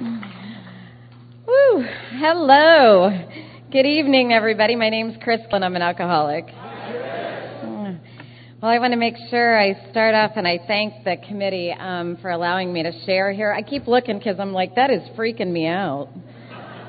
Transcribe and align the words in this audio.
Woo! 0.00 1.84
Hello. 2.18 3.10
Good 3.70 3.86
evening, 3.86 4.32
everybody. 4.32 4.74
My 4.74 4.88
name's 4.88 5.16
Chris, 5.22 5.40
and 5.52 5.64
I'm 5.64 5.76
an 5.76 5.82
alcoholic. 5.82 6.46
Well, 8.60 8.72
I 8.72 8.78
want 8.80 8.92
to 8.92 8.96
make 8.96 9.14
sure 9.30 9.56
I 9.56 9.90
start 9.90 10.16
off 10.16 10.32
and 10.36 10.48
I 10.48 10.58
thank 10.66 11.04
the 11.04 11.16
committee 11.28 11.70
um, 11.70 12.16
for 12.20 12.30
allowing 12.30 12.72
me 12.72 12.82
to 12.82 12.92
share 13.04 13.30
here. 13.32 13.52
I 13.52 13.62
keep 13.62 13.86
looking 13.86 14.18
because 14.18 14.40
I'm 14.40 14.52
like, 14.52 14.74
that 14.74 14.90
is 14.90 15.02
freaking 15.16 15.52
me 15.52 15.68
out. 15.68 16.08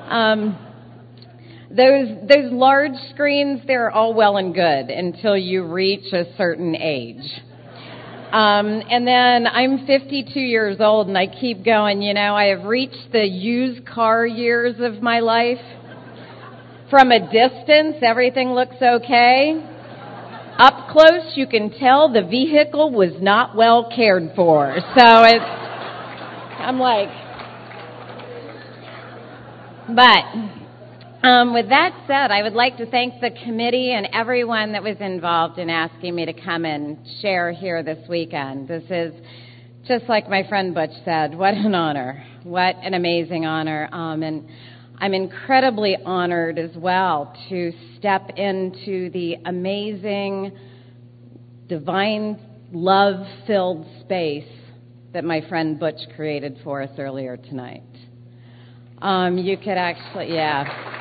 Um, 0.08 0.58
those 1.70 2.08
those 2.28 2.50
large 2.50 2.96
screens, 3.10 3.60
they're 3.68 3.90
all 3.90 4.14
well 4.14 4.36
and 4.36 4.52
good 4.52 4.90
until 4.90 5.36
you 5.36 5.64
reach 5.64 6.12
a 6.12 6.34
certain 6.36 6.74
age. 6.74 7.22
Um, 8.32 8.82
and 8.90 9.06
then 9.06 9.46
I'm 9.46 9.86
52 9.86 10.40
years 10.40 10.78
old 10.80 11.06
and 11.06 11.16
I 11.16 11.26
keep 11.26 11.64
going, 11.64 12.02
you 12.02 12.12
know, 12.12 12.34
I 12.34 12.46
have 12.46 12.64
reached 12.64 13.12
the 13.12 13.24
used 13.24 13.86
car 13.86 14.26
years 14.26 14.76
of 14.80 15.00
my 15.00 15.20
life. 15.20 15.60
From 16.90 17.10
a 17.12 17.20
distance, 17.20 17.96
everything 18.02 18.50
looks 18.50 18.76
okay. 18.82 19.54
Up 20.58 20.88
close, 20.90 21.32
you 21.36 21.46
can 21.46 21.70
tell 21.70 22.12
the 22.12 22.22
vehicle 22.22 22.90
was 22.90 23.12
not 23.20 23.54
well 23.56 23.90
cared 23.94 24.32
for. 24.34 24.76
So 24.96 25.22
it's, 25.24 25.44
I'm 26.58 26.78
like, 26.78 27.08
but 29.94 30.55
um, 31.26 31.52
with 31.52 31.68
that 31.70 32.04
said, 32.06 32.30
I 32.30 32.42
would 32.44 32.52
like 32.52 32.76
to 32.76 32.86
thank 32.86 33.20
the 33.20 33.30
committee 33.44 33.90
and 33.92 34.08
everyone 34.12 34.72
that 34.72 34.82
was 34.84 34.96
involved 35.00 35.58
in 35.58 35.68
asking 35.68 36.14
me 36.14 36.24
to 36.24 36.32
come 36.32 36.64
and 36.64 36.98
share 37.20 37.50
here 37.50 37.82
this 37.82 37.98
weekend. 38.08 38.68
This 38.68 38.84
is 38.90 39.12
just 39.88 40.04
like 40.08 40.30
my 40.30 40.46
friend 40.48 40.72
Butch 40.72 40.92
said, 41.04 41.34
what 41.34 41.54
an 41.54 41.74
honor. 41.74 42.24
What 42.44 42.76
an 42.80 42.94
amazing 42.94 43.44
honor. 43.44 43.88
Um, 43.90 44.22
and 44.22 44.48
I'm 44.98 45.14
incredibly 45.14 45.96
honored 45.96 46.60
as 46.60 46.70
well 46.76 47.36
to 47.48 47.72
step 47.98 48.30
into 48.36 49.10
the 49.10 49.34
amazing, 49.44 50.56
divine, 51.68 52.38
love 52.72 53.26
filled 53.48 53.84
space 54.02 54.48
that 55.12 55.24
my 55.24 55.40
friend 55.48 55.80
Butch 55.80 55.98
created 56.14 56.60
for 56.62 56.82
us 56.82 56.90
earlier 56.98 57.36
tonight. 57.36 57.82
Um, 59.02 59.38
you 59.38 59.56
could 59.56 59.76
actually, 59.76 60.32
yeah. 60.32 60.95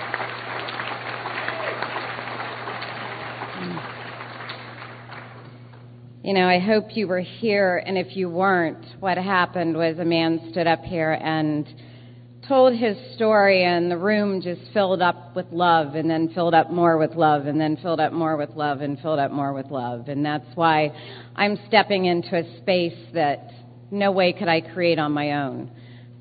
You 6.24 6.34
know, 6.34 6.48
I 6.48 6.58
hope 6.58 6.98
you 6.98 7.08
were 7.08 7.20
here, 7.20 7.84
and 7.86 8.00
if 8.00 8.18
you 8.18 8.30
weren't, 8.30 8.84
what 9.00 9.16
happened 9.16 9.78
was 9.78 10.00
a 10.00 10.06
man 10.06 10.50
stood 10.52 10.66
up 10.66 10.82
here 10.82 11.12
and 11.12 11.68
told 12.48 12.74
his 12.74 12.98
story, 13.14 13.64
and 13.64 13.92
the 13.92 13.98
room 13.98 14.42
just 14.42 14.62
filled 14.74 15.04
up 15.04 15.36
with 15.36 15.46
love, 15.52 15.94
and 15.94 16.10
then 16.10 16.30
filled 16.30 16.56
up 16.56 16.72
more 16.72 16.98
with 16.98 17.14
love, 17.14 17.46
and 17.46 17.62
then 17.62 17.78
filled 17.78 18.00
up 18.00 18.12
more 18.12 18.38
with 18.38 18.50
love, 18.56 18.82
and 18.82 19.00
filled 19.02 19.20
up 19.20 19.32
more 19.32 19.54
with 19.54 19.70
love. 19.70 20.08
And 20.08 20.26
that's 20.26 20.48
why 20.56 20.92
I'm 21.36 21.60
stepping 21.68 22.06
into 22.06 22.36
a 22.36 22.58
space 22.58 22.98
that 23.14 23.52
no 23.92 24.12
way 24.12 24.34
could 24.34 24.48
I 24.48 24.62
create 24.62 24.98
on 24.98 25.12
my 25.12 25.44
own 25.44 25.70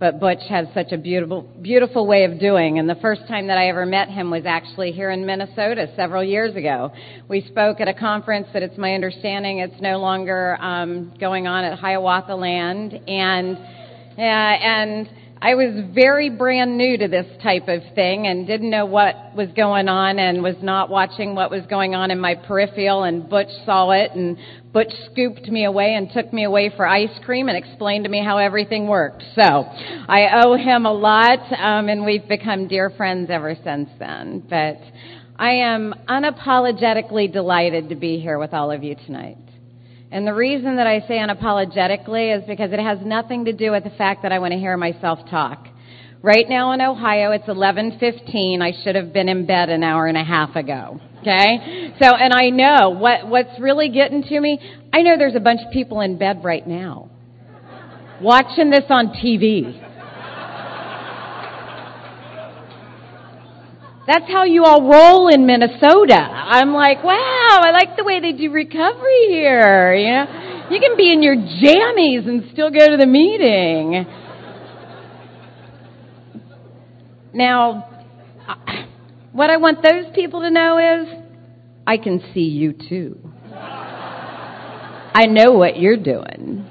but 0.04 0.20
Butch 0.20 0.42
has 0.50 0.66
such 0.74 0.92
a 0.92 0.98
beautiful, 0.98 1.50
beautiful 1.62 2.06
way 2.06 2.24
of 2.24 2.38
doing. 2.38 2.78
And 2.78 2.86
the 2.86 2.94
first 2.96 3.22
time 3.26 3.46
that 3.46 3.56
I 3.56 3.70
ever 3.70 3.86
met 3.86 4.10
him 4.10 4.30
was 4.30 4.42
actually 4.44 4.92
here 4.92 5.10
in 5.10 5.24
Minnesota 5.24 5.90
several 5.96 6.22
years 6.22 6.54
ago. 6.54 6.92
We 7.26 7.40
spoke 7.48 7.80
at 7.80 7.88
a 7.88 7.94
conference 7.94 8.48
that 8.52 8.62
it's 8.62 8.76
my 8.76 8.92
understanding 8.92 9.60
it's 9.60 9.80
no 9.80 9.96
longer 9.96 10.58
um, 10.60 11.14
going 11.18 11.46
on 11.46 11.64
at 11.64 11.78
Hiawatha 11.78 12.34
Land, 12.34 12.92
and 12.92 13.56
uh, 13.56 14.20
and 14.20 15.08
I 15.44 15.56
was 15.56 15.84
very 15.92 16.30
brand 16.30 16.78
new 16.78 16.96
to 16.96 17.06
this 17.06 17.26
type 17.42 17.68
of 17.68 17.82
thing 17.94 18.26
and 18.26 18.46
didn't 18.46 18.70
know 18.70 18.86
what 18.86 19.36
was 19.36 19.50
going 19.54 19.90
on 19.90 20.18
and 20.18 20.42
was 20.42 20.56
not 20.62 20.88
watching 20.88 21.34
what 21.34 21.50
was 21.50 21.66
going 21.66 21.94
on 21.94 22.10
in 22.10 22.18
my 22.18 22.34
peripheral 22.34 23.02
and 23.02 23.28
Butch 23.28 23.50
saw 23.66 23.90
it 23.90 24.12
and 24.12 24.38
Butch 24.72 24.90
scooped 25.12 25.46
me 25.48 25.66
away 25.66 25.96
and 25.96 26.10
took 26.10 26.32
me 26.32 26.44
away 26.44 26.72
for 26.74 26.86
ice 26.88 27.10
cream 27.26 27.50
and 27.50 27.58
explained 27.58 28.04
to 28.04 28.10
me 28.10 28.24
how 28.24 28.38
everything 28.38 28.88
worked. 28.88 29.22
So 29.34 29.42
I 29.42 30.40
owe 30.42 30.56
him 30.56 30.86
a 30.86 30.92
lot 30.94 31.40
um, 31.52 31.90
and 31.90 32.06
we've 32.06 32.26
become 32.26 32.66
dear 32.66 32.88
friends 32.88 33.28
ever 33.28 33.54
since 33.62 33.90
then. 33.98 34.42
But 34.48 34.78
I 35.36 35.56
am 35.56 35.92
unapologetically 36.08 37.30
delighted 37.30 37.90
to 37.90 37.96
be 37.96 38.18
here 38.18 38.38
with 38.38 38.54
all 38.54 38.70
of 38.70 38.82
you 38.82 38.94
tonight. 38.94 39.43
And 40.14 40.24
the 40.24 40.32
reason 40.32 40.76
that 40.76 40.86
I 40.86 41.00
say 41.08 41.18
unapologetically 41.18 42.38
is 42.38 42.44
because 42.46 42.72
it 42.72 42.78
has 42.78 43.00
nothing 43.04 43.46
to 43.46 43.52
do 43.52 43.72
with 43.72 43.82
the 43.82 43.90
fact 43.90 44.22
that 44.22 44.30
I 44.30 44.38
want 44.38 44.52
to 44.52 44.58
hear 44.60 44.76
myself 44.76 45.18
talk. 45.28 45.66
Right 46.22 46.48
now 46.48 46.70
in 46.70 46.80
Ohio, 46.80 47.32
it's 47.32 47.48
11:15. 47.48 48.62
I 48.62 48.70
should 48.84 48.94
have 48.94 49.12
been 49.12 49.28
in 49.28 49.44
bed 49.44 49.70
an 49.70 49.82
hour 49.82 50.06
and 50.06 50.16
a 50.16 50.22
half 50.22 50.54
ago. 50.54 51.00
Okay? 51.20 51.92
So, 52.00 52.14
and 52.14 52.32
I 52.32 52.50
know 52.50 52.90
what 52.90 53.26
what's 53.26 53.58
really 53.58 53.88
getting 53.88 54.22
to 54.22 54.40
me. 54.40 54.60
I 54.92 55.02
know 55.02 55.18
there's 55.18 55.34
a 55.34 55.40
bunch 55.40 55.62
of 55.66 55.72
people 55.72 56.00
in 56.00 56.16
bed 56.16 56.44
right 56.44 56.64
now 56.64 57.10
watching 58.20 58.70
this 58.70 58.84
on 58.90 59.08
TV. 59.08 59.80
That's 64.06 64.26
how 64.28 64.44
you 64.44 64.64
all 64.64 64.82
roll 64.82 65.28
in 65.28 65.46
Minnesota. 65.46 66.14
I'm 66.14 66.74
like, 66.74 67.02
wow, 67.02 67.60
I 67.64 67.70
like 67.70 67.96
the 67.96 68.04
way 68.04 68.20
they 68.20 68.32
do 68.32 68.50
recovery 68.52 69.28
here. 69.28 69.94
You 69.94 70.10
know, 70.10 70.68
you 70.70 70.80
can 70.80 70.96
be 70.96 71.10
in 71.10 71.22
your 71.22 71.36
jammies 71.36 72.28
and 72.28 72.50
still 72.52 72.70
go 72.70 72.90
to 72.90 72.96
the 72.98 73.06
meeting. 73.06 74.04
Now, 77.32 78.04
uh, 78.46 78.54
what 79.32 79.48
I 79.48 79.56
want 79.56 79.82
those 79.82 80.14
people 80.14 80.40
to 80.42 80.50
know 80.50 80.78
is, 80.78 81.08
I 81.86 81.96
can 81.96 82.22
see 82.34 82.40
you 82.40 82.72
too. 82.72 83.18
I 85.16 85.26
know 85.26 85.52
what 85.52 85.78
you're 85.78 85.96
doing. 85.96 86.66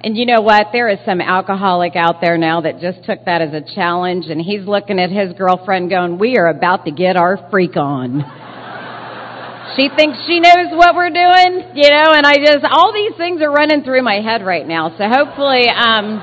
And 0.00 0.16
you 0.16 0.26
know 0.26 0.42
what? 0.42 0.68
There 0.72 0.88
is 0.88 0.98
some 1.04 1.20
alcoholic 1.20 1.96
out 1.96 2.20
there 2.20 2.38
now 2.38 2.60
that 2.60 2.80
just 2.80 3.02
took 3.04 3.24
that 3.24 3.42
as 3.42 3.52
a 3.52 3.62
challenge 3.74 4.26
and 4.26 4.40
he's 4.40 4.64
looking 4.64 5.00
at 5.00 5.10
his 5.10 5.32
girlfriend 5.32 5.90
going, 5.90 6.18
we 6.18 6.36
are 6.36 6.46
about 6.46 6.84
to 6.84 6.92
get 6.92 7.16
our 7.16 7.48
freak 7.50 7.76
on. 7.76 8.22
she 9.76 9.88
thinks 9.96 10.18
she 10.24 10.38
knows 10.38 10.70
what 10.70 10.94
we're 10.94 11.10
doing, 11.10 11.72
you 11.74 11.90
know, 11.90 12.12
and 12.14 12.24
I 12.24 12.36
just, 12.36 12.64
all 12.70 12.92
these 12.92 13.16
things 13.16 13.42
are 13.42 13.50
running 13.50 13.82
through 13.82 14.02
my 14.02 14.20
head 14.20 14.46
right 14.46 14.66
now. 14.66 14.96
So 14.96 15.08
hopefully, 15.08 15.68
um, 15.68 16.22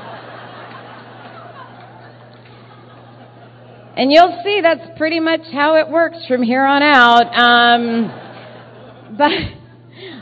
and 3.94 4.10
you'll 4.10 4.40
see 4.42 4.60
that's 4.62 4.96
pretty 4.96 5.20
much 5.20 5.42
how 5.52 5.76
it 5.76 5.90
works 5.90 6.24
from 6.26 6.42
here 6.42 6.64
on 6.64 6.82
out. 6.82 7.28
Um, 7.36 9.16
but, 9.18 9.30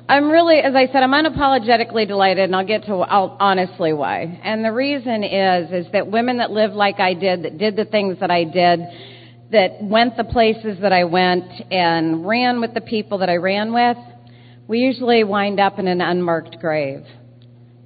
I'm 0.06 0.30
really, 0.30 0.58
as 0.58 0.74
I 0.74 0.86
said, 0.88 1.02
I'm 1.02 1.12
unapologetically 1.12 2.06
delighted, 2.06 2.44
and 2.44 2.54
I'll 2.54 2.66
get 2.66 2.84
to 2.84 2.92
I'll, 2.92 3.36
honestly 3.40 3.94
why. 3.94 4.38
And 4.42 4.62
the 4.62 4.72
reason 4.72 5.24
is, 5.24 5.86
is 5.86 5.92
that 5.92 6.08
women 6.08 6.38
that 6.38 6.50
lived 6.50 6.74
like 6.74 7.00
I 7.00 7.14
did, 7.14 7.44
that 7.44 7.56
did 7.56 7.74
the 7.74 7.86
things 7.86 8.18
that 8.20 8.30
I 8.30 8.44
did, 8.44 8.80
that 9.50 9.82
went 9.82 10.18
the 10.18 10.24
places 10.24 10.78
that 10.82 10.92
I 10.92 11.04
went, 11.04 11.50
and 11.70 12.26
ran 12.26 12.60
with 12.60 12.74
the 12.74 12.82
people 12.82 13.18
that 13.18 13.30
I 13.30 13.36
ran 13.36 13.72
with, 13.72 13.96
we 14.68 14.80
usually 14.80 15.24
wind 15.24 15.58
up 15.58 15.78
in 15.78 15.88
an 15.88 16.02
unmarked 16.02 16.58
grave. 16.60 17.04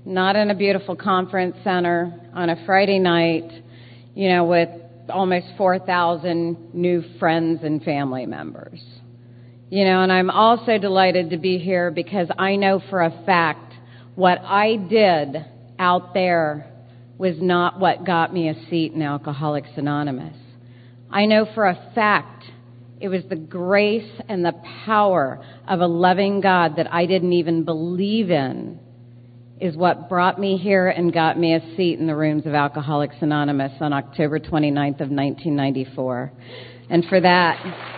Not 0.05 0.35
in 0.35 0.51
a 0.51 0.57
beautiful 0.57 0.97
conference 0.97 1.57
center 1.63 2.19
on 2.35 2.51
a 2.51 2.67
Friday 2.67 2.99
night, 2.99 3.49
you 4.17 4.29
know, 4.29 4.45
with 4.45 4.71
almost 5.09 5.47
4,000 5.57 6.75
new 6.75 7.05
friends 7.21 7.61
and 7.63 7.81
family 7.83 8.27
members. 8.27 8.81
You 9.71 9.85
know, 9.85 10.03
and 10.03 10.11
I'm 10.11 10.31
also 10.31 10.79
delighted 10.79 11.31
to 11.31 11.37
be 11.37 11.59
here 11.59 11.91
because 11.91 12.29
I 12.39 12.57
know 12.57 12.81
for 12.89 13.03
a 13.03 13.23
fact 13.27 13.75
what 14.15 14.39
I 14.39 14.77
did 14.77 15.45
out 15.79 16.15
there 16.15 16.73
was 17.19 17.35
not 17.39 17.79
what 17.79 18.07
got 18.07 18.33
me 18.33 18.49
a 18.49 18.55
seat 18.71 18.93
in 18.93 19.03
Alcoholics 19.03 19.69
Anonymous. 19.77 20.37
I 21.11 21.27
know 21.27 21.47
for 21.55 21.67
a 21.67 21.93
fact 21.95 22.45
it 23.01 23.09
was 23.09 23.23
the 23.29 23.37
grace 23.37 24.11
and 24.29 24.43
the 24.43 24.55
power 24.87 25.45
of 25.69 25.81
a 25.81 25.87
loving 25.87 26.41
God 26.41 26.77
that 26.77 26.93
I 26.93 27.05
didn't 27.05 27.35
even 27.35 27.65
believe 27.65 28.31
in 28.31 28.81
is 29.61 29.77
what 29.77 30.09
brought 30.09 30.41
me 30.41 30.57
here 30.57 30.89
and 30.89 31.13
got 31.13 31.39
me 31.39 31.55
a 31.55 31.77
seat 31.77 31.99
in 31.99 32.07
the 32.07 32.17
rooms 32.17 32.47
of 32.47 32.55
Alcoholics 32.55 33.17
Anonymous 33.21 33.73
on 33.81 33.93
October 33.93 34.39
29th 34.39 35.01
of 35.01 35.11
1994. 35.11 36.33
And 36.91 37.05
for 37.05 37.21
that, 37.21 37.98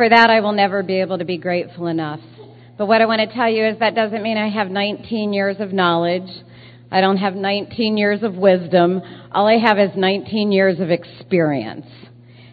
For 0.00 0.08
that, 0.08 0.30
I 0.30 0.40
will 0.40 0.52
never 0.52 0.82
be 0.82 1.02
able 1.02 1.18
to 1.18 1.26
be 1.26 1.36
grateful 1.36 1.86
enough. 1.86 2.20
But 2.78 2.86
what 2.86 3.02
I 3.02 3.04
want 3.04 3.20
to 3.20 3.26
tell 3.36 3.50
you 3.50 3.66
is 3.66 3.78
that 3.80 3.94
doesn't 3.94 4.22
mean 4.22 4.38
I 4.38 4.48
have 4.48 4.70
19 4.70 5.34
years 5.34 5.56
of 5.60 5.74
knowledge. 5.74 6.30
I 6.90 7.02
don't 7.02 7.18
have 7.18 7.34
19 7.34 7.98
years 7.98 8.22
of 8.22 8.34
wisdom. 8.34 9.02
All 9.30 9.46
I 9.46 9.58
have 9.58 9.78
is 9.78 9.90
19 9.94 10.52
years 10.52 10.80
of 10.80 10.90
experience. 10.90 11.84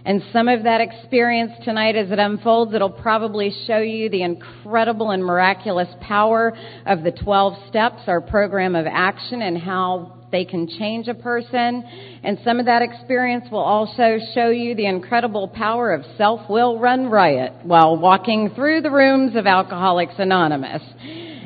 And 0.08 0.24
some 0.32 0.48
of 0.48 0.64
that 0.64 0.80
experience 0.80 1.52
tonight 1.66 1.98
as 1.98 2.12
it 2.12 2.18
unfolds, 2.18 2.74
it'll 2.74 2.90
probably 2.90 3.54
show 3.68 3.80
you 3.80 4.08
the 4.08 4.22
incredible 4.22 5.12
and 5.12 5.22
miraculous 5.22 5.90
power 6.00 6.58
of 6.86 7.04
the 7.04 7.12
12 7.12 7.68
steps, 7.68 8.04
our 8.08 8.22
program 8.22 8.74
of 8.78 8.86
action 8.90 9.42
and 9.42 9.58
how 9.58 10.18
they 10.32 10.46
can 10.46 10.70
change 10.80 11.10
a 11.10 11.14
person. 11.14 11.84
And 12.24 12.40
some 12.46 12.62
of 12.62 12.68
that 12.68 12.84
experience 12.84 13.52
will 13.52 13.60
also 13.60 14.18
show 14.34 14.50
you 14.50 14.76
the 14.76 14.86
incredible 14.86 15.50
power 15.50 15.92
of 15.92 16.06
self-will 16.18 16.80
run 16.80 17.08
riot 17.08 17.52
while 17.64 17.98
walking 17.98 18.52
through 18.56 18.84
the 18.84 18.92
rooms 18.92 19.36
of 19.36 19.46
Alcoholics 19.46 20.16
Anonymous. 20.20 20.84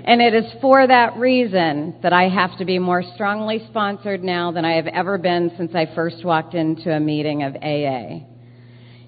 And 0.05 0.21
it 0.21 0.35
is 0.35 0.45
for 0.61 0.85
that 0.85 1.17
reason 1.17 1.95
that 2.03 2.13
I 2.13 2.29
have 2.29 2.55
to 2.59 2.65
be 2.65 2.77
more 2.77 3.01
strongly 3.15 3.65
sponsored 3.71 4.23
now 4.23 4.51
than 4.51 4.65
I 4.65 4.75
have 4.75 4.85
ever 4.85 5.17
been 5.17 5.51
since 5.57 5.73
I 5.73 5.87
first 5.95 6.23
walked 6.23 6.53
into 6.53 6.91
a 6.91 6.99
meeting 6.99 7.41
of 7.41 7.55
AA. 7.55 8.30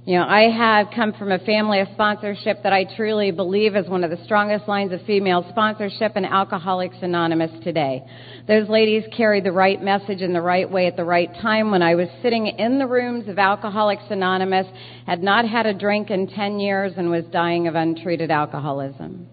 You 0.05 0.17
know, 0.19 0.25
I 0.25 0.49
have 0.51 0.87
come 0.93 1.13
from 1.13 1.31
a 1.31 1.39
family 1.39 1.79
of 1.79 1.87
sponsorship 1.93 2.63
that 2.63 2.73
I 2.73 2.83
truly 2.83 3.31
believe 3.31 3.73
is 3.77 3.87
one 3.87 4.03
of 4.03 4.09
the 4.09 4.21
strongest 4.25 4.67
lines 4.67 4.91
of 4.91 5.01
female 5.03 5.45
sponsorship 5.47 6.17
in 6.17 6.25
Alcoholics 6.25 6.97
Anonymous 7.01 7.51
today. 7.63 8.03
Those 8.45 8.67
ladies 8.67 9.05
carried 9.15 9.45
the 9.45 9.53
right 9.53 9.81
message 9.81 10.19
in 10.19 10.33
the 10.33 10.41
right 10.41 10.69
way 10.69 10.87
at 10.87 10.97
the 10.97 11.05
right 11.05 11.33
time 11.41 11.71
when 11.71 11.81
I 11.81 11.95
was 11.95 12.09
sitting 12.21 12.47
in 12.47 12.79
the 12.79 12.85
rooms 12.85 13.29
of 13.29 13.39
Alcoholics 13.39 14.03
Anonymous, 14.09 14.67
had 15.07 15.23
not 15.23 15.47
had 15.47 15.67
a 15.67 15.73
drink 15.73 16.09
in 16.09 16.27
10 16.27 16.59
years 16.59 16.91
and 16.97 17.09
was 17.09 17.23
dying 17.31 17.69
of 17.69 17.75
untreated 17.75 18.29
alcoholism. 18.29 19.25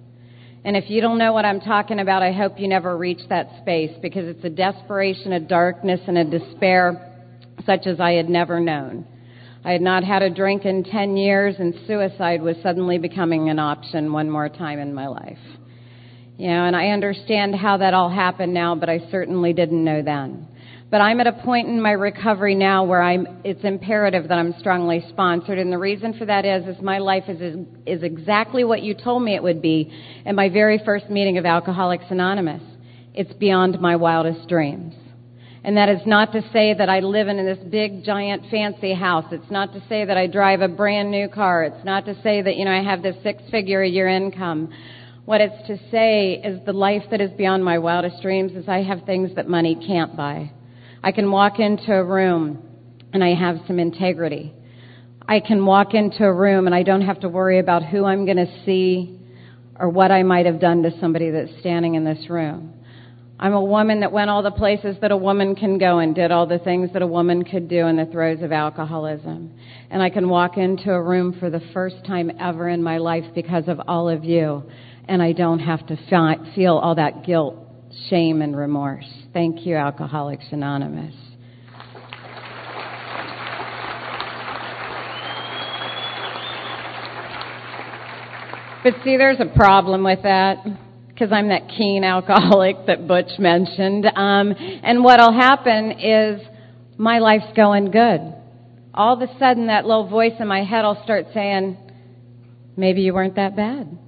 And 0.64 0.76
if 0.76 0.88
you 0.88 1.00
don't 1.00 1.18
know 1.18 1.32
what 1.32 1.44
I'm 1.44 1.60
talking 1.60 1.98
about, 1.98 2.22
I 2.22 2.30
hope 2.30 2.60
you 2.60 2.68
never 2.68 2.96
reach 2.96 3.22
that 3.28 3.50
space 3.60 3.90
because 4.00 4.28
it's 4.28 4.44
a 4.44 4.50
desperation, 4.50 5.32
a 5.32 5.40
darkness, 5.40 6.00
and 6.06 6.16
a 6.16 6.24
despair 6.24 7.26
such 7.66 7.88
as 7.88 7.98
I 7.98 8.12
had 8.12 8.28
never 8.28 8.60
known. 8.60 9.04
I 9.64 9.72
had 9.72 9.82
not 9.82 10.04
had 10.04 10.22
a 10.22 10.30
drink 10.30 10.64
in 10.64 10.84
10 10.84 11.16
years, 11.16 11.56
and 11.58 11.74
suicide 11.86 12.40
was 12.40 12.56
suddenly 12.62 12.96
becoming 12.96 13.50
an 13.50 13.58
option 13.58 14.12
one 14.12 14.30
more 14.30 14.48
time 14.48 14.78
in 14.78 14.94
my 14.94 15.06
life. 15.06 15.38
You 16.38 16.48
know, 16.48 16.64
and 16.64 16.74
I 16.74 16.88
understand 16.88 17.54
how 17.54 17.76
that 17.76 17.92
all 17.92 18.08
happened 18.08 18.54
now, 18.54 18.74
but 18.74 18.88
I 18.88 19.00
certainly 19.10 19.52
didn't 19.52 19.84
know 19.84 20.00
then. 20.00 20.48
But 20.90 21.02
I'm 21.02 21.20
at 21.20 21.26
a 21.26 21.32
point 21.32 21.68
in 21.68 21.80
my 21.80 21.92
recovery 21.92 22.54
now 22.54 22.84
where 22.84 23.02
I'm, 23.02 23.42
it's 23.44 23.62
imperative 23.62 24.28
that 24.28 24.38
I'm 24.38 24.54
strongly 24.58 25.04
sponsored. 25.10 25.58
And 25.58 25.70
the 25.70 25.78
reason 25.78 26.18
for 26.18 26.24
that 26.24 26.46
is, 26.46 26.66
is 26.66 26.82
my 26.82 26.98
life 26.98 27.24
is, 27.28 27.66
is 27.86 28.02
exactly 28.02 28.64
what 28.64 28.82
you 28.82 28.94
told 28.94 29.22
me 29.22 29.34
it 29.34 29.42
would 29.42 29.60
be 29.60 29.92
in 30.24 30.34
my 30.34 30.48
very 30.48 30.80
first 30.84 31.10
meeting 31.10 31.36
of 31.36 31.44
Alcoholics 31.44 32.06
Anonymous. 32.08 32.62
It's 33.12 33.32
beyond 33.34 33.78
my 33.80 33.96
wildest 33.96 34.48
dreams. 34.48 34.94
And 35.62 35.76
that 35.76 35.90
is 35.90 36.00
not 36.06 36.32
to 36.32 36.42
say 36.52 36.72
that 36.72 36.88
I 36.88 37.00
live 37.00 37.28
in 37.28 37.44
this 37.44 37.58
big, 37.70 38.02
giant, 38.02 38.44
fancy 38.50 38.94
house. 38.94 39.26
It's 39.30 39.50
not 39.50 39.74
to 39.74 39.82
say 39.88 40.06
that 40.06 40.16
I 40.16 40.26
drive 40.26 40.62
a 40.62 40.68
brand 40.68 41.10
new 41.10 41.28
car. 41.28 41.64
It's 41.64 41.84
not 41.84 42.06
to 42.06 42.14
say 42.22 42.40
that, 42.40 42.56
you 42.56 42.64
know, 42.64 42.70
I 42.70 42.82
have 42.82 43.02
this 43.02 43.16
six 43.22 43.42
figure 43.50 43.82
a 43.82 43.88
year 43.88 44.08
income. 44.08 44.72
What 45.26 45.42
it's 45.42 45.66
to 45.66 45.76
say 45.90 46.40
is 46.42 46.64
the 46.64 46.72
life 46.72 47.02
that 47.10 47.20
is 47.20 47.30
beyond 47.32 47.62
my 47.62 47.78
wildest 47.78 48.22
dreams 48.22 48.52
is 48.52 48.68
I 48.68 48.82
have 48.82 49.04
things 49.04 49.34
that 49.36 49.48
money 49.48 49.76
can't 49.86 50.16
buy. 50.16 50.50
I 51.02 51.12
can 51.12 51.30
walk 51.30 51.58
into 51.58 51.92
a 51.92 52.04
room 52.04 52.62
and 53.12 53.22
I 53.22 53.34
have 53.34 53.58
some 53.66 53.78
integrity. 53.78 54.54
I 55.28 55.40
can 55.40 55.66
walk 55.66 55.92
into 55.92 56.24
a 56.24 56.32
room 56.32 56.66
and 56.66 56.74
I 56.74 56.82
don't 56.82 57.02
have 57.02 57.20
to 57.20 57.28
worry 57.28 57.58
about 57.58 57.84
who 57.84 58.06
I'm 58.06 58.24
going 58.24 58.38
to 58.38 58.64
see 58.64 59.20
or 59.78 59.90
what 59.90 60.10
I 60.10 60.22
might 60.22 60.46
have 60.46 60.58
done 60.58 60.82
to 60.82 60.90
somebody 61.00 61.30
that's 61.30 61.52
standing 61.60 61.94
in 61.94 62.04
this 62.04 62.30
room. 62.30 62.74
I'm 63.42 63.54
a 63.54 63.64
woman 63.64 64.00
that 64.00 64.12
went 64.12 64.28
all 64.28 64.42
the 64.42 64.50
places 64.50 64.96
that 65.00 65.10
a 65.10 65.16
woman 65.16 65.54
can 65.54 65.78
go 65.78 65.98
and 65.98 66.14
did 66.14 66.30
all 66.30 66.46
the 66.46 66.58
things 66.58 66.92
that 66.92 67.00
a 67.00 67.06
woman 67.06 67.42
could 67.42 67.68
do 67.68 67.86
in 67.86 67.96
the 67.96 68.04
throes 68.04 68.42
of 68.42 68.52
alcoholism. 68.52 69.54
And 69.88 70.02
I 70.02 70.10
can 70.10 70.28
walk 70.28 70.58
into 70.58 70.92
a 70.92 71.02
room 71.02 71.34
for 71.40 71.48
the 71.48 71.62
first 71.72 72.04
time 72.06 72.30
ever 72.38 72.68
in 72.68 72.82
my 72.82 72.98
life 72.98 73.24
because 73.34 73.66
of 73.66 73.80
all 73.88 74.10
of 74.10 74.24
you. 74.24 74.62
And 75.08 75.22
I 75.22 75.32
don't 75.32 75.60
have 75.60 75.86
to 75.86 75.96
feel 76.54 76.76
all 76.76 76.94
that 76.96 77.24
guilt, 77.24 77.56
shame, 78.10 78.42
and 78.42 78.54
remorse. 78.54 79.08
Thank 79.32 79.64
you, 79.64 79.74
Alcoholics 79.74 80.44
Anonymous. 80.52 81.14
But 88.84 88.94
see, 89.02 89.16
there's 89.16 89.40
a 89.40 89.50
problem 89.56 90.04
with 90.04 90.24
that 90.24 90.58
because 91.20 91.34
I'm 91.34 91.48
that 91.48 91.68
keen 91.68 92.02
alcoholic 92.02 92.86
that 92.86 93.06
Butch 93.06 93.38
mentioned. 93.38 94.06
Um, 94.06 94.54
and 94.56 95.04
what'll 95.04 95.32
happen 95.32 95.92
is 96.00 96.40
my 96.96 97.18
life's 97.18 97.52
going 97.54 97.90
good. 97.90 98.34
All 98.94 99.14
of 99.14 99.28
a 99.28 99.38
sudden, 99.38 99.66
that 99.66 99.84
little 99.84 100.08
voice 100.08 100.32
in 100.40 100.48
my 100.48 100.64
head 100.64 100.82
will 100.82 100.98
start 101.04 101.26
saying, 101.34 101.76
"Maybe 102.74 103.02
you 103.02 103.12
weren't 103.12 103.36
that 103.36 103.54
bad. 103.54 103.98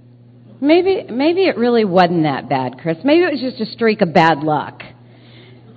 Maybe, 0.60 1.04
maybe 1.10 1.42
it 1.42 1.58
really 1.58 1.84
wasn't 1.84 2.22
that 2.22 2.48
bad, 2.48 2.78
Chris. 2.78 2.96
Maybe 3.04 3.24
it 3.24 3.32
was 3.32 3.40
just 3.40 3.60
a 3.60 3.72
streak 3.72 4.00
of 4.00 4.14
bad 4.14 4.42
luck." 4.42 4.82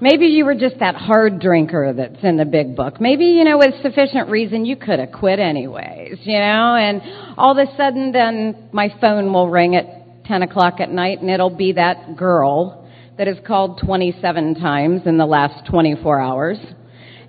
Maybe 0.01 0.27
you 0.27 0.43
were 0.43 0.55
just 0.55 0.79
that 0.79 0.95
hard 0.95 1.39
drinker 1.39 1.93
that's 1.93 2.21
in 2.21 2.35
the 2.35 2.45
big 2.45 2.75
book. 2.75 2.99
Maybe, 2.99 3.25
you 3.25 3.45
know, 3.45 3.57
with 3.57 3.81
sufficient 3.81 4.29
reason 4.29 4.65
you 4.65 4.75
could 4.75 4.99
have 4.99 5.13
quit 5.13 5.39
anyways, 5.39 6.19
you 6.23 6.37
know, 6.37 6.75
and 6.75 7.01
all 7.37 7.57
of 7.57 7.67
a 7.67 7.75
sudden 7.77 8.11
then 8.11 8.69
my 8.73 8.93
phone 8.99 9.31
will 9.31 9.49
ring 9.49 9.75
at 9.77 9.94
10 10.27 10.43
o'clock 10.43 10.79
at 10.79 10.89
night, 10.89 11.21
and 11.21 11.29
it'll 11.29 11.55
be 11.55 11.73
that 11.73 12.15
girl 12.15 12.87
that 13.17 13.27
has 13.27 13.37
called 13.45 13.79
27 13.83 14.55
times 14.55 15.01
in 15.05 15.17
the 15.17 15.25
last 15.25 15.65
24 15.69 16.19
hours. 16.19 16.57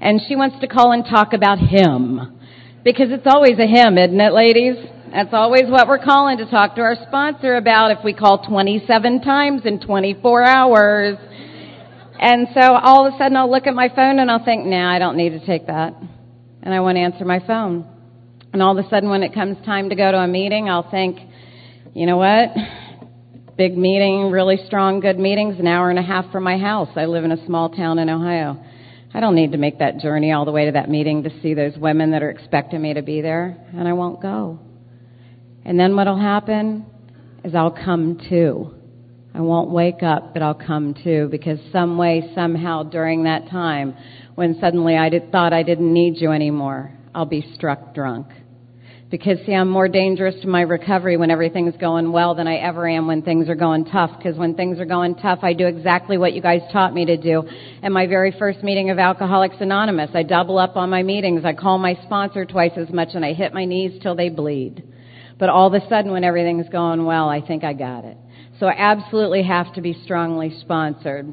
And 0.01 0.21
she 0.27 0.37
wants 0.37 0.57
to 0.61 0.67
call 0.67 0.93
and 0.93 1.05
talk 1.05 1.33
about 1.33 1.59
him. 1.59 2.39
Because 2.85 3.09
it's 3.11 3.27
always 3.27 3.59
a 3.59 3.67
him, 3.67 3.99
isn't 3.99 4.21
it, 4.21 4.33
ladies? 4.33 4.77
That's 5.13 5.33
always 5.33 5.65
what 5.69 5.89
we're 5.89 6.03
calling 6.03 6.39
to 6.39 6.51
talk 6.51 6.75
to 6.77 6.83
our 6.83 6.97
sponsor 7.07 7.57
about 7.57 7.93
if 7.93 8.05
we 8.05 8.13
call 8.13 8.47
27 8.47 9.23
times 9.23 9.63
in 9.65 9.81
24 9.81 10.45
hours. 10.45 11.17
And 12.19 12.49
so 12.55 12.61
all 12.61 13.07
of 13.07 13.15
a 13.15 13.19
sudden 13.19 13.37
I'll 13.37 13.51
look 13.51 13.67
at 13.67 13.75
my 13.75 13.89
phone 13.89 14.19
and 14.19 14.31
I'll 14.31 14.45
think, 14.45 14.67
nah, 14.67 14.95
I 14.95 14.99
don't 14.99 15.17
need 15.17 15.31
to 15.31 15.45
take 15.45 15.69
that. 15.69 15.95
And 16.63 16.75
I 16.75 16.81
won't 16.81 16.99
answer 16.99 17.25
my 17.25 17.41
phone. 17.47 17.87
And 18.53 18.63
all 18.63 18.77
of 18.77 18.85
a 18.85 18.89
sudden 18.89 19.09
when 19.09 19.23
it 19.23 19.35
comes 19.35 19.57
time 19.65 19.91
to 19.91 19.97
go 19.97 20.11
to 20.11 20.19
a 20.19 20.27
meeting, 20.27 20.69
I'll 20.69 20.91
think, 20.91 21.19
you 21.95 22.07
know 22.07 22.17
what? 22.17 22.51
Big 23.57 23.77
meeting, 23.77 24.31
really 24.31 24.59
strong, 24.67 25.01
good 25.01 25.19
meetings, 25.19 25.59
an 25.59 25.67
hour 25.67 25.89
and 25.89 25.99
a 25.99 26.03
half 26.03 26.31
from 26.31 26.45
my 26.45 26.59
house. 26.59 26.91
I 26.95 27.07
live 27.07 27.25
in 27.25 27.33
a 27.33 27.47
small 27.47 27.71
town 27.71 27.99
in 27.99 28.11
Ohio. 28.11 28.63
I 29.15 29.21
don't 29.21 29.35
need 29.35 29.53
to 29.53 29.59
make 29.59 29.79
that 29.79 29.99
journey 29.99 30.33
all 30.33 30.45
the 30.45 30.53
way 30.53 30.67
to 30.67 30.73
that 30.73 30.91
meeting 30.91 31.23
to 31.23 31.31
see 31.41 31.55
those 31.55 31.77
women 31.79 32.11
that 32.11 32.23
are 32.23 32.29
expecting 32.29 32.83
me 32.83 32.93
to 32.95 33.03
be 33.03 33.23
there, 33.23 33.57
and 33.73 33.89
I 33.89 33.95
won't 33.95 34.21
go. 34.21 34.59
And 35.65 35.81
then 35.81 35.97
what'll 35.97 36.21
happen 36.21 36.85
is 37.45 37.55
I'll 37.55 37.71
come 37.71 38.21
to. 38.29 38.75
I 39.35 39.41
won't 39.41 39.71
wake 39.71 40.03
up, 40.03 40.35
but 40.35 40.43
I'll 40.43 40.55
come 40.55 40.95
to 41.05 41.29
because 41.31 41.59
some 41.73 41.97
way, 41.97 42.31
somehow 42.35 42.83
during 42.83 43.25
that 43.25 43.49
time, 43.49 43.97
when 44.35 44.59
suddenly 44.61 44.97
I 44.97 45.09
did, 45.09 45.33
thought 45.33 45.55
I 45.55 45.63
didn't 45.63 45.93
need 45.93 46.21
you 46.21 46.31
anymore, 46.33 46.93
I'll 47.15 47.25
be 47.25 47.53
struck 47.55 47.95
drunk. 47.95 48.27
Because, 49.09 49.39
see, 49.47 49.55
I'm 49.55 49.69
more 49.69 49.87
dangerous 49.87 50.35
to 50.43 50.49
my 50.49 50.63
recovery 50.63 51.17
when 51.17 51.31
everything's 51.31 51.77
going 51.77 52.11
well 52.11 52.35
than 52.35 52.49
I 52.49 52.57
ever 52.57 52.89
am 52.89 53.07
when 53.07 53.23
things 53.23 53.49
are 53.49 53.55
going 53.55 53.85
tough. 53.85 54.11
Because 54.19 54.37
when 54.37 54.57
things 54.57 54.81
are 54.81 54.85
going 54.85 55.15
tough, 55.15 55.41
I 55.43 55.53
do 55.53 55.69
exactly 55.69 56.19
what 56.19 56.33
you 56.33 56.43
guys 56.43 56.63
taught 56.73 56.93
me 56.93 57.05
to 57.05 57.17
do. 57.17 57.45
In 57.85 57.93
my 57.93 58.09
very 58.09 58.35
first 58.37 58.65
meeting 58.65 58.91
of 58.91 58.99
Alcoholics 58.99 59.57
Anonymous, 59.61 60.11
I 60.13 60.25
double 60.25 60.59
up 60.59 60.77
on 60.77 60.91
my 60.91 61.05
meetings. 61.05 61.45
I 61.45 61.53
call 61.53 61.79
my 61.79 61.95
sponsor 62.05 62.45
twice 62.45 62.73
as 62.77 62.91
much 62.91 63.11
and 63.15 63.25
I 63.25 63.33
hit 63.33 63.55
my 63.55 63.65
knees 63.65 64.03
till 64.03 64.17
they 64.17 64.29
bleed. 64.29 64.83
But 65.39 65.51
all 65.51 65.73
of 65.73 65.81
a 65.81 65.89
sudden, 65.89 66.11
when 66.11 66.25
everything's 66.25 66.69
going 66.69 67.05
well, 67.05 67.29
I 67.29 67.47
think 67.47 67.63
I 67.63 67.75
got 67.75 68.05
it. 68.05 68.17
So 68.59 68.67
I 68.67 68.75
absolutely 68.77 69.45
have 69.45 69.73
to 69.75 69.83
be 69.83 69.93
strongly 70.03 70.59
sponsored. 70.63 71.33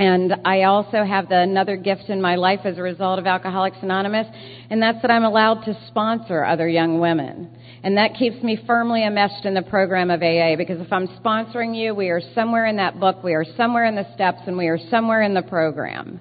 And 0.00 0.34
I 0.46 0.62
also 0.62 1.04
have 1.04 1.28
the, 1.28 1.40
another 1.40 1.76
gift 1.76 2.04
in 2.08 2.22
my 2.22 2.36
life 2.36 2.60
as 2.64 2.78
a 2.78 2.82
result 2.82 3.18
of 3.18 3.26
Alcoholics 3.26 3.76
Anonymous, 3.82 4.26
and 4.70 4.82
that's 4.82 5.02
that 5.02 5.10
I'm 5.10 5.24
allowed 5.24 5.64
to 5.66 5.78
sponsor 5.88 6.42
other 6.42 6.66
young 6.66 7.00
women. 7.00 7.54
And 7.84 7.98
that 7.98 8.14
keeps 8.14 8.42
me 8.42 8.58
firmly 8.66 9.04
enmeshed 9.04 9.44
in 9.44 9.52
the 9.52 9.60
program 9.60 10.10
of 10.10 10.22
AA 10.22 10.56
because 10.56 10.80
if 10.80 10.90
I'm 10.90 11.06
sponsoring 11.22 11.76
you, 11.76 11.94
we 11.94 12.08
are 12.08 12.22
somewhere 12.34 12.64
in 12.64 12.76
that 12.76 12.98
book, 12.98 13.22
we 13.22 13.34
are 13.34 13.44
somewhere 13.58 13.84
in 13.84 13.94
the 13.94 14.06
steps, 14.14 14.38
and 14.46 14.56
we 14.56 14.68
are 14.68 14.78
somewhere 14.90 15.20
in 15.20 15.34
the 15.34 15.42
program. 15.42 16.18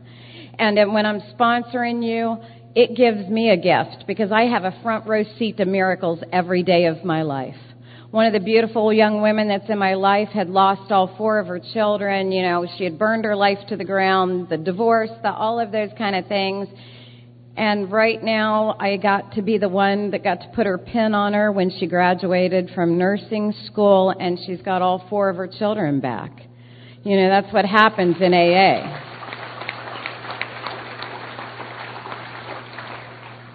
And 0.59 0.75
when 0.93 1.05
I'm 1.05 1.21
sponsoring 1.39 2.05
you, 2.05 2.36
it 2.75 2.98
gives 2.98 3.29
me 3.29 3.50
a 3.50 3.55
gift 3.55 4.03
because 4.07 4.29
I 4.29 4.41
have 4.41 4.65
a 4.65 4.77
front 4.83 5.07
row 5.07 5.24
seat 5.38 5.55
to 5.55 5.63
miracles 5.63 6.19
every 6.33 6.63
day 6.63 6.88
of 6.88 7.05
my 7.05 7.21
life 7.21 7.55
one 8.12 8.25
of 8.25 8.34
the 8.34 8.39
beautiful 8.39 8.92
young 8.92 9.22
women 9.22 9.48
that's 9.48 9.70
in 9.70 9.78
my 9.78 9.94
life 9.94 10.30
had 10.30 10.50
lost 10.50 10.92
all 10.92 11.16
four 11.16 11.38
of 11.38 11.46
her 11.46 11.60
children. 11.60 12.32
You 12.32 12.42
know, 12.42 12.66
she 12.78 12.84
had 12.84 12.98
burned 12.98 13.24
her 13.24 13.36
life 13.36 13.60
to 13.68 13.78
the 13.78 13.84
ground, 13.84 14.50
the 14.50 14.58
divorce, 14.58 15.12
the, 15.22 15.32
all 15.32 15.60
of 15.60 15.72
those 15.72 15.92
kind 15.96 16.16
of 16.16 16.25
things. 16.25 16.68
And 17.56 17.92
right 17.92 18.24
now, 18.24 18.75
I 18.80 18.98
got 18.98 19.34
to 19.34 19.44
be 19.44 19.60
the 19.60 19.70
one 19.70 20.10
that 20.12 20.24
got 20.24 20.42
to 20.42 20.48
put 20.56 20.66
her 20.66 20.80
pin 20.80 21.13
on 21.13 21.34
her 21.34 21.51
when 21.51 21.70
she 21.78 21.86
graduated 21.86 22.72
from 22.74 22.98
nursing 22.98 23.54
school, 23.68 24.12
and 24.18 24.39
she's 24.44 24.62
got 24.62 24.82
all 24.82 25.06
four 25.10 25.30
of 25.30 25.36
her 25.36 25.48
children 25.48 26.00
back. 26.00 26.32
You 27.04 27.16
know, 27.16 27.30
that's 27.30 27.54
what 27.54 27.66
happens 27.66 28.16
in 28.20 28.34
AA. 28.34 29.06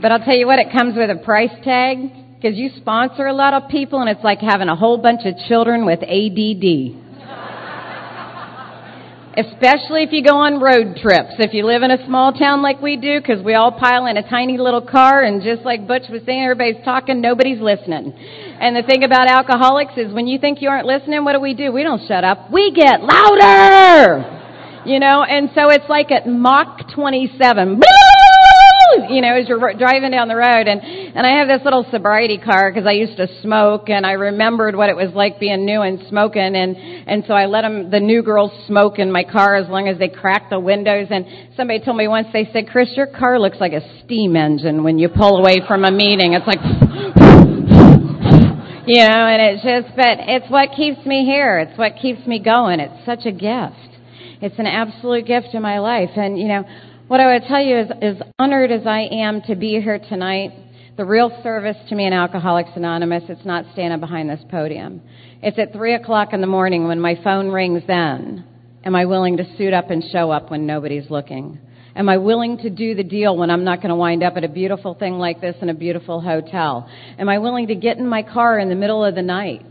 But 0.01 0.13
I'll 0.13 0.25
tell 0.25 0.37
you 0.37 0.47
what, 0.47 0.61
it 0.61 0.71
comes 0.71 0.97
with 0.97 1.11
a 1.11 1.17
price 1.25 1.51
tag 1.65 2.24
because 2.45 2.59
you 2.59 2.69
sponsor 2.77 3.25
a 3.25 3.33
lot 3.33 3.55
of 3.55 3.71
people 3.71 4.01
and 4.03 4.11
it's 4.11 4.23
like 4.23 4.39
having 4.39 4.69
a 4.69 4.77
whole 4.77 4.99
bunch 4.99 5.23
of 5.25 5.33
children 5.49 5.87
with 5.87 6.01
ADD. 6.03 6.93
Especially 9.37 10.05
if 10.05 10.13
you 10.13 10.23
go 10.23 10.37
on 10.37 10.61
road 10.61 11.01
trips. 11.01 11.41
If 11.41 11.55
you 11.55 11.65
live 11.65 11.83
in 11.83 11.91
a 11.91 12.05
small 12.05 12.35
town 12.35 12.61
like 12.61 12.83
we 12.83 12.97
do, 12.97 13.19
because 13.19 13.43
we 13.43 13.55
all 13.55 13.73
pile 13.73 14.05
in 14.05 14.19
a 14.19 14.29
tiny 14.29 14.59
little 14.59 14.83
car, 14.83 15.25
and 15.25 15.43
just 15.43 15.63
like 15.63 15.89
Butch 15.89 16.05
was 16.11 16.21
saying, 16.27 16.45
everybody's 16.45 16.85
talking, 16.85 17.23
nobody's 17.23 17.61
listening. 17.61 18.13
And 18.13 18.77
the 18.77 18.83
thing 18.83 19.05
about 19.05 19.27
alcoholics 19.27 19.95
is 19.97 20.13
when 20.13 20.27
you 20.27 20.39
think 20.39 20.61
you 20.61 20.69
aren't 20.69 20.87
listening, 20.87 21.25
what 21.25 21.33
do 21.33 21.41
we 21.41 21.55
do? 21.55 21.73
We 21.73 21.83
don't 21.83 22.07
shut 22.07 22.25
up. 22.25 22.53
We 22.53 22.73
get 22.73 23.01
louder! 23.01 24.85
You 24.85 25.01
know, 25.01 25.25
and 25.25 25.49
so 25.55 25.71
it's 25.71 25.89
like 25.89 26.13
at 26.13 26.29
Mach 26.29 26.93
27 26.95 27.81
you 29.09 29.21
know, 29.21 29.35
as 29.35 29.49
you're 29.49 29.59
driving 29.75 30.11
down 30.11 30.29
the 30.29 30.37
road. 30.37 30.67
And, 30.69 30.81
and 30.81 31.27
I 31.27 31.39
have 31.39 31.49
this 31.49 31.65
little 31.65 31.87
sobriety 31.91 32.39
car 32.39 32.71
because 32.71 32.87
I 32.87 32.93
used 32.93 33.17
to 33.17 33.29
smoke 33.43 33.89
and 33.89 34.07
I 34.07 34.13
remembered 34.13 34.77
what 34.77 34.89
it 34.89 34.97
was 34.97 35.13
like 35.15 35.41
being 35.41 35.65
new 35.65 35.83
and 35.83 36.01
smoking. 36.09 36.55
And, 36.57 36.77
and 36.77 37.25
so 37.27 37.35
I 37.35 37.47
let 37.47 37.63
them, 37.63 37.91
the 37.91 38.01
new 38.01 38.23
girls 38.23 38.53
smoke 38.67 38.99
in 38.99 39.11
my 39.11 39.25
car 39.25 39.57
as 39.57 39.69
long 39.69 39.89
as 39.89 39.99
they 39.99 40.09
cracked 40.09 40.51
the 40.51 40.61
windows. 40.61 41.09
And 41.11 41.27
somebody 41.57 41.85
told 41.85 41.97
me 41.97 42.09
once, 42.09 42.29
they 42.33 42.49
said, 42.53 42.69
Chris, 42.69 42.91
your 42.97 43.07
car 43.07 43.39
looks 43.39 43.59
like 43.61 43.73
a 43.73 43.83
steam 44.05 44.37
engine 44.37 44.85
when 44.85 44.99
you 44.99 45.09
pull 45.09 45.39
away 45.39 45.61
from 45.67 45.85
a 45.85 45.91
meeting. 45.91 46.35
It's 46.35 46.47
like, 46.47 46.63
you 48.87 49.01
know, 49.01 49.27
and 49.27 49.41
it's 49.41 49.63
just, 49.65 49.97
but 49.97 50.19
it's 50.29 50.51
what 50.51 50.71
keeps 50.77 51.05
me 51.07 51.25
here. 51.25 51.59
It's 51.59 51.79
what 51.79 51.93
keeps 52.01 52.27
me 52.27 52.39
going. 52.39 52.81
It's 52.81 53.05
such 53.07 53.25
a 53.25 53.33
gift. 53.33 53.81
It's 54.43 54.59
an 54.59 54.67
absolute 54.67 55.27
gift 55.27 55.49
in 55.55 55.63
my 55.63 55.79
life. 55.79 56.11
And, 56.17 56.39
you 56.39 56.49
know, 56.49 56.65
what 57.09 57.21
I 57.21 57.35
would 57.35 57.47
tell 57.47 57.63
you 57.63 57.81
is, 57.81 57.89
as 58.01 58.17
honored 58.39 58.71
as 58.71 58.87
I 58.87 59.09
am 59.13 59.43
to 59.43 59.55
be 59.55 59.81
here 59.81 59.99
tonight, 59.99 60.53
the 60.97 61.05
real 61.05 61.31
service 61.43 61.77
to 61.89 61.95
me 61.95 62.07
in 62.07 62.13
Alcoholics 62.13 62.71
Anonymous, 62.77 63.25
it's 63.29 63.45
not 63.45 63.67
standing 63.73 64.01
behind 64.01 64.31
this 64.31 64.43
podium. 64.51 65.03
It's 65.43 65.59
at 65.59 65.73
three 65.73 65.95
o'clock 65.95 66.33
in 66.33 66.41
the 66.41 66.47
morning 66.47 66.87
when 66.87 67.01
my 67.01 67.19
phone 67.23 67.51
rings 67.51 67.83
then. 67.87 68.45
Am 68.85 68.95
I 68.95 69.05
willing 69.05 69.37
to 69.37 69.57
suit 69.57 69.75
up 69.75 69.91
and 69.91 70.03
show 70.13 70.31
up 70.31 70.51
when 70.51 70.67
nobody's 70.67 71.11
looking? 71.11 71.59
Am 71.95 72.09
I 72.09 72.17
willing 72.17 72.59
to 72.59 72.71
do 72.71 72.95
the 72.95 73.05
deal 73.05 73.37
when 73.37 73.51
I'm 73.51 73.65
not 73.65 73.79
going 73.79 73.91
to 73.91 73.97
wind 73.97 74.23
up 74.23 74.37
at 74.37 74.45
a 74.45 74.49
beautiful 74.49 74.95
thing 74.95 75.15
like 75.15 75.41
this 75.41 75.57
in 75.61 75.69
a 75.69 75.75
beautiful 75.75 76.21
hotel? 76.21 76.89
Am 77.19 77.29
I 77.29 77.39
willing 77.39 77.69
to 77.69 77.75
get 77.75 77.99
in 77.99 78.07
my 78.07 78.23
car 78.23 78.59
in 78.59 78.69
the 78.69 78.75
middle 78.75 79.05
of 79.05 79.15
the 79.15 79.23
night 79.23 79.67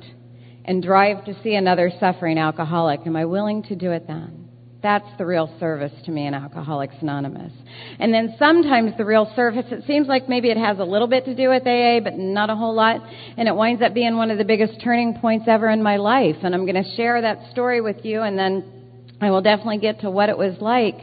and 0.65 0.83
drive 0.83 1.25
to 1.25 1.35
see 1.41 1.55
another 1.55 1.91
suffering 1.99 2.37
alcoholic? 2.37 3.01
Am 3.05 3.15
I 3.15 3.25
willing 3.25 3.63
to 3.63 3.75
do 3.75 3.91
it 3.91 4.07
then? 4.07 4.49
That's 4.83 5.07
the 5.17 5.25
real 5.25 5.49
service 5.61 5.93
to 6.03 6.11
me 6.11 6.27
in 6.27 6.33
Alcoholics 6.33 6.95
Anonymous. 6.99 7.53
And 7.99 8.13
then 8.13 8.35
sometimes 8.37 8.91
the 8.97 9.05
real 9.05 9.31
service, 9.33 9.63
it 9.71 9.85
seems 9.87 10.09
like 10.09 10.27
maybe 10.27 10.49
it 10.49 10.57
has 10.57 10.77
a 10.77 10.83
little 10.83 11.07
bit 11.07 11.23
to 11.23 11.33
do 11.33 11.47
with 11.47 11.65
AA, 11.65 12.01
but 12.03 12.17
not 12.17 12.49
a 12.49 12.55
whole 12.55 12.75
lot. 12.75 13.01
And 13.37 13.47
it 13.47 13.55
winds 13.55 13.81
up 13.81 13.93
being 13.93 14.17
one 14.17 14.29
of 14.29 14.37
the 14.37 14.43
biggest 14.43 14.81
turning 14.83 15.17
points 15.21 15.45
ever 15.47 15.69
in 15.69 15.81
my 15.81 15.95
life. 15.95 16.35
And 16.43 16.53
I'm 16.53 16.65
going 16.65 16.83
to 16.83 16.95
share 16.97 17.21
that 17.21 17.49
story 17.51 17.79
with 17.79 18.03
you 18.03 18.23
and 18.23 18.37
then 18.37 19.17
I 19.21 19.31
will 19.31 19.41
definitely 19.41 19.77
get 19.77 20.01
to 20.01 20.11
what 20.11 20.27
it 20.27 20.37
was 20.37 20.57
like. 20.59 20.97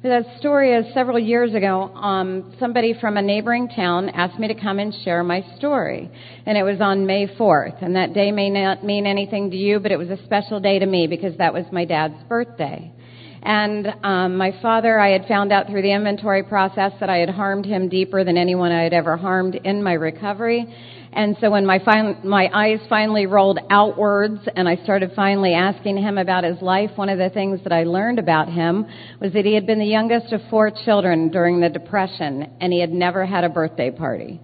But 0.00 0.08
that 0.08 0.38
story 0.38 0.72
is 0.72 0.94
several 0.94 1.18
years 1.18 1.54
ago. 1.54 1.82
Um, 1.94 2.54
somebody 2.58 2.94
from 2.98 3.18
a 3.18 3.22
neighboring 3.22 3.68
town 3.68 4.08
asked 4.08 4.38
me 4.38 4.48
to 4.48 4.54
come 4.54 4.78
and 4.78 4.94
share 5.04 5.24
my 5.24 5.44
story, 5.56 6.08
and 6.46 6.56
it 6.56 6.62
was 6.62 6.80
on 6.80 7.04
May 7.04 7.26
4th. 7.26 7.82
And 7.82 7.96
that 7.96 8.14
day 8.14 8.30
may 8.30 8.48
not 8.48 8.84
mean 8.84 9.06
anything 9.06 9.50
to 9.50 9.56
you, 9.56 9.80
but 9.80 9.90
it 9.90 9.98
was 9.98 10.08
a 10.08 10.22
special 10.24 10.60
day 10.60 10.78
to 10.78 10.86
me 10.86 11.08
because 11.08 11.36
that 11.38 11.52
was 11.52 11.64
my 11.72 11.84
dad's 11.84 12.22
birthday. 12.28 12.92
And 13.42 13.86
um, 14.02 14.36
my 14.36 14.52
father, 14.60 14.98
I 14.98 15.10
had 15.10 15.26
found 15.26 15.52
out 15.52 15.66
through 15.68 15.82
the 15.82 15.92
inventory 15.92 16.42
process 16.42 16.92
that 17.00 17.08
I 17.08 17.18
had 17.18 17.30
harmed 17.30 17.66
him 17.66 17.88
deeper 17.88 18.24
than 18.24 18.36
anyone 18.36 18.72
I 18.72 18.82
had 18.82 18.92
ever 18.92 19.16
harmed 19.16 19.54
in 19.54 19.82
my 19.82 19.92
recovery. 19.92 20.66
And 21.12 21.36
so 21.40 21.50
when 21.50 21.64
my, 21.64 21.78
fin- 21.78 22.18
my 22.24 22.50
eyes 22.52 22.80
finally 22.88 23.26
rolled 23.26 23.58
outwards 23.70 24.40
and 24.54 24.68
I 24.68 24.76
started 24.76 25.12
finally 25.16 25.54
asking 25.54 25.96
him 25.96 26.18
about 26.18 26.44
his 26.44 26.60
life, 26.60 26.90
one 26.96 27.08
of 27.08 27.18
the 27.18 27.30
things 27.30 27.60
that 27.64 27.72
I 27.72 27.84
learned 27.84 28.18
about 28.18 28.48
him 28.48 28.86
was 29.20 29.32
that 29.32 29.44
he 29.44 29.54
had 29.54 29.66
been 29.66 29.78
the 29.78 29.86
youngest 29.86 30.32
of 30.32 30.40
four 30.50 30.70
children 30.84 31.30
during 31.30 31.60
the 31.60 31.68
Depression 31.68 32.50
and 32.60 32.72
he 32.72 32.80
had 32.80 32.92
never 32.92 33.24
had 33.24 33.44
a 33.44 33.48
birthday 33.48 33.90
party. 33.90 34.40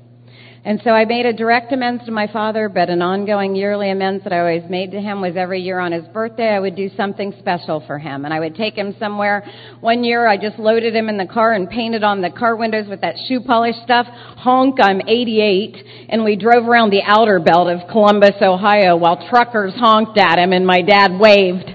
And 0.66 0.80
so 0.82 0.92
I 0.92 1.04
made 1.04 1.26
a 1.26 1.32
direct 1.34 1.72
amends 1.72 2.06
to 2.06 2.10
my 2.10 2.26
father, 2.26 2.70
but 2.70 2.88
an 2.88 3.02
ongoing 3.02 3.54
yearly 3.54 3.90
amends 3.90 4.24
that 4.24 4.32
I 4.32 4.38
always 4.38 4.62
made 4.70 4.92
to 4.92 5.00
him 5.00 5.20
was 5.20 5.36
every 5.36 5.60
year 5.60 5.78
on 5.78 5.92
his 5.92 6.06
birthday 6.06 6.48
I 6.48 6.58
would 6.58 6.74
do 6.74 6.88
something 6.96 7.34
special 7.38 7.84
for 7.86 7.98
him. 7.98 8.24
And 8.24 8.32
I 8.32 8.40
would 8.40 8.54
take 8.54 8.74
him 8.74 8.96
somewhere. 8.98 9.44
One 9.80 10.04
year 10.04 10.26
I 10.26 10.38
just 10.38 10.58
loaded 10.58 10.96
him 10.96 11.10
in 11.10 11.18
the 11.18 11.26
car 11.26 11.52
and 11.52 11.68
painted 11.68 12.02
on 12.02 12.22
the 12.22 12.30
car 12.30 12.56
windows 12.56 12.88
with 12.88 13.02
that 13.02 13.16
shoe 13.28 13.40
polish 13.40 13.76
stuff. 13.84 14.06
Honk, 14.06 14.78
I'm 14.80 15.02
88. 15.06 15.76
And 16.08 16.24
we 16.24 16.34
drove 16.34 16.66
around 16.66 16.88
the 16.88 17.02
outer 17.04 17.40
belt 17.40 17.68
of 17.68 17.86
Columbus, 17.90 18.36
Ohio 18.40 18.96
while 18.96 19.28
truckers 19.28 19.74
honked 19.74 20.16
at 20.16 20.38
him 20.38 20.54
and 20.54 20.66
my 20.66 20.80
dad 20.80 21.20
waved. 21.20 21.68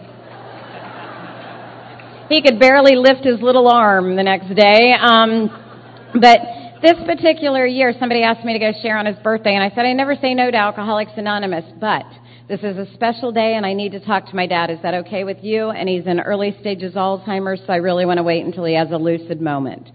he 2.27 2.41
could 2.41 2.60
barely 2.60 2.96
lift 2.96 3.24
his 3.24 3.39
little 3.39 3.67
arm 3.67 4.15
the 4.15 4.24
next 4.24 4.48
day. 4.55 4.93
Um, 5.00 5.51
but 6.19 6.39
this 6.81 6.98
particular 7.05 7.65
year, 7.65 7.93
somebody 8.00 8.24
asked 8.24 8.45
me 8.45 8.53
to 8.53 8.59
go 8.59 8.71
share 8.81 8.98
on 8.98 9.05
his 9.05 9.17
birthday, 9.17 9.53
and 9.55 9.63
I 9.63 9.69
said, 9.69 9.86
I 9.86 9.93
never 9.93 10.15
say 10.15 10.33
no 10.33 10.50
to 10.50 10.57
Alcoholics 10.57 11.12
Anonymous, 11.17 11.65
but 11.79 12.05
this 12.48 12.62
is 12.62 12.77
a 12.77 12.91
special 12.93 13.31
day, 13.31 13.55
and 13.55 13.65
I 13.65 13.74
need 13.74 13.91
to 13.91 14.00
talk 14.00 14.25
to 14.27 14.36
my 14.36 14.48
dad. 14.48 14.69
Is 14.69 14.79
that 14.81 14.93
okay 14.93 15.24
with 15.24 15.38
you? 15.41 15.69
And 15.69 15.89
he's 15.89 16.07
in 16.07 16.19
early 16.19 16.55
stages 16.62 16.93
Alzheimer's, 16.93 17.62
so 17.67 17.74
I 17.74 17.77
really 17.77 18.05
want 18.05 18.17
to 18.17 18.24
wait 18.24 18.45
until 18.45 18.65
he 18.65 18.75
has 18.75 18.89
a 18.91 18.98
lucid 18.98 19.41
moment. 19.41 19.89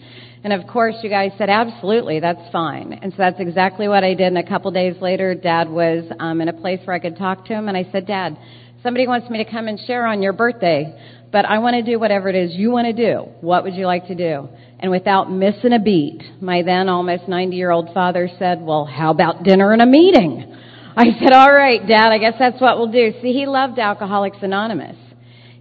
And 0.45 0.53
of 0.53 0.67
course, 0.67 0.97
you 1.03 1.09
guys 1.09 1.33
said, 1.39 1.49
absolutely, 1.49 2.21
that's 2.21 2.53
fine. 2.53 2.93
And 2.93 3.13
so 3.13 3.17
that's 3.19 3.41
exactly 3.41 3.89
what 3.89 4.05
I 4.05 4.13
did. 4.15 4.27
And 4.27 4.39
a 4.39 4.47
couple 4.47 4.71
days 4.71 4.95
later, 5.01 5.35
Dad 5.35 5.71
was 5.71 6.05
um, 6.21 6.43
in 6.43 6.49
a 6.49 6.53
place 6.53 6.81
where 6.85 6.95
I 6.95 6.99
could 6.99 7.17
talk 7.17 7.47
to 7.47 7.55
him, 7.55 7.69
and 7.69 7.77
I 7.77 7.89
said, 7.91 8.07
Dad, 8.07 8.37
somebody 8.83 9.07
wants 9.07 9.31
me 9.31 9.43
to 9.43 9.51
come 9.51 9.69
and 9.69 9.81
share 9.87 10.07
on 10.07 10.23
your 10.23 10.35
birthday, 10.35 10.95
but 11.35 11.45
I 11.47 11.59
want 11.59 11.75
to 11.75 11.83
do 11.83 11.99
whatever 11.99 12.29
it 12.29 12.37
is 12.37 12.53
you 12.55 12.71
want 12.71 12.87
to 12.87 12.93
do. 12.93 13.29
What 13.41 13.65
would 13.65 13.75
you 13.75 13.89
like 13.89 14.07
to 14.07 14.15
do? 14.15 14.49
And 14.79 14.93
without 14.93 15.33
missing 15.33 15.73
a 15.73 15.81
beat, 15.81 16.23
my 16.41 16.63
then 16.63 16.89
almost 16.89 17.27
90 17.27 17.57
year 17.57 17.73
old 17.73 17.93
father 17.93 18.31
said, 18.39 18.63
well, 18.63 18.85
how 18.85 19.11
about 19.11 19.43
dinner 19.43 19.73
and 19.73 19.83
a 19.83 19.87
meeting? 19.87 20.57
I 20.97 21.07
said, 21.19 21.33
all 21.33 21.53
right, 21.53 21.85
dad, 21.85 22.13
I 22.13 22.19
guess 22.19 22.35
that's 22.39 22.61
what 22.61 22.79
we'll 22.79 22.93
do. 22.93 23.15
See, 23.21 23.33
he 23.33 23.47
loved 23.47 23.81
Alcoholics 23.81 24.37
Anonymous. 24.43 24.95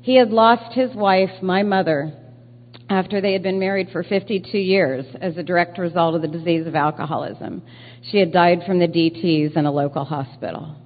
He 0.04 0.16
had 0.16 0.30
lost 0.30 0.76
his 0.76 0.94
wife, 0.94 1.42
my 1.42 1.64
mother, 1.64 2.14
after 2.88 3.20
they 3.20 3.34
had 3.34 3.42
been 3.42 3.58
married 3.58 3.90
for 3.92 4.04
52 4.04 4.56
years 4.56 5.08
as 5.22 5.38
a 5.38 5.44
direct 5.44 5.80
result 5.80 6.14
of 6.14 6.22
the 6.22 6.28
disease 6.28 6.68
of 6.68 6.76
alcoholism. 6.76 7.64
She 8.12 8.20
had 8.20 8.32
died 8.32 8.60
from 8.68 8.78
the 8.78 8.88
DTs 8.88 9.58
in 9.58 9.66
a 9.66 9.72
local 9.72 10.06
hospital. 10.06 10.83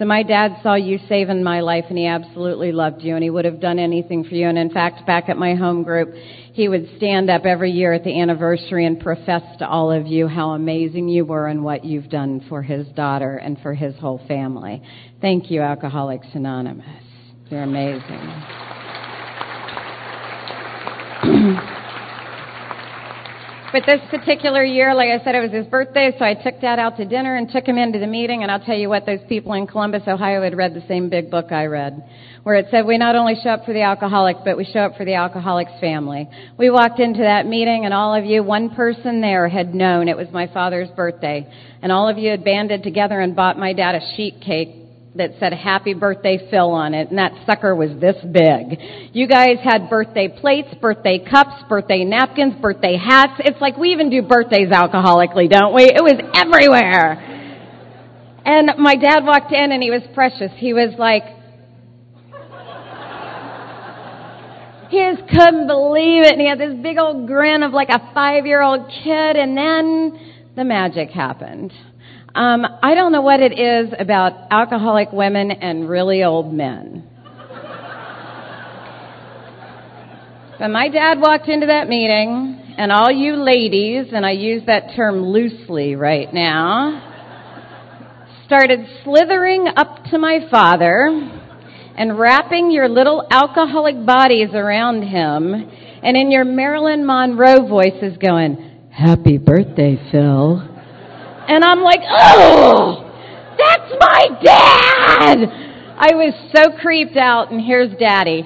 So 0.00 0.06
my 0.06 0.22
dad 0.22 0.56
saw 0.62 0.76
you 0.76 0.98
saving 1.10 1.44
my 1.44 1.60
life 1.60 1.84
and 1.90 1.98
he 1.98 2.06
absolutely 2.06 2.72
loved 2.72 3.02
you 3.02 3.16
and 3.16 3.22
he 3.22 3.28
would 3.28 3.44
have 3.44 3.60
done 3.60 3.78
anything 3.78 4.24
for 4.24 4.34
you. 4.34 4.48
And 4.48 4.56
in 4.56 4.70
fact, 4.70 5.06
back 5.06 5.28
at 5.28 5.36
my 5.36 5.54
home 5.54 5.82
group, 5.82 6.14
he 6.54 6.68
would 6.68 6.88
stand 6.96 7.28
up 7.28 7.44
every 7.44 7.70
year 7.70 7.92
at 7.92 8.02
the 8.02 8.18
anniversary 8.18 8.86
and 8.86 8.98
profess 8.98 9.42
to 9.58 9.68
all 9.68 9.92
of 9.92 10.06
you 10.06 10.26
how 10.26 10.52
amazing 10.52 11.10
you 11.10 11.26
were 11.26 11.48
and 11.48 11.62
what 11.62 11.84
you've 11.84 12.08
done 12.08 12.42
for 12.48 12.62
his 12.62 12.86
daughter 12.96 13.36
and 13.36 13.58
for 13.60 13.74
his 13.74 13.94
whole 13.96 14.22
family. 14.26 14.82
Thank 15.20 15.50
you, 15.50 15.60
Alcoholics 15.60 16.28
Anonymous. 16.32 16.86
You're 17.50 17.64
amazing. 17.64 18.32
But 23.72 23.84
this 23.86 24.00
particular 24.10 24.64
year, 24.64 24.92
like 24.96 25.10
I 25.10 25.22
said, 25.22 25.36
it 25.36 25.40
was 25.40 25.52
his 25.52 25.66
birthday, 25.66 26.12
so 26.18 26.24
I 26.24 26.34
took 26.34 26.60
Dad 26.60 26.80
out 26.80 26.96
to 26.96 27.04
dinner 27.04 27.36
and 27.36 27.48
took 27.48 27.64
him 27.64 27.78
into 27.78 28.00
the 28.00 28.06
meeting. 28.08 28.42
And 28.42 28.50
I'll 28.50 28.58
tell 28.58 28.76
you 28.76 28.88
what, 28.88 29.06
those 29.06 29.20
people 29.28 29.52
in 29.52 29.68
Columbus, 29.68 30.02
Ohio 30.08 30.42
had 30.42 30.56
read 30.56 30.74
the 30.74 30.82
same 30.88 31.08
big 31.08 31.30
book 31.30 31.52
I 31.52 31.66
read, 31.66 32.02
where 32.42 32.56
it 32.56 32.66
said 32.72 32.84
we 32.84 32.98
not 32.98 33.14
only 33.14 33.36
show 33.40 33.50
up 33.50 33.64
for 33.64 33.72
the 33.72 33.82
alcoholic, 33.82 34.38
but 34.44 34.56
we 34.56 34.64
show 34.64 34.80
up 34.80 34.96
for 34.96 35.04
the 35.04 35.14
alcoholic's 35.14 35.78
family. 35.80 36.28
We 36.58 36.68
walked 36.70 36.98
into 36.98 37.20
that 37.20 37.46
meeting, 37.46 37.84
and 37.84 37.94
all 37.94 38.12
of 38.12 38.24
you, 38.24 38.42
one 38.42 38.70
person 38.70 39.20
there 39.20 39.46
had 39.46 39.72
known 39.72 40.08
it 40.08 40.16
was 40.16 40.26
my 40.32 40.48
father's 40.48 40.90
birthday. 40.90 41.48
And 41.80 41.92
all 41.92 42.08
of 42.08 42.18
you 42.18 42.30
had 42.30 42.42
banded 42.42 42.82
together 42.82 43.20
and 43.20 43.36
bought 43.36 43.56
my 43.56 43.72
dad 43.72 43.94
a 43.94 44.00
sheet 44.16 44.40
cake 44.44 44.79
that 45.16 45.32
said 45.40 45.52
happy 45.52 45.92
birthday 45.92 46.38
Phil 46.50 46.70
on 46.70 46.94
it 46.94 47.08
and 47.10 47.18
that 47.18 47.32
sucker 47.44 47.74
was 47.74 47.90
this 48.00 48.16
big. 48.22 48.78
You 49.12 49.26
guys 49.26 49.58
had 49.62 49.90
birthday 49.90 50.28
plates, 50.28 50.68
birthday 50.80 51.18
cups, 51.18 51.64
birthday 51.68 52.04
napkins, 52.04 52.54
birthday 52.60 52.96
hats. 52.96 53.40
It's 53.40 53.60
like 53.60 53.76
we 53.76 53.90
even 53.90 54.08
do 54.08 54.22
birthdays 54.22 54.68
alcoholically, 54.68 55.50
don't 55.50 55.74
we? 55.74 55.84
It 55.84 56.02
was 56.02 56.14
everywhere. 56.34 57.38
And 58.44 58.70
my 58.78 58.94
dad 58.94 59.24
walked 59.24 59.52
in 59.52 59.72
and 59.72 59.82
he 59.82 59.90
was 59.90 60.02
precious. 60.14 60.52
He 60.56 60.72
was 60.72 60.94
like, 60.96 61.24
he 64.90 64.98
just 64.98 65.28
couldn't 65.28 65.66
believe 65.66 66.24
it 66.24 66.32
and 66.32 66.40
he 66.40 66.48
had 66.48 66.58
this 66.58 66.74
big 66.82 66.98
old 66.98 67.26
grin 67.26 67.62
of 67.62 67.72
like 67.72 67.90
a 67.90 68.12
five 68.14 68.46
year 68.46 68.62
old 68.62 68.88
kid 69.02 69.36
and 69.36 69.56
then 69.56 70.18
the 70.56 70.64
magic 70.64 71.10
happened. 71.10 71.72
Um, 72.34 72.64
I 72.80 72.94
don't 72.94 73.10
know 73.10 73.22
what 73.22 73.40
it 73.40 73.58
is 73.58 73.92
about 73.98 74.32
alcoholic 74.52 75.10
women 75.12 75.50
and 75.50 75.88
really 75.88 76.22
old 76.22 76.54
men. 76.54 77.04
but 80.58 80.68
my 80.68 80.88
dad 80.88 81.18
walked 81.18 81.48
into 81.48 81.66
that 81.66 81.88
meeting, 81.88 82.74
and 82.78 82.92
all 82.92 83.10
you 83.10 83.34
ladies, 83.34 84.12
and 84.12 84.24
I 84.24 84.30
use 84.30 84.62
that 84.66 84.92
term 84.94 85.22
loosely 85.22 85.96
right 85.96 86.32
now, 86.32 87.08
started 88.46 88.86
slithering 89.02 89.66
up 89.76 90.04
to 90.12 90.18
my 90.18 90.46
father 90.52 91.08
and 91.96 92.16
wrapping 92.16 92.70
your 92.70 92.88
little 92.88 93.26
alcoholic 93.28 94.06
bodies 94.06 94.50
around 94.54 95.02
him, 95.02 95.52
and 96.02 96.16
in 96.16 96.30
your 96.30 96.44
Marilyn 96.44 97.04
Monroe 97.04 97.66
voices 97.66 98.16
going, 98.18 98.88
Happy 98.92 99.36
birthday, 99.36 99.98
Phil. 100.12 100.69
And 101.48 101.64
I'm 101.64 101.80
like, 101.80 102.00
oh, 102.08 103.10
that's 103.58 103.92
my 103.98 104.28
dad! 104.42 105.38
I 106.02 106.14
was 106.14 106.32
so 106.54 106.78
creeped 106.80 107.16
out, 107.16 107.50
and 107.50 107.60
here's 107.60 107.96
daddy. 107.98 108.44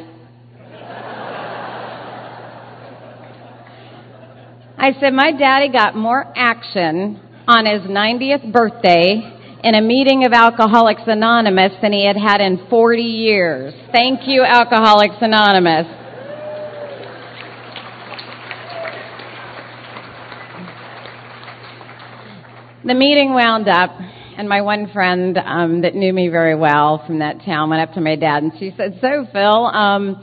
I 4.76 4.92
said, 5.00 5.12
my 5.12 5.32
daddy 5.32 5.68
got 5.70 5.96
more 5.96 6.32
action 6.36 7.20
on 7.46 7.64
his 7.64 7.82
90th 7.82 8.52
birthday 8.52 9.22
in 9.62 9.74
a 9.74 9.80
meeting 9.80 10.26
of 10.26 10.32
Alcoholics 10.32 11.02
Anonymous 11.06 11.72
than 11.80 11.92
he 11.92 12.04
had 12.04 12.16
had 12.16 12.40
in 12.40 12.66
40 12.68 13.02
years. 13.02 13.72
Thank 13.92 14.26
you, 14.26 14.42
Alcoholics 14.42 15.16
Anonymous. 15.20 16.03
The 22.86 22.92
meeting 22.92 23.32
wound 23.32 23.66
up, 23.66 23.96
and 24.36 24.46
my 24.46 24.60
one 24.60 24.92
friend 24.92 25.38
um, 25.38 25.80
that 25.82 25.94
knew 25.94 26.12
me 26.12 26.28
very 26.28 26.54
well 26.54 27.02
from 27.06 27.20
that 27.20 27.42
town 27.42 27.70
went 27.70 27.80
up 27.80 27.94
to 27.94 28.00
my 28.02 28.14
dad 28.14 28.42
and 28.42 28.52
she 28.58 28.74
said, 28.76 28.98
"So, 29.00 29.26
Phil, 29.32 29.64
um, 29.64 30.22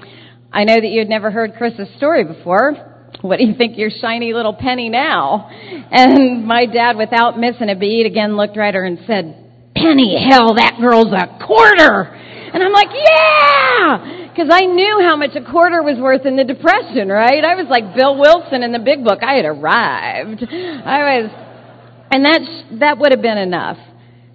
I 0.54 0.64
know 0.64 0.76
that 0.76 0.86
you 0.86 1.00
had 1.00 1.10
never 1.10 1.32
heard 1.32 1.56
Chris's 1.56 1.88
story 1.98 2.24
before. 2.24 3.10
What 3.22 3.38
do 3.40 3.46
you 3.46 3.56
think 3.56 3.80
your 3.80 3.90
shiny 3.90 4.34
little 4.34 4.54
penny 4.54 4.90
now?" 4.90 5.50
And 5.50 6.46
my 6.46 6.68
dad, 6.68 6.98
without 6.98 7.40
missing 7.40 7.70
a 7.72 7.76
beat, 7.76 8.06
again 8.06 8.38
looked 8.38 8.56
right 8.56 8.68
at 8.68 8.76
her 8.76 8.86
and 8.86 9.00
said, 9.08 9.34
"Penny, 9.76 10.24
hell, 10.30 10.54
that 10.54 10.78
girl's 10.80 11.12
a 11.12 11.44
quarter." 11.44 12.14
And 12.54 12.62
I'm 12.62 12.74
like, 12.74 12.90
"Yeah." 12.94 14.28
Because 14.30 14.50
I 14.52 14.68
knew 14.68 15.00
how 15.02 15.16
much 15.16 15.36
a 15.36 15.42
quarter 15.42 15.82
was 15.82 15.98
worth 15.98 16.28
in 16.28 16.36
the 16.36 16.44
Depression, 16.44 17.10
right? 17.10 17.44
I 17.44 17.56
was 17.56 17.66
like 17.72 17.96
Bill 17.96 18.20
Wilson 18.20 18.62
in 18.62 18.72
the 18.72 18.78
big 18.78 19.04
book. 19.04 19.24
I 19.24 19.34
had 19.34 19.46
arrived. 19.46 20.44
I 20.44 21.22
was 21.22 21.32
and 22.12 22.26
that, 22.26 22.42
that 22.80 22.98
would 23.00 23.12
have 23.12 23.22
been 23.22 23.38
enough. 23.38 23.78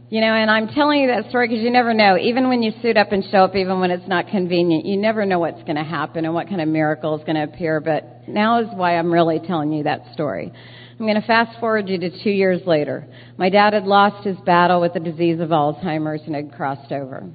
You 0.08 0.20
know, 0.20 0.28
and 0.28 0.48
I'm 0.48 0.68
telling 0.68 1.00
you 1.00 1.08
that 1.08 1.30
story 1.30 1.48
because 1.48 1.64
you 1.64 1.70
never 1.70 1.92
know. 1.92 2.16
Even 2.16 2.48
when 2.48 2.62
you 2.62 2.72
suit 2.80 2.96
up 2.96 3.10
and 3.10 3.24
show 3.30 3.38
up, 3.38 3.56
even 3.56 3.80
when 3.80 3.90
it's 3.90 4.06
not 4.06 4.28
convenient, 4.28 4.86
you 4.86 4.96
never 4.96 5.26
know 5.26 5.40
what's 5.40 5.60
going 5.64 5.76
to 5.76 5.82
happen 5.82 6.24
and 6.24 6.32
what 6.32 6.48
kind 6.48 6.60
of 6.60 6.68
miracle 6.68 7.18
is 7.18 7.24
going 7.24 7.34
to 7.34 7.42
appear. 7.42 7.80
But 7.80 8.28
now 8.28 8.60
is 8.60 8.68
why 8.72 8.96
I'm 8.96 9.12
really 9.12 9.40
telling 9.40 9.72
you 9.72 9.82
that 9.82 10.12
story. 10.12 10.52
I'm 10.98 11.06
going 11.06 11.20
to 11.20 11.26
fast 11.26 11.58
forward 11.58 11.88
you 11.88 11.98
to 11.98 12.22
two 12.22 12.30
years 12.30 12.62
later. 12.66 13.08
My 13.36 13.50
dad 13.50 13.72
had 13.72 13.84
lost 13.84 14.24
his 14.24 14.36
battle 14.46 14.80
with 14.80 14.94
the 14.94 15.00
disease 15.00 15.40
of 15.40 15.48
Alzheimer's 15.48 16.22
and 16.24 16.36
had 16.36 16.52
crossed 16.52 16.92
over. 16.92 17.28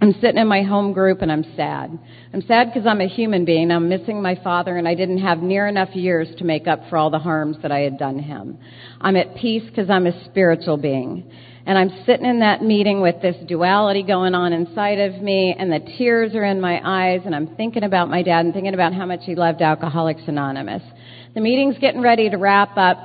I'm 0.00 0.12
sitting 0.20 0.36
in 0.36 0.46
my 0.46 0.62
home 0.62 0.92
group 0.92 1.22
and 1.22 1.32
I'm 1.32 1.44
sad. 1.56 1.98
I'm 2.34 2.42
sad 2.42 2.68
because 2.72 2.86
I'm 2.86 3.00
a 3.00 3.08
human 3.08 3.46
being. 3.46 3.70
I'm 3.70 3.88
missing 3.88 4.20
my 4.20 4.38
father 4.44 4.76
and 4.76 4.86
I 4.86 4.94
didn't 4.94 5.18
have 5.18 5.38
near 5.38 5.66
enough 5.66 5.94
years 5.94 6.28
to 6.38 6.44
make 6.44 6.66
up 6.66 6.80
for 6.90 6.98
all 6.98 7.08
the 7.08 7.18
harms 7.18 7.56
that 7.62 7.72
I 7.72 7.80
had 7.80 7.98
done 7.98 8.18
him. 8.18 8.58
I'm 9.00 9.16
at 9.16 9.36
peace 9.36 9.62
because 9.66 9.88
I'm 9.88 10.06
a 10.06 10.24
spiritual 10.26 10.76
being. 10.76 11.30
And 11.64 11.78
I'm 11.78 12.04
sitting 12.04 12.26
in 12.26 12.40
that 12.40 12.62
meeting 12.62 13.00
with 13.00 13.22
this 13.22 13.36
duality 13.48 14.02
going 14.02 14.34
on 14.34 14.52
inside 14.52 15.00
of 15.00 15.20
me 15.22 15.56
and 15.58 15.72
the 15.72 15.80
tears 15.96 16.34
are 16.34 16.44
in 16.44 16.60
my 16.60 16.78
eyes 16.84 17.22
and 17.24 17.34
I'm 17.34 17.56
thinking 17.56 17.82
about 17.82 18.10
my 18.10 18.22
dad 18.22 18.44
and 18.44 18.52
thinking 18.52 18.74
about 18.74 18.92
how 18.92 19.06
much 19.06 19.20
he 19.22 19.34
loved 19.34 19.62
Alcoholics 19.62 20.22
Anonymous. 20.26 20.82
The 21.34 21.40
meeting's 21.40 21.78
getting 21.78 22.02
ready 22.02 22.28
to 22.28 22.36
wrap 22.36 22.76
up 22.76 23.02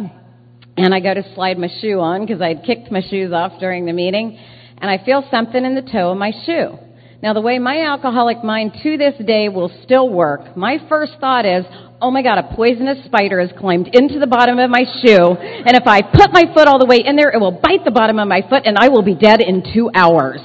and 0.77 0.93
I 0.93 0.99
go 0.99 1.13
to 1.13 1.23
slide 1.35 1.57
my 1.57 1.69
shoe 1.79 2.01
on 2.01 2.25
because 2.25 2.41
I'd 2.41 2.63
kicked 2.65 2.91
my 2.91 3.01
shoes 3.09 3.31
off 3.31 3.59
during 3.61 3.85
the 3.85 3.93
meeting 3.93 4.37
and 4.81 4.89
I 4.89 5.03
feel 5.03 5.23
something 5.31 5.63
in 5.63 5.75
the 5.75 5.81
toe 5.81 6.11
of 6.11 6.17
my 6.17 6.31
shoe. 6.45 6.77
Now, 7.21 7.33
the 7.33 7.41
way 7.41 7.59
my 7.59 7.83
alcoholic 7.85 8.43
mind 8.43 8.73
to 8.81 8.97
this 8.97 9.13
day 9.25 9.47
will 9.47 9.71
still 9.83 10.09
work, 10.09 10.57
my 10.57 10.79
first 10.89 11.13
thought 11.21 11.45
is, 11.45 11.65
oh 12.01 12.09
my 12.09 12.23
God, 12.23 12.39
a 12.39 12.55
poisonous 12.55 13.05
spider 13.05 13.39
has 13.39 13.51
climbed 13.59 13.89
into 13.93 14.17
the 14.17 14.25
bottom 14.25 14.57
of 14.57 14.71
my 14.71 14.83
shoe, 15.05 15.37
and 15.37 15.77
if 15.77 15.85
I 15.85 16.01
put 16.01 16.33
my 16.33 16.51
foot 16.51 16.67
all 16.67 16.79
the 16.79 16.87
way 16.87 16.97
in 17.05 17.15
there, 17.15 17.29
it 17.29 17.39
will 17.39 17.51
bite 17.51 17.85
the 17.85 17.91
bottom 17.91 18.17
of 18.17 18.27
my 18.27 18.41
foot, 18.41 18.63
and 18.65 18.75
I 18.75 18.89
will 18.89 19.03
be 19.03 19.13
dead 19.13 19.39
in 19.39 19.61
two 19.71 19.91
hours. 19.93 20.41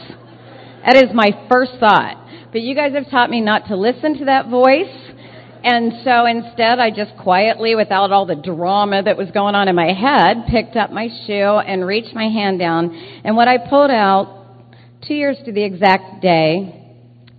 That 0.85 0.97
is 0.97 1.15
my 1.15 1.31
first 1.49 1.73
thought. 1.81 2.23
But 2.53 2.61
you 2.61 2.75
guys 2.75 2.93
have 2.93 3.11
taught 3.11 3.31
me 3.31 3.41
not 3.41 3.69
to 3.69 3.77
listen 3.77 4.19
to 4.19 4.27
that 4.27 4.49
voice. 4.49 5.06
And 5.67 5.95
so 6.05 6.27
instead, 6.27 6.79
I 6.79 6.93
just 6.93 7.17
quietly, 7.17 7.75
without 7.75 8.13
all 8.13 8.25
the 8.25 8.37
drama 8.37 9.03
that 9.03 9.17
was 9.17 9.29
going 9.33 9.57
on 9.57 9.67
in 9.67 9.75
my 9.75 9.93
head, 9.93 10.45
picked 10.49 10.77
up 10.77 10.93
my 10.93 11.09
shoe 11.27 11.59
and 11.59 11.85
reached 11.85 12.15
my 12.15 12.29
hand 12.29 12.61
down. 12.61 12.95
And 13.25 13.35
what 13.35 13.49
I 13.49 13.59
pulled 13.59 13.91
out 13.91 14.45
two 15.09 15.15
years 15.15 15.37
to 15.45 15.51
the 15.51 15.65
exact 15.65 16.23
day, 16.23 16.95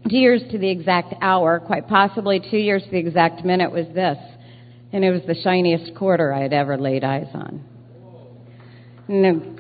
two 0.10 0.18
years 0.18 0.42
to 0.52 0.58
the 0.58 0.70
exact 0.70 1.14
hour, 1.22 1.62
quite 1.62 1.88
possibly 1.88 2.42
two 2.42 2.58
years 2.58 2.84
to 2.84 2.90
the 2.92 2.98
exact 2.98 3.46
minute 3.46 3.72
was 3.72 3.88
this. 3.96 4.18
And 4.92 5.06
it 5.06 5.12
was 5.12 5.22
the 5.26 5.36
shiniest 5.42 5.96
quarter 5.96 6.34
I 6.34 6.42
had 6.42 6.52
ever 6.52 6.78
laid 6.78 7.06
eyes 7.06 7.30
on. 7.34 7.64
No. 9.08 9.57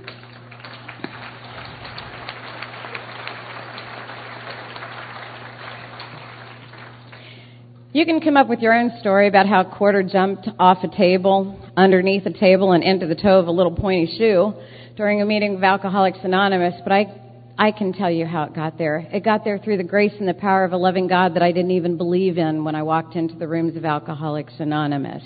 You 7.97 8.05
can 8.05 8.21
come 8.21 8.37
up 8.37 8.47
with 8.47 8.59
your 8.59 8.75
own 8.75 8.91
story 8.99 9.27
about 9.27 9.47
how 9.47 9.61
a 9.61 9.75
quarter 9.75 10.03
jumped 10.03 10.47
off 10.59 10.83
a 10.83 10.87
table, 10.87 11.59
underneath 11.75 12.27
a 12.27 12.31
table, 12.31 12.73
and 12.73 12.83
into 12.83 13.07
the 13.07 13.15
toe 13.15 13.39
of 13.39 13.47
a 13.47 13.51
little 13.51 13.71
pointy 13.71 14.15
shoe 14.19 14.53
during 14.95 15.19
a 15.19 15.25
meeting 15.25 15.55
of 15.55 15.63
Alcoholics 15.63 16.19
Anonymous, 16.23 16.75
but 16.83 16.93
I 16.93 17.05
I 17.57 17.71
can 17.71 17.93
tell 17.93 18.11
you 18.11 18.27
how 18.27 18.43
it 18.43 18.53
got 18.53 18.77
there. 18.77 18.99
It 19.11 19.23
got 19.23 19.43
there 19.43 19.57
through 19.57 19.77
the 19.77 19.83
grace 19.83 20.13
and 20.19 20.27
the 20.27 20.35
power 20.35 20.63
of 20.63 20.73
a 20.73 20.77
loving 20.77 21.07
God 21.07 21.33
that 21.33 21.41
I 21.41 21.51
didn't 21.51 21.71
even 21.71 21.97
believe 21.97 22.37
in 22.37 22.63
when 22.63 22.75
I 22.75 22.83
walked 22.83 23.15
into 23.15 23.33
the 23.33 23.47
rooms 23.47 23.75
of 23.75 23.83
Alcoholics 23.83 24.53
Anonymous. 24.59 25.23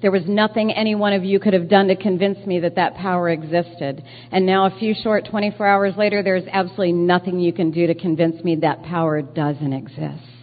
There 0.00 0.12
was 0.12 0.22
nothing 0.28 0.70
any 0.70 0.94
one 0.94 1.14
of 1.14 1.24
you 1.24 1.40
could 1.40 1.52
have 1.52 1.68
done 1.68 1.88
to 1.88 1.96
convince 1.96 2.38
me 2.46 2.60
that 2.60 2.76
that 2.76 2.94
power 2.94 3.28
existed. 3.28 4.04
And 4.30 4.46
now 4.46 4.66
a 4.66 4.78
few 4.78 4.94
short 5.02 5.26
24 5.28 5.66
hours 5.66 5.94
later, 5.96 6.22
there's 6.22 6.46
absolutely 6.46 6.92
nothing 6.92 7.40
you 7.40 7.52
can 7.52 7.72
do 7.72 7.88
to 7.88 7.94
convince 7.96 8.44
me 8.44 8.54
that 8.60 8.84
power 8.84 9.20
doesn't 9.20 9.72
exist. 9.72 10.33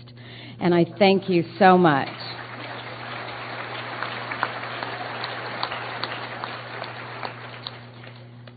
And 0.62 0.76
I 0.76 0.86
thank 1.00 1.28
you 1.28 1.44
so 1.58 1.76
much. 1.76 2.08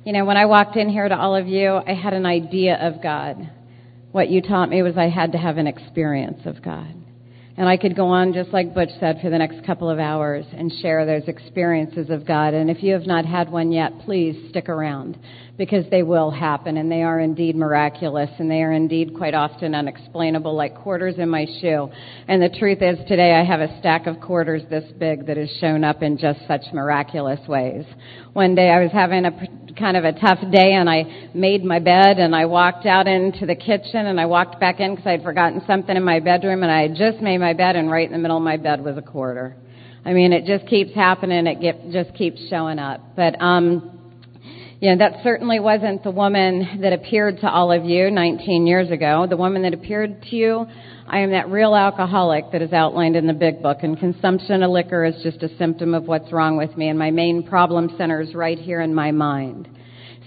You 0.04 0.12
know, 0.12 0.26
when 0.26 0.36
I 0.36 0.44
walked 0.44 0.76
in 0.76 0.90
here 0.90 1.08
to 1.08 1.16
all 1.16 1.34
of 1.34 1.48
you, 1.48 1.80
I 1.86 1.94
had 1.94 2.12
an 2.12 2.26
idea 2.26 2.76
of 2.76 3.02
God. 3.02 3.50
What 4.12 4.28
you 4.28 4.42
taught 4.42 4.68
me 4.68 4.82
was 4.82 4.98
I 4.98 5.08
had 5.08 5.32
to 5.32 5.38
have 5.38 5.56
an 5.56 5.66
experience 5.66 6.42
of 6.44 6.62
God. 6.62 6.94
And 7.56 7.68
I 7.68 7.78
could 7.78 7.96
go 7.96 8.08
on, 8.08 8.34
just 8.34 8.50
like 8.50 8.74
Butch 8.74 8.90
said, 9.00 9.20
for 9.22 9.30
the 9.30 9.38
next 9.38 9.64
couple 9.64 9.88
of 9.88 9.98
hours 9.98 10.44
and 10.52 10.70
share 10.82 11.06
those 11.06 11.26
experiences 11.26 12.10
of 12.10 12.26
God. 12.26 12.52
And 12.52 12.68
if 12.68 12.82
you 12.82 12.92
have 12.92 13.06
not 13.06 13.24
had 13.24 13.50
one 13.50 13.72
yet, 13.72 14.00
please 14.00 14.50
stick 14.50 14.68
around 14.68 15.16
because 15.56 15.84
they 15.90 16.02
will 16.02 16.30
happen 16.30 16.76
and 16.76 16.90
they 16.90 17.02
are 17.02 17.20
indeed 17.20 17.54
miraculous 17.54 18.30
and 18.38 18.50
they 18.50 18.62
are 18.62 18.72
indeed 18.72 19.14
quite 19.16 19.34
often 19.34 19.74
unexplainable, 19.74 20.54
like 20.54 20.74
quarters 20.74 21.14
in 21.18 21.28
my 21.28 21.46
shoe. 21.60 21.88
And 22.26 22.42
the 22.42 22.48
truth 22.58 22.78
is, 22.82 22.98
today 23.06 23.32
I 23.32 23.44
have 23.44 23.60
a 23.60 23.78
stack 23.78 24.08
of 24.08 24.20
quarters 24.20 24.62
this 24.68 24.90
big 24.98 25.26
that 25.26 25.36
has 25.36 25.50
shown 25.60 25.84
up 25.84 26.02
in 26.02 26.18
just 26.18 26.40
such 26.48 26.62
miraculous 26.72 27.38
ways. 27.46 27.84
One 28.32 28.56
day 28.56 28.68
I 28.68 28.82
was 28.82 28.90
having 28.92 29.24
a 29.24 29.30
kind 29.78 29.96
of 29.96 30.04
a 30.04 30.12
tough 30.12 30.40
day 30.50 30.72
and 30.72 30.90
I 30.90 31.30
made 31.34 31.64
my 31.64 31.78
bed 31.78 32.18
and 32.18 32.34
I 32.34 32.46
walked 32.46 32.86
out 32.86 33.06
into 33.06 33.46
the 33.46 33.56
kitchen 33.56 34.06
and 34.06 34.20
I 34.20 34.26
walked 34.26 34.58
back 34.58 34.80
in 34.80 34.96
because 34.96 35.06
I'd 35.06 35.22
forgotten 35.22 35.62
something 35.68 35.96
in 35.96 36.02
my 36.02 36.18
bedroom 36.18 36.64
and 36.64 36.72
I 36.72 36.82
had 36.82 36.96
just 36.96 37.20
made 37.22 37.38
my 37.38 37.52
bed 37.52 37.76
and 37.76 37.88
right 37.90 38.06
in 38.06 38.12
the 38.12 38.18
middle 38.18 38.36
of 38.36 38.42
my 38.42 38.56
bed 38.56 38.82
was 38.82 38.96
a 38.96 39.02
quarter. 39.02 39.56
I 40.04 40.12
mean, 40.12 40.32
it 40.32 40.46
just 40.46 40.68
keeps 40.68 40.94
happening. 40.94 41.46
It 41.46 41.60
get, 41.60 41.90
just 41.90 42.12
keeps 42.14 42.40
showing 42.50 42.78
up. 42.78 43.00
But, 43.16 43.40
um, 43.40 44.03
you 44.84 44.90
know, 44.90 44.98
that 44.98 45.22
certainly 45.22 45.60
wasn't 45.60 46.04
the 46.04 46.10
woman 46.10 46.80
that 46.82 46.92
appeared 46.92 47.38
to 47.38 47.48
all 47.48 47.72
of 47.72 47.86
you 47.86 48.10
19 48.10 48.66
years 48.66 48.90
ago. 48.90 49.26
The 49.26 49.34
woman 49.34 49.62
that 49.62 49.72
appeared 49.72 50.20
to 50.24 50.36
you, 50.36 50.66
I 51.06 51.20
am 51.20 51.30
that 51.30 51.48
real 51.48 51.74
alcoholic 51.74 52.52
that 52.52 52.60
is 52.60 52.70
outlined 52.74 53.16
in 53.16 53.26
the 53.26 53.32
big 53.32 53.62
book, 53.62 53.78
and 53.80 53.98
consumption 53.98 54.62
of 54.62 54.70
liquor 54.70 55.06
is 55.06 55.14
just 55.22 55.42
a 55.42 55.56
symptom 55.56 55.94
of 55.94 56.04
what's 56.04 56.30
wrong 56.32 56.58
with 56.58 56.76
me, 56.76 56.88
and 56.88 56.98
my 56.98 57.10
main 57.10 57.44
problem 57.44 57.94
centers 57.96 58.34
right 58.34 58.58
here 58.58 58.82
in 58.82 58.94
my 58.94 59.10
mind. 59.10 59.70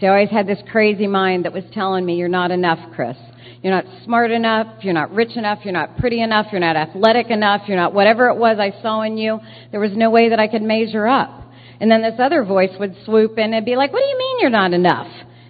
So 0.02 0.08
I 0.08 0.10
always 0.10 0.32
had 0.32 0.48
this 0.48 0.64
crazy 0.72 1.06
mind 1.06 1.46
that 1.46 1.54
was 1.54 1.66
telling 1.72 2.04
me, 2.04 2.16
you're 2.16 2.28
not 2.28 2.50
enough, 2.50 2.80
Chris. 2.96 3.16
You're 3.62 3.76
not 3.76 3.86
smart 4.06 4.32
enough. 4.32 4.84
You're 4.84 4.96
not 4.96 5.12
rich 5.12 5.38
enough. 5.38 5.60
You're 5.66 5.74
not 5.74 6.00
pretty 6.00 6.20
enough. 6.20 6.48
You're 6.52 6.62
not 6.62 6.76
athletic 6.76 7.30
enough. 7.30 7.62
You're 7.68 7.78
not 7.78 7.94
whatever 7.94 8.30
it 8.30 8.38
was 8.38 8.58
I 8.60 8.82
saw 8.82 9.04
in 9.04 9.20
you. 9.20 9.40
There 9.70 9.80
was 9.80 9.92
no 9.94 10.10
way 10.10 10.30
that 10.30 10.40
I 10.40 10.48
could 10.48 10.64
measure 10.64 11.06
up. 11.06 11.44
And 11.80 11.92
then 11.92 12.02
this 12.02 12.20
other 12.20 12.44
voice 12.44 12.72
would 12.80 12.96
swoop 13.06 13.38
in 13.38 13.54
and 13.54 13.66
be 13.66 13.76
like, 13.76 13.94
what 13.94 14.02
do 14.02 14.08
you 14.08 14.18
mean 14.18 14.38
you're 14.42 14.50
not 14.50 14.74
enough? 14.74 15.08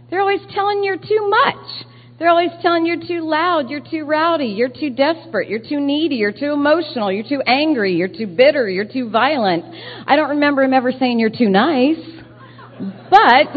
They're 0.09 0.21
always 0.21 0.41
telling 0.53 0.83
you're 0.83 0.97
too 0.97 1.29
much. 1.29 1.85
They're 2.19 2.29
always 2.29 2.49
telling 2.61 2.85
you 2.85 2.95
you're 2.95 3.07
too 3.07 3.29
loud, 3.29 3.69
you're 3.69 3.79
too 3.79 4.03
rowdy, 4.03 4.47
you're 4.47 4.69
too 4.69 4.89
desperate, 4.89 5.49
you're 5.49 5.59
too 5.59 5.79
needy, 5.79 6.15
you're 6.15 6.31
too 6.31 6.51
emotional, 6.51 7.11
you're 7.11 7.27
too 7.27 7.41
angry, 7.45 7.93
you're 7.93 8.07
too 8.07 8.25
bitter, 8.25 8.67
you're 8.67 8.91
too 8.91 9.11
violent. 9.11 9.65
I 10.07 10.15
don't 10.15 10.29
remember 10.29 10.63
him 10.63 10.73
ever 10.73 10.91
saying 10.91 11.19
you're 11.19 11.29
too 11.29 11.49
nice. 11.49 12.03
But 13.11 13.55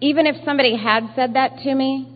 even 0.00 0.26
if 0.26 0.36
somebody 0.44 0.76
had 0.76 1.04
said 1.14 1.34
that 1.34 1.58
to 1.64 1.74
me, 1.74 2.12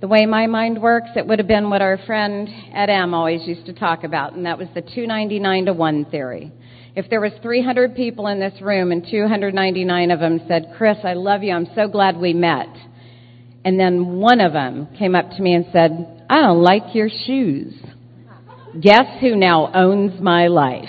the 0.00 0.08
way 0.08 0.24
my 0.26 0.46
mind 0.46 0.80
works, 0.80 1.10
it 1.16 1.26
would 1.26 1.38
have 1.38 1.48
been 1.48 1.68
what 1.70 1.82
our 1.82 1.98
friend 2.06 2.48
Ed 2.72 2.88
M 2.88 3.12
always 3.12 3.46
used 3.46 3.66
to 3.66 3.72
talk 3.72 4.04
about, 4.04 4.32
and 4.32 4.46
that 4.46 4.56
was 4.56 4.68
the 4.74 4.80
299 4.80 5.66
to 5.66 5.72
1 5.72 6.04
theory. 6.06 6.52
If 6.96 7.08
there 7.10 7.20
was 7.20 7.32
300 7.42 7.94
people 7.94 8.26
in 8.26 8.40
this 8.40 8.60
room 8.60 8.92
and 8.92 9.06
299 9.08 10.10
of 10.10 10.20
them 10.20 10.40
said, 10.48 10.72
Chris, 10.76 10.98
I 11.04 11.14
love 11.14 11.42
you, 11.42 11.54
I'm 11.54 11.68
so 11.74 11.88
glad 11.88 12.16
we 12.16 12.32
met 12.32 12.68
and 13.68 13.78
then 13.78 14.18
one 14.18 14.40
of 14.40 14.54
them 14.54 14.88
came 14.98 15.14
up 15.14 15.30
to 15.30 15.42
me 15.42 15.54
and 15.54 15.66
said, 15.72 16.24
I 16.30 16.40
don't 16.40 16.62
like 16.62 16.94
your 16.94 17.10
shoes. 17.26 17.74
Guess 18.80 19.20
who 19.20 19.36
now 19.36 19.70
owns 19.74 20.20
my 20.20 20.46
life? 20.46 20.88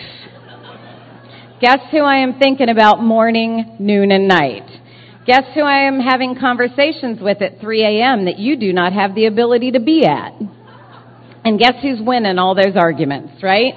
Guess 1.59 1.79
who 1.91 1.99
I 1.99 2.17
am 2.17 2.39
thinking 2.39 2.69
about 2.69 3.03
morning, 3.03 3.75
noon, 3.79 4.11
and 4.11 4.29
night? 4.29 4.63
Guess 5.25 5.53
who 5.55 5.61
I 5.61 5.87
am 5.87 5.99
having 5.99 6.39
conversations 6.39 7.19
with 7.19 7.41
at 7.41 7.59
3 7.59 7.83
a.m. 7.83 8.25
that 8.25 8.39
you 8.39 8.55
do 8.55 8.71
not 8.71 8.93
have 8.93 9.13
the 9.13 9.25
ability 9.25 9.71
to 9.71 9.81
be 9.81 10.05
at? 10.05 10.33
And 11.43 11.59
guess 11.59 11.73
who's 11.81 11.99
winning 11.99 12.37
all 12.37 12.55
those 12.55 12.77
arguments, 12.77 13.43
right? 13.43 13.73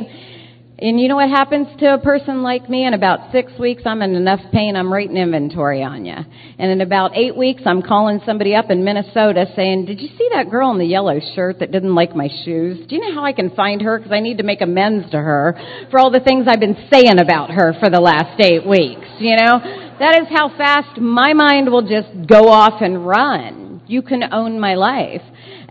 And 0.82 0.98
you 0.98 1.06
know 1.06 1.14
what 1.14 1.28
happens 1.28 1.68
to 1.78 1.94
a 1.94 1.98
person 1.98 2.42
like 2.42 2.68
me? 2.68 2.84
In 2.84 2.92
about 2.92 3.30
six 3.30 3.52
weeks, 3.56 3.84
I'm 3.86 4.02
in 4.02 4.16
enough 4.16 4.40
pain, 4.52 4.74
I'm 4.74 4.92
writing 4.92 5.16
inventory 5.16 5.80
on 5.80 6.04
you. 6.04 6.16
And 6.58 6.72
in 6.72 6.80
about 6.80 7.16
eight 7.16 7.36
weeks, 7.36 7.62
I'm 7.64 7.82
calling 7.82 8.20
somebody 8.26 8.56
up 8.56 8.68
in 8.68 8.82
Minnesota 8.82 9.46
saying, 9.54 9.84
did 9.84 10.00
you 10.00 10.08
see 10.18 10.28
that 10.32 10.50
girl 10.50 10.72
in 10.72 10.78
the 10.78 10.84
yellow 10.84 11.20
shirt 11.36 11.60
that 11.60 11.70
didn't 11.70 11.94
like 11.94 12.16
my 12.16 12.28
shoes? 12.44 12.84
Do 12.88 12.96
you 12.96 13.00
know 13.00 13.14
how 13.14 13.24
I 13.24 13.32
can 13.32 13.54
find 13.54 13.80
her? 13.80 13.96
Because 13.96 14.10
I 14.10 14.18
need 14.18 14.38
to 14.38 14.42
make 14.42 14.60
amends 14.60 15.08
to 15.12 15.18
her 15.18 15.54
for 15.92 16.00
all 16.00 16.10
the 16.10 16.18
things 16.18 16.48
I've 16.48 16.58
been 16.58 16.88
saying 16.92 17.20
about 17.20 17.50
her 17.50 17.74
for 17.78 17.88
the 17.88 18.00
last 18.00 18.40
eight 18.40 18.66
weeks, 18.66 19.06
you 19.20 19.36
know? 19.36 19.60
That 20.00 20.18
is 20.20 20.26
how 20.36 20.48
fast 20.48 20.98
my 20.98 21.32
mind 21.32 21.70
will 21.70 21.86
just 21.86 22.26
go 22.26 22.48
off 22.48 22.82
and 22.82 23.06
run. 23.06 23.82
You 23.86 24.02
can 24.02 24.34
own 24.34 24.58
my 24.58 24.74
life. 24.74 25.22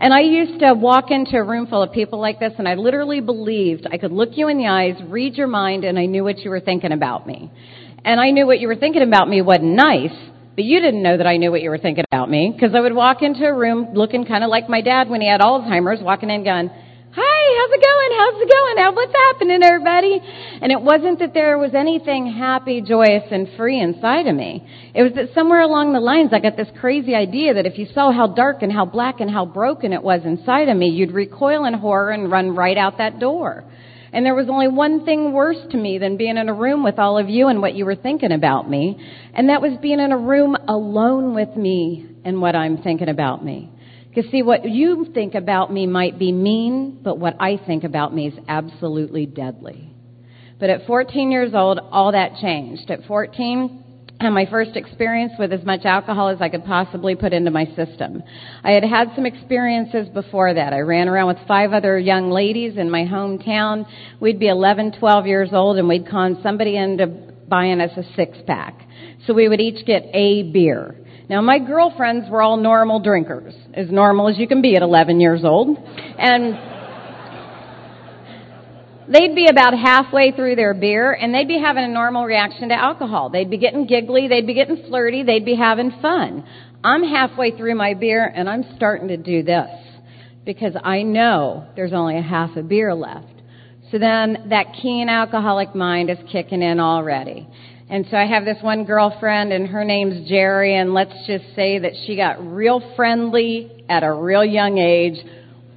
And 0.02 0.12
I 0.12 0.22
used 0.22 0.58
to 0.58 0.74
walk 0.74 1.12
into 1.12 1.36
a 1.36 1.44
room 1.44 1.68
full 1.68 1.80
of 1.80 1.92
people 1.92 2.20
like 2.20 2.40
this, 2.40 2.52
and 2.58 2.66
I 2.66 2.74
literally 2.74 3.20
believed 3.20 3.86
I 3.88 3.98
could 3.98 4.10
look 4.10 4.30
you 4.32 4.48
in 4.48 4.58
the 4.58 4.66
eyes, 4.66 5.00
read 5.06 5.36
your 5.36 5.46
mind, 5.46 5.84
and 5.84 5.96
I 5.96 6.06
knew 6.06 6.24
what 6.24 6.40
you 6.40 6.50
were 6.50 6.58
thinking 6.58 6.90
about 6.90 7.24
me. 7.24 7.52
And 8.04 8.20
I 8.20 8.32
knew 8.32 8.44
what 8.44 8.58
you 8.58 8.66
were 8.66 8.74
thinking 8.74 9.02
about 9.02 9.28
me 9.28 9.42
wasn't 9.42 9.76
nice, 9.76 10.10
but 10.56 10.64
you 10.64 10.80
didn't 10.80 11.04
know 11.04 11.16
that 11.16 11.26
I 11.28 11.36
knew 11.36 11.52
what 11.52 11.62
you 11.62 11.70
were 11.70 11.78
thinking 11.78 12.04
about 12.10 12.28
me, 12.28 12.52
because 12.52 12.74
I 12.74 12.80
would 12.80 12.96
walk 12.96 13.22
into 13.22 13.44
a 13.44 13.54
room 13.54 13.90
looking 13.94 14.24
kind 14.26 14.42
of 14.42 14.50
like 14.50 14.68
my 14.68 14.80
dad 14.80 15.08
when 15.08 15.20
he 15.20 15.28
had 15.28 15.40
Alzheimer's, 15.40 16.02
walking 16.02 16.30
in 16.30 16.42
going, 16.42 16.68
how's 17.56 17.72
it 17.72 17.82
going? 17.82 18.10
How's 18.18 18.42
it 18.42 18.50
going? 18.50 18.76
How, 18.78 18.92
what's 18.92 19.12
happening, 19.12 19.62
everybody? 19.62 20.20
And 20.62 20.72
it 20.72 20.80
wasn't 20.80 21.18
that 21.20 21.34
there 21.34 21.58
was 21.58 21.74
anything 21.74 22.32
happy, 22.32 22.80
joyous, 22.80 23.24
and 23.30 23.48
free 23.56 23.80
inside 23.80 24.26
of 24.26 24.34
me. 24.34 24.66
It 24.94 25.02
was 25.02 25.12
that 25.14 25.34
somewhere 25.34 25.60
along 25.60 25.92
the 25.92 26.00
lines 26.00 26.30
I 26.32 26.40
got 26.40 26.56
this 26.56 26.68
crazy 26.80 27.14
idea 27.14 27.54
that 27.54 27.66
if 27.66 27.78
you 27.78 27.86
saw 27.94 28.12
how 28.12 28.28
dark 28.28 28.62
and 28.62 28.72
how 28.72 28.84
black 28.84 29.20
and 29.20 29.30
how 29.30 29.44
broken 29.44 29.92
it 29.92 30.02
was 30.02 30.22
inside 30.24 30.68
of 30.68 30.76
me, 30.76 30.88
you'd 30.88 31.12
recoil 31.12 31.64
in 31.64 31.74
horror 31.74 32.10
and 32.10 32.30
run 32.30 32.54
right 32.54 32.76
out 32.76 32.98
that 32.98 33.18
door. 33.18 33.64
And 34.12 34.26
there 34.26 34.34
was 34.34 34.48
only 34.50 34.68
one 34.68 35.06
thing 35.06 35.32
worse 35.32 35.56
to 35.70 35.76
me 35.76 35.96
than 35.98 36.18
being 36.18 36.36
in 36.36 36.48
a 36.48 36.54
room 36.54 36.84
with 36.84 36.98
all 36.98 37.16
of 37.18 37.30
you 37.30 37.48
and 37.48 37.62
what 37.62 37.74
you 37.74 37.86
were 37.86 37.96
thinking 37.96 38.32
about 38.32 38.68
me. 38.68 38.98
And 39.34 39.48
that 39.48 39.62
was 39.62 39.78
being 39.80 40.00
in 40.00 40.12
a 40.12 40.18
room 40.18 40.54
alone 40.68 41.34
with 41.34 41.56
me 41.56 42.06
and 42.24 42.40
what 42.40 42.54
I'm 42.54 42.82
thinking 42.82 43.08
about 43.08 43.42
me. 43.42 43.70
Because 44.14 44.30
see, 44.30 44.42
what 44.42 44.68
you 44.68 45.06
think 45.14 45.34
about 45.34 45.72
me 45.72 45.86
might 45.86 46.18
be 46.18 46.32
mean, 46.32 47.00
but 47.02 47.18
what 47.18 47.36
I 47.40 47.58
think 47.66 47.82
about 47.82 48.14
me 48.14 48.28
is 48.28 48.34
absolutely 48.46 49.24
deadly. 49.24 49.88
But 50.60 50.68
at 50.68 50.86
14 50.86 51.30
years 51.30 51.54
old, 51.54 51.78
all 51.78 52.12
that 52.12 52.36
changed. 52.36 52.90
At 52.90 53.04
14, 53.04 53.82
I 54.20 54.24
had 54.24 54.30
my 54.34 54.44
first 54.50 54.76
experience 54.76 55.32
with 55.38 55.50
as 55.50 55.64
much 55.64 55.86
alcohol 55.86 56.28
as 56.28 56.42
I 56.42 56.50
could 56.50 56.64
possibly 56.66 57.16
put 57.16 57.32
into 57.32 57.50
my 57.50 57.64
system. 57.74 58.22
I 58.62 58.72
had 58.72 58.84
had 58.84 59.12
some 59.16 59.24
experiences 59.24 60.08
before 60.10 60.52
that. 60.52 60.74
I 60.74 60.80
ran 60.80 61.08
around 61.08 61.28
with 61.28 61.48
five 61.48 61.72
other 61.72 61.98
young 61.98 62.30
ladies 62.30 62.76
in 62.76 62.90
my 62.90 63.04
hometown. 63.04 63.86
We'd 64.20 64.38
be 64.38 64.48
11, 64.48 64.98
12 65.00 65.26
years 65.26 65.48
old, 65.52 65.78
and 65.78 65.88
we'd 65.88 66.06
con 66.06 66.38
somebody 66.42 66.76
into 66.76 67.06
buying 67.48 67.80
us 67.80 67.96
a 67.96 68.04
six 68.14 68.36
pack. 68.46 68.86
So 69.26 69.32
we 69.32 69.48
would 69.48 69.60
each 69.60 69.86
get 69.86 70.04
a 70.12 70.42
beer. 70.52 71.01
Now, 71.28 71.40
my 71.40 71.58
girlfriends 71.58 72.28
were 72.28 72.42
all 72.42 72.56
normal 72.56 73.00
drinkers, 73.00 73.54
as 73.74 73.90
normal 73.90 74.28
as 74.28 74.38
you 74.38 74.48
can 74.48 74.60
be 74.60 74.76
at 74.76 74.82
11 74.82 75.20
years 75.20 75.44
old. 75.44 75.78
And 75.78 76.58
they'd 79.08 79.34
be 79.34 79.46
about 79.48 79.74
halfway 79.74 80.32
through 80.32 80.56
their 80.56 80.74
beer 80.74 81.12
and 81.12 81.34
they'd 81.34 81.48
be 81.48 81.60
having 81.60 81.84
a 81.84 81.88
normal 81.88 82.24
reaction 82.24 82.68
to 82.70 82.74
alcohol. 82.74 83.30
They'd 83.30 83.50
be 83.50 83.58
getting 83.58 83.86
giggly, 83.86 84.28
they'd 84.28 84.46
be 84.46 84.54
getting 84.54 84.84
flirty, 84.88 85.22
they'd 85.22 85.44
be 85.44 85.56
having 85.56 85.92
fun. 86.02 86.44
I'm 86.84 87.02
halfway 87.02 87.56
through 87.56 87.74
my 87.74 87.94
beer 87.94 88.24
and 88.26 88.48
I'm 88.48 88.64
starting 88.76 89.08
to 89.08 89.16
do 89.16 89.42
this 89.42 89.70
because 90.44 90.74
I 90.82 91.02
know 91.02 91.66
there's 91.76 91.92
only 91.92 92.18
a 92.18 92.22
half 92.22 92.56
a 92.56 92.62
beer 92.62 92.94
left. 92.94 93.28
So 93.90 93.98
then 93.98 94.46
that 94.48 94.74
keen 94.80 95.08
alcoholic 95.08 95.74
mind 95.74 96.10
is 96.10 96.18
kicking 96.30 96.62
in 96.62 96.80
already. 96.80 97.46
And 97.92 98.06
so 98.10 98.16
I 98.16 98.24
have 98.24 98.46
this 98.46 98.56
one 98.62 98.86
girlfriend 98.86 99.52
and 99.52 99.66
her 99.66 99.84
name's 99.84 100.26
Jerry 100.26 100.78
and 100.78 100.94
let's 100.94 101.12
just 101.26 101.44
say 101.54 101.78
that 101.80 101.92
she 102.06 102.16
got 102.16 102.42
real 102.42 102.80
friendly 102.96 103.84
at 103.86 104.02
a 104.02 104.10
real 104.10 104.42
young 104.42 104.78
age 104.78 105.22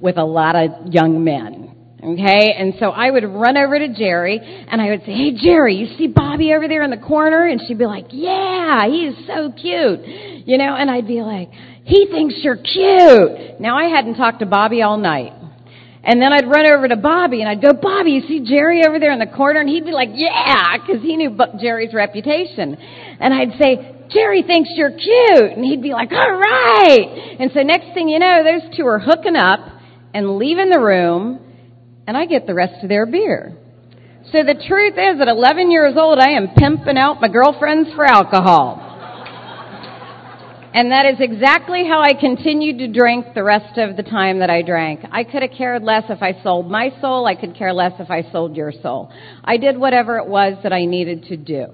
with 0.00 0.16
a 0.16 0.24
lot 0.24 0.56
of 0.56 0.94
young 0.94 1.22
men. 1.24 1.74
Okay, 2.02 2.54
and 2.56 2.72
so 2.80 2.86
I 2.86 3.10
would 3.10 3.24
run 3.24 3.58
over 3.58 3.78
to 3.78 3.92
Jerry 3.92 4.40
and 4.40 4.80
I 4.80 4.88
would 4.88 5.00
say, 5.00 5.12
Hey 5.12 5.32
Jerry, 5.36 5.74
you 5.74 5.94
see 5.98 6.06
Bobby 6.06 6.54
over 6.54 6.66
there 6.68 6.82
in 6.82 6.90
the 6.90 6.96
corner? 6.96 7.46
And 7.46 7.60
she'd 7.68 7.76
be 7.76 7.84
like, 7.84 8.06
Yeah, 8.08 8.86
he 8.86 9.08
is 9.08 9.26
so 9.26 9.52
cute. 9.52 10.00
You 10.46 10.56
know, 10.56 10.74
and 10.74 10.90
I'd 10.90 11.06
be 11.06 11.20
like, 11.20 11.50
He 11.84 12.06
thinks 12.06 12.36
you're 12.38 12.56
cute. 12.56 13.60
Now 13.60 13.76
I 13.76 13.94
hadn't 13.94 14.14
talked 14.14 14.40
to 14.40 14.46
Bobby 14.46 14.80
all 14.80 14.96
night. 14.96 15.34
And 16.06 16.22
then 16.22 16.32
I'd 16.32 16.46
run 16.46 16.70
over 16.70 16.86
to 16.86 16.96
Bobby 16.96 17.40
and 17.40 17.50
I'd 17.50 17.60
go, 17.60 17.72
Bobby, 17.72 18.12
you 18.12 18.20
see 18.28 18.44
Jerry 18.44 18.82
over 18.86 19.00
there 19.00 19.12
in 19.12 19.18
the 19.18 19.26
corner? 19.26 19.58
And 19.58 19.68
he'd 19.68 19.84
be 19.84 19.90
like, 19.90 20.10
yeah, 20.14 20.76
because 20.78 21.02
he 21.02 21.16
knew 21.16 21.36
Jerry's 21.60 21.92
reputation. 21.92 22.76
And 22.76 23.34
I'd 23.34 23.58
say, 23.60 24.06
Jerry 24.08 24.42
thinks 24.42 24.70
you're 24.74 24.92
cute. 24.92 25.52
And 25.56 25.64
he'd 25.64 25.82
be 25.82 25.90
like, 25.90 26.12
all 26.12 26.30
right. 26.30 27.36
And 27.40 27.50
so 27.52 27.62
next 27.62 27.92
thing 27.92 28.08
you 28.08 28.20
know, 28.20 28.44
those 28.44 28.76
two 28.76 28.86
are 28.86 29.00
hooking 29.00 29.34
up 29.34 29.58
and 30.14 30.38
leaving 30.38 30.70
the 30.70 30.80
room 30.80 31.40
and 32.06 32.16
I 32.16 32.26
get 32.26 32.46
the 32.46 32.54
rest 32.54 32.84
of 32.84 32.88
their 32.88 33.04
beer. 33.04 33.56
So 34.30 34.44
the 34.44 34.54
truth 34.54 34.94
is 34.94 35.20
at 35.20 35.28
11 35.28 35.72
years 35.72 35.94
old, 35.96 36.20
I 36.20 36.30
am 36.30 36.54
pimping 36.56 36.96
out 36.96 37.20
my 37.20 37.28
girlfriends 37.28 37.90
for 37.94 38.04
alcohol. 38.04 38.85
And 40.76 40.92
that 40.92 41.06
is 41.06 41.16
exactly 41.20 41.86
how 41.88 42.02
I 42.02 42.12
continued 42.12 42.80
to 42.80 42.88
drink 42.88 43.28
the 43.34 43.42
rest 43.42 43.78
of 43.78 43.96
the 43.96 44.02
time 44.02 44.40
that 44.40 44.50
I 44.50 44.60
drank. 44.60 45.00
I 45.10 45.24
could 45.24 45.40
have 45.40 45.52
cared 45.56 45.82
less 45.82 46.04
if 46.10 46.22
I 46.22 46.38
sold 46.42 46.70
my 46.70 46.90
soul. 47.00 47.24
I 47.24 47.34
could 47.34 47.56
care 47.56 47.72
less 47.72 47.94
if 47.98 48.10
I 48.10 48.30
sold 48.30 48.58
your 48.58 48.72
soul. 48.82 49.10
I 49.42 49.56
did 49.56 49.78
whatever 49.78 50.18
it 50.18 50.26
was 50.26 50.58
that 50.64 50.74
I 50.74 50.84
needed 50.84 51.22
to 51.28 51.38
do. 51.38 51.68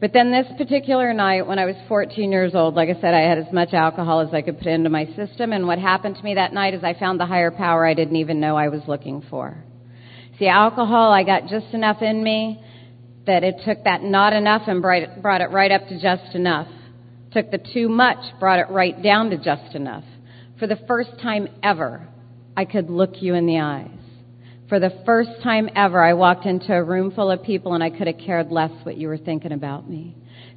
But 0.00 0.14
then 0.14 0.32
this 0.32 0.46
particular 0.56 1.12
night 1.12 1.46
when 1.46 1.58
I 1.58 1.66
was 1.66 1.76
14 1.88 2.32
years 2.32 2.54
old, 2.54 2.74
like 2.74 2.88
I 2.88 2.98
said, 3.02 3.12
I 3.12 3.20
had 3.20 3.36
as 3.36 3.52
much 3.52 3.74
alcohol 3.74 4.20
as 4.20 4.32
I 4.32 4.40
could 4.40 4.56
put 4.56 4.68
into 4.68 4.88
my 4.88 5.04
system. 5.14 5.52
And 5.52 5.66
what 5.66 5.78
happened 5.78 6.16
to 6.16 6.22
me 6.22 6.36
that 6.36 6.54
night 6.54 6.72
is 6.72 6.82
I 6.82 6.94
found 6.94 7.20
the 7.20 7.26
higher 7.26 7.50
power 7.50 7.84
I 7.84 7.92
didn't 7.92 8.16
even 8.16 8.40
know 8.40 8.56
I 8.56 8.68
was 8.68 8.80
looking 8.88 9.22
for. 9.28 9.62
See, 10.38 10.48
alcohol, 10.48 11.12
I 11.12 11.22
got 11.22 11.48
just 11.48 11.74
enough 11.74 12.00
in 12.00 12.22
me 12.24 12.64
that 13.26 13.44
it 13.44 13.56
took 13.66 13.84
that 13.84 14.02
not 14.02 14.32
enough 14.32 14.62
and 14.68 14.80
brought 14.80 15.42
it 15.42 15.50
right 15.50 15.70
up 15.70 15.86
to 15.88 16.00
just 16.00 16.34
enough. 16.34 16.68
Took 17.32 17.50
the 17.50 17.58
too 17.58 17.88
much, 17.88 18.18
brought 18.40 18.58
it 18.58 18.70
right 18.70 19.00
down 19.02 19.30
to 19.30 19.36
just 19.36 19.74
enough. 19.74 20.04
For 20.58 20.66
the 20.66 20.78
first 20.88 21.10
time 21.22 21.48
ever, 21.62 22.08
I 22.56 22.64
could 22.64 22.90
look 22.90 23.20
you 23.22 23.34
in 23.34 23.46
the 23.46 23.60
eyes. 23.60 23.90
For 24.68 24.80
the 24.80 24.92
first 25.06 25.30
time 25.42 25.68
ever, 25.74 26.02
I 26.02 26.14
walked 26.14 26.44
into 26.44 26.74
a 26.74 26.82
room 26.82 27.10
full 27.12 27.30
of 27.30 27.42
people 27.42 27.74
and 27.74 27.82
I 27.82 27.90
could 27.90 28.06
have 28.06 28.18
cared 28.18 28.50
less 28.50 28.72
what 28.82 28.96
you 28.96 29.08
were 29.08 29.16
thinking 29.16 29.52
about 29.52 29.88
me. 29.88 30.14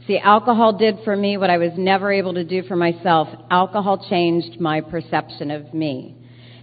See, 0.08 0.18
alcohol 0.18 0.74
did 0.74 0.98
for 1.06 1.16
me 1.16 1.38
what 1.38 1.50
I 1.50 1.58
was 1.58 1.72
never 1.78 2.12
able 2.12 2.34
to 2.34 2.44
do 2.44 2.64
for 2.64 2.76
myself. 2.76 3.28
Alcohol 3.50 4.06
changed 4.10 4.60
my 4.60 4.82
perception 4.82 5.52
of 5.52 5.74
me. 5.74 6.16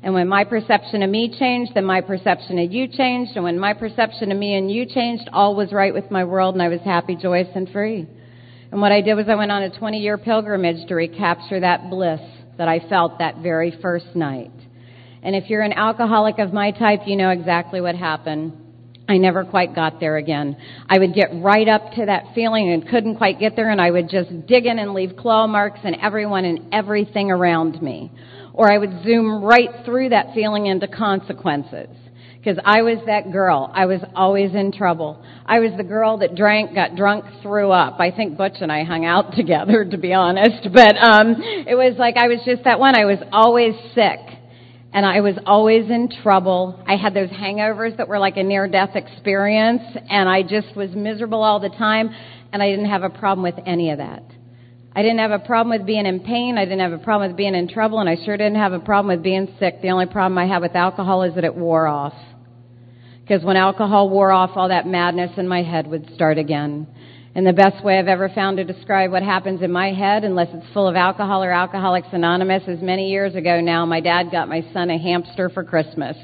And 0.03 0.14
when 0.14 0.29
my 0.29 0.44
perception 0.44 1.03
of 1.03 1.11
me 1.11 1.35
changed, 1.38 1.73
then 1.75 1.85
my 1.85 2.01
perception 2.01 2.59
of 2.59 2.73
you 2.73 2.88
changed. 2.88 3.33
And 3.35 3.44
when 3.44 3.59
my 3.59 3.75
perception 3.75 4.31
of 4.31 4.38
me 4.38 4.55
and 4.55 4.71
you 4.71 4.87
changed, 4.87 5.29
all 5.33 5.55
was 5.55 5.73
right 5.73 5.94
with 5.94 6.11
my 6.11 6.25
world 6.25 6.55
and 6.55 6.62
I 6.62 6.68
was 6.68 6.81
happy, 6.81 7.16
joyous, 7.16 7.49
and 7.55 7.68
free. 7.71 8.07
And 8.71 8.81
what 8.81 8.93
I 8.93 9.01
did 9.01 9.15
was 9.15 9.27
I 9.29 9.35
went 9.35 9.51
on 9.51 9.63
a 9.63 9.79
20 9.79 9.99
year 9.99 10.19
pilgrimage 10.19 10.87
to 10.89 10.95
recapture 10.95 11.61
that 11.61 11.89
bliss 11.89 12.21
that 12.59 12.69
I 12.69 12.81
felt 12.89 13.19
that 13.19 13.39
very 13.39 13.79
first 13.81 14.15
night. 14.15 14.53
And 15.23 15.35
if 15.35 15.49
you're 15.49 15.63
an 15.63 15.73
alcoholic 15.73 16.39
of 16.39 16.53
my 16.53 16.71
type, 16.71 17.01
you 17.07 17.17
know 17.17 17.31
exactly 17.31 17.81
what 17.81 17.95
happened. 17.95 18.53
I 19.09 19.17
never 19.17 19.45
quite 19.45 19.75
got 19.75 20.01
there 20.01 20.19
again. 20.19 20.57
I 20.87 20.99
would 20.99 21.15
get 21.15 21.31
right 21.33 21.67
up 21.67 21.93
to 21.93 22.07
that 22.07 22.35
feeling 22.35 22.71
and 22.71 22.87
couldn't 22.87 23.17
quite 23.17 23.41
get 23.41 23.57
there 23.57 23.71
and 23.71 23.81
I 23.81 23.91
would 23.91 24.11
just 24.11 24.47
dig 24.47 24.67
in 24.67 24.79
and 24.79 24.93
leave 24.93 25.17
claw 25.17 25.47
marks 25.47 25.81
in 25.83 25.95
everyone 25.95 26.45
and 26.45 26.75
everything 26.75 27.31
around 27.31 27.81
me. 27.81 28.13
Or 28.53 28.71
I 28.71 28.77
would 28.77 29.03
zoom 29.05 29.43
right 29.43 29.71
through 29.87 30.11
that 30.11 30.35
feeling 30.35 30.67
into 30.67 30.89
consequences. 30.89 31.89
Because 32.38 32.59
I 32.64 32.83
was 32.83 32.98
that 33.07 33.33
girl. 33.33 33.70
I 33.74 33.87
was 33.87 34.01
always 34.14 34.55
in 34.55 34.70
trouble. 34.72 35.24
I 35.44 35.59
was 35.59 35.72
the 35.77 35.83
girl 35.83 36.18
that 36.18 36.37
drank, 36.37 36.74
got 36.74 36.94
drunk, 36.94 37.24
threw 37.42 37.70
up. 37.72 37.98
I 37.98 38.12
think 38.12 38.38
Butch 38.38 38.57
and 38.61 38.70
I 38.70 38.85
hung 38.85 39.05
out 39.05 39.33
together, 39.37 39.85
to 39.85 39.98
be 39.98 40.12
honest. 40.12 40.68
But, 40.72 40.96
um, 40.96 41.37
it 41.66 41.74
was 41.74 41.96
like 41.98 42.16
I 42.16 42.29
was 42.29 42.40
just 42.46 42.64
that 42.64 42.79
one. 42.79 42.96
I 42.96 43.05
was 43.05 43.18
always 43.33 43.74
sick 43.94 44.20
and 44.92 45.05
I 45.05 45.20
was 45.20 45.35
always 45.44 45.90
in 45.90 46.09
trouble. 46.22 46.83
I 46.87 46.96
had 46.96 47.12
those 47.14 47.29
hangovers 47.29 47.96
that 47.98 48.09
were 48.09 48.18
like 48.18 48.37
a 48.37 48.42
near 48.42 48.66
death 48.68 48.94
experience 48.94 49.83
and 50.09 50.29
I 50.29 50.42
just 50.42 50.74
was 50.74 50.90
miserable 50.94 51.42
all 51.42 51.61
the 51.61 51.68
time 51.68 52.11
and 52.53 52.62
I 52.62 52.70
didn't 52.70 52.87
have 52.87 53.03
a 53.03 53.11
problem 53.11 53.42
with 53.42 53.57
any 53.66 53.90
of 53.90 53.98
that. 53.98 54.22
I 54.94 55.03
didn't 55.03 55.18
have 55.18 55.31
a 55.31 55.38
problem 55.38 55.79
with 55.79 55.87
being 55.87 56.07
in 56.07 56.20
pain. 56.20 56.57
I 56.57 56.64
didn't 56.64 56.81
have 56.81 56.92
a 56.92 56.98
problem 56.98 57.31
with 57.31 57.37
being 57.37 57.55
in 57.55 57.68
trouble 57.68 58.01
and 58.01 58.09
I 58.09 58.16
sure 58.24 58.37
didn't 58.37 58.57
have 58.57 58.72
a 58.72 58.81
problem 58.81 59.14
with 59.14 59.22
being 59.22 59.55
sick. 59.59 59.83
The 59.83 59.90
only 59.90 60.07
problem 60.07 60.38
I 60.38 60.46
had 60.46 60.62
with 60.62 60.74
alcohol 60.74 61.22
is 61.22 61.35
that 61.35 61.44
it 61.44 61.55
wore 61.55 61.87
off. 61.87 62.14
Because 63.29 63.45
when 63.45 63.59
alcohol 63.59 64.09
wore 64.09 64.33
off, 64.33 64.53
all 64.57 64.69
that 64.69 64.87
madness 64.87 65.33
in 65.37 65.47
my 65.47 65.62
head 65.62 65.87
would 65.87 66.09
start 66.14 66.38
again. 66.38 66.87
And 67.35 67.47
the 67.47 67.53
best 67.53 67.85
way 67.85 67.99
I've 67.99 68.09
ever 68.09 68.31
found 68.31 68.57
to 68.57 68.64
describe 68.64 69.12
what 69.12 69.23
happens 69.23 69.62
in 69.62 69.71
my 69.71 69.93
head, 69.93 70.25
unless 70.25 70.49
it's 70.53 70.67
full 70.73 70.88
of 70.88 70.97
alcohol 70.97 71.45
or 71.45 71.53
Alcoholics 71.53 72.09
Anonymous, 72.12 72.62
is 72.67 72.81
many 72.81 73.11
years 73.11 73.35
ago 73.35 73.61
now, 73.61 73.85
my 73.85 74.01
dad 74.01 74.31
got 74.33 74.49
my 74.49 74.64
son 74.73 74.91
a 74.91 74.99
hamster 74.99 75.51
for 75.51 75.62
Christmas. 75.62 76.17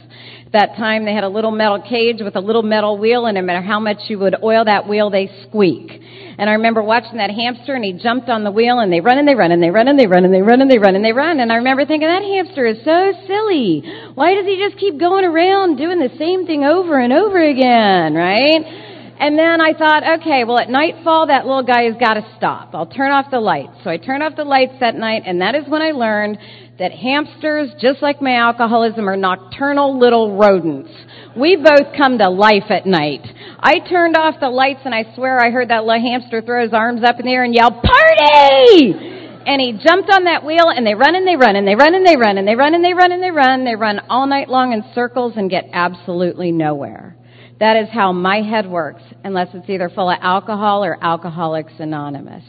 At 0.47 0.53
that 0.53 0.77
time, 0.77 1.05
they 1.05 1.13
had 1.13 1.23
a 1.23 1.29
little 1.29 1.51
metal 1.51 1.83
cage 1.83 2.17
with 2.21 2.37
a 2.37 2.41
little 2.41 2.63
metal 2.63 2.97
wheel, 2.97 3.27
and 3.27 3.37
no 3.37 3.43
matter 3.43 3.61
how 3.61 3.79
much 3.81 3.99
you 4.09 4.19
would 4.19 4.43
oil 4.43 4.65
that 4.65 4.89
wheel, 4.89 5.11
they 5.11 5.31
squeak. 5.47 6.01
And 6.37 6.49
I 6.49 6.55
remember 6.55 6.83
watching 6.83 7.19
that 7.19 7.31
hamster, 7.31 7.75
and 7.75 7.85
he 7.85 7.93
jumped 7.93 8.31
on 8.31 8.43
the 8.43 8.51
wheel, 8.51 8.81
and 8.81 8.91
they 8.91 9.01
run 9.01 9.19
and 9.19 9.29
they 9.29 9.35
run 9.35 9.53
and 9.53 9.63
they 9.63 9.71
run 9.71 9.89
and 9.89 9.99
they 9.99 10.07
run 10.07 10.25
and 10.25 10.35
they 10.35 10.43
run 10.43 10.63
and 10.63 10.71
they 10.71 10.79
run 10.79 10.97
and 10.97 11.05
they 11.05 11.13
run. 11.13 11.39
And 11.39 11.53
I 11.53 11.57
remember 11.57 11.85
thinking, 11.85 12.09
that 12.09 12.23
hamster 12.23 12.67
is 12.67 12.79
so 12.83 13.13
silly. 13.27 13.85
Why 14.15 14.35
does 14.35 14.47
he 14.47 14.57
just 14.57 14.81
keep 14.81 14.99
going 14.99 15.25
around 15.25 15.77
doing 15.77 16.01
the 16.01 16.17
same 16.19 16.47
thing 16.47 16.65
over 16.65 16.99
and 16.99 17.13
over 17.13 17.41
again, 17.41 18.15
right? 18.15 18.84
And 19.19 19.39
then 19.39 19.61
I 19.61 19.73
thought, 19.73 20.21
okay, 20.21 20.45
well 20.45 20.59
at 20.59 20.69
nightfall 20.69 21.29
that 21.29 21.47
little 21.47 21.63
guy 21.63 21.85
has 21.85 21.95
got 21.99 22.15
to 22.15 22.27
stop. 22.37 22.75
I'll 22.75 22.87
turn 22.87 23.13
off 23.13 23.31
the 23.31 23.41
lights. 23.41 23.73
So 23.85 23.91
I 23.91 23.97
turned 23.97 24.23
off 24.23 24.35
the 24.37 24.45
lights 24.45 24.75
that 24.81 24.95
night 24.97 25.23
and 25.27 25.41
that 25.41 25.55
is 25.55 25.65
when 25.69 25.83
I 25.83 25.93
learned 25.93 26.39
that 26.79 26.91
hamsters, 26.91 27.71
just 27.81 28.03
like 28.03 28.21
my 28.21 28.35
alcoholism, 28.35 29.09
are 29.09 29.17
nocturnal 29.17 29.99
little 29.99 30.37
rodents. 30.37 30.91
We 31.37 31.57
both 31.57 31.95
come 31.97 32.19
to 32.19 32.29
life 32.29 32.69
at 32.69 32.87
night. 32.87 33.23
I 33.61 33.79
turned 33.89 34.17
off 34.17 34.41
the 34.41 34.51
lights 34.51 34.81
and 34.85 34.95
I 34.95 35.15
swear 35.15 35.39
I 35.39 35.51
heard 35.51 35.71
that 35.71 35.85
little 35.85 36.03
hamster 36.03 36.43
throw 36.43 36.63
his 36.65 36.75
arms 36.75 37.03
up 37.05 37.21
in 37.21 37.27
the 37.27 37.33
air 37.33 37.45
and 37.45 37.55
yell, 37.55 37.71
party! 37.71 39.15
And 39.47 39.61
he 39.61 39.73
jumped 39.73 40.11
on 40.11 40.25
that 40.25 40.45
wheel 40.45 40.69
and 40.75 40.87
they 40.87 40.95
run 40.95 41.15
and 41.15 41.27
they 41.27 41.37
run 41.37 41.55
and 41.55 41.69
they 41.69 41.75
run 41.77 41.95
and 41.95 42.07
they 42.07 42.17
run 42.17 42.39
and 42.39 42.49
they 42.49 42.55
run 42.55 42.75
and 42.75 42.83
they 42.85 42.95
run 42.95 43.13
and 43.13 43.23
they 43.23 43.31
run. 43.31 43.65
They 43.65 43.77
run 43.77 44.01
all 44.09 44.27
night 44.27 44.49
long 44.49 44.73
in 44.73 44.83
circles 44.95 45.35
and 45.37 45.51
get 45.51 45.69
absolutely 45.73 46.51
nowhere. 46.51 47.17
That 47.61 47.77
is 47.77 47.89
how 47.93 48.13
my 48.13 48.43
head 48.43 48.69
works, 48.69 49.03
unless 49.23 49.49
it's 49.55 49.69
either 49.71 49.89
full 49.89 50.11
of 50.11 50.19
alcohol 50.21 50.85
or 50.85 50.99
Alcoholics 51.03 51.73
Anonymous. 51.79 52.45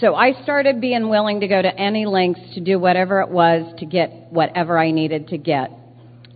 So 0.00 0.14
I 0.14 0.42
started 0.42 0.80
being 0.80 1.08
willing 1.08 1.40
to 1.40 1.48
go 1.48 1.62
to 1.62 1.74
any 1.74 2.06
lengths 2.06 2.54
to 2.54 2.60
do 2.60 2.78
whatever 2.78 3.20
it 3.20 3.30
was 3.30 3.72
to 3.78 3.86
get 3.86 4.10
whatever 4.30 4.78
I 4.78 4.90
needed 4.90 5.28
to 5.28 5.38
get. 5.38 5.70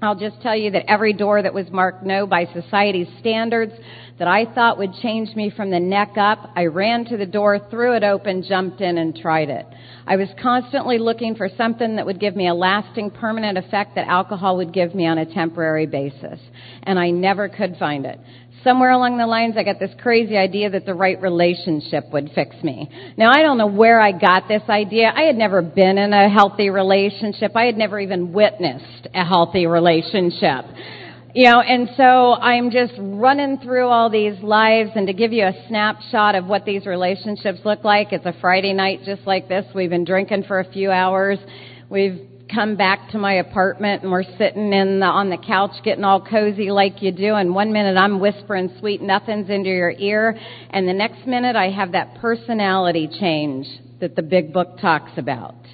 I'll 0.00 0.14
just 0.14 0.40
tell 0.42 0.56
you 0.56 0.70
that 0.72 0.90
every 0.90 1.14
door 1.14 1.42
that 1.42 1.52
was 1.52 1.70
marked 1.70 2.04
no 2.04 2.26
by 2.26 2.46
society's 2.52 3.08
standards 3.20 3.72
that 4.18 4.28
I 4.28 4.46
thought 4.54 4.78
would 4.78 4.94
change 5.02 5.34
me 5.36 5.52
from 5.54 5.70
the 5.70 5.80
neck 5.80 6.16
up, 6.16 6.50
I 6.56 6.66
ran 6.66 7.04
to 7.06 7.16
the 7.16 7.26
door, 7.26 7.58
threw 7.70 7.94
it 7.94 8.02
open, 8.02 8.44
jumped 8.48 8.80
in, 8.80 8.98
and 8.98 9.14
tried 9.14 9.50
it. 9.50 9.66
I 10.06 10.16
was 10.16 10.28
constantly 10.40 10.98
looking 10.98 11.34
for 11.34 11.50
something 11.56 11.96
that 11.96 12.06
would 12.06 12.20
give 12.20 12.34
me 12.34 12.48
a 12.48 12.54
lasting, 12.54 13.10
permanent 13.10 13.58
effect 13.58 13.94
that 13.96 14.08
alcohol 14.08 14.56
would 14.56 14.72
give 14.72 14.94
me 14.94 15.06
on 15.06 15.18
a 15.18 15.26
temporary 15.26 15.86
basis. 15.86 16.40
And 16.84 16.98
I 16.98 17.10
never 17.10 17.48
could 17.48 17.76
find 17.78 18.06
it 18.06 18.18
somewhere 18.66 18.90
along 18.90 19.16
the 19.16 19.26
lines 19.26 19.54
I 19.56 19.62
got 19.62 19.78
this 19.78 19.92
crazy 20.02 20.36
idea 20.36 20.68
that 20.70 20.84
the 20.84 20.92
right 20.92 21.22
relationship 21.22 22.10
would 22.12 22.32
fix 22.34 22.56
me. 22.64 22.90
Now 23.16 23.30
I 23.30 23.42
don't 23.42 23.58
know 23.58 23.68
where 23.68 24.00
I 24.00 24.10
got 24.10 24.48
this 24.48 24.62
idea. 24.68 25.12
I 25.14 25.22
had 25.22 25.36
never 25.36 25.62
been 25.62 25.98
in 25.98 26.12
a 26.12 26.28
healthy 26.28 26.68
relationship. 26.68 27.54
I 27.54 27.66
had 27.66 27.76
never 27.76 28.00
even 28.00 28.32
witnessed 28.32 29.06
a 29.14 29.24
healthy 29.24 29.68
relationship. 29.68 30.64
You 31.36 31.44
know, 31.44 31.60
and 31.60 31.90
so 31.98 32.32
I'm 32.32 32.70
just 32.70 32.94
running 32.98 33.58
through 33.58 33.88
all 33.88 34.08
these 34.08 34.42
lives 34.42 34.92
and 34.94 35.06
to 35.06 35.12
give 35.12 35.34
you 35.34 35.44
a 35.44 35.52
snapshot 35.68 36.34
of 36.34 36.46
what 36.46 36.64
these 36.64 36.86
relationships 36.86 37.58
look 37.62 37.84
like, 37.84 38.10
it's 38.12 38.24
a 38.24 38.32
Friday 38.40 38.72
night 38.72 39.00
just 39.04 39.20
like 39.26 39.46
this. 39.46 39.66
We've 39.74 39.90
been 39.90 40.06
drinking 40.06 40.44
for 40.44 40.60
a 40.60 40.72
few 40.72 40.90
hours. 40.90 41.38
We've 41.90 42.26
come 42.50 42.76
back 42.76 43.10
to 43.10 43.18
my 43.18 43.34
apartment 43.34 44.02
and 44.02 44.10
we're 44.10 44.22
sitting 44.38 44.72
in 44.72 45.00
the, 45.00 45.04
on 45.04 45.28
the 45.28 45.36
couch 45.36 45.72
getting 45.84 46.04
all 46.04 46.24
cozy 46.24 46.70
like 46.70 47.02
you 47.02 47.12
do 47.12 47.34
and 47.34 47.54
one 47.54 47.70
minute 47.70 47.98
I'm 47.98 48.18
whispering 48.18 48.74
sweet 48.78 49.02
nothings 49.02 49.50
into 49.50 49.68
your 49.68 49.90
ear 49.90 50.38
and 50.70 50.88
the 50.88 50.94
next 50.94 51.26
minute 51.26 51.54
I 51.54 51.68
have 51.68 51.92
that 51.92 52.14
personality 52.14 53.10
change 53.20 53.66
that 54.00 54.16
the 54.16 54.22
big 54.22 54.54
book 54.54 54.78
talks 54.80 55.12
about. 55.18 55.65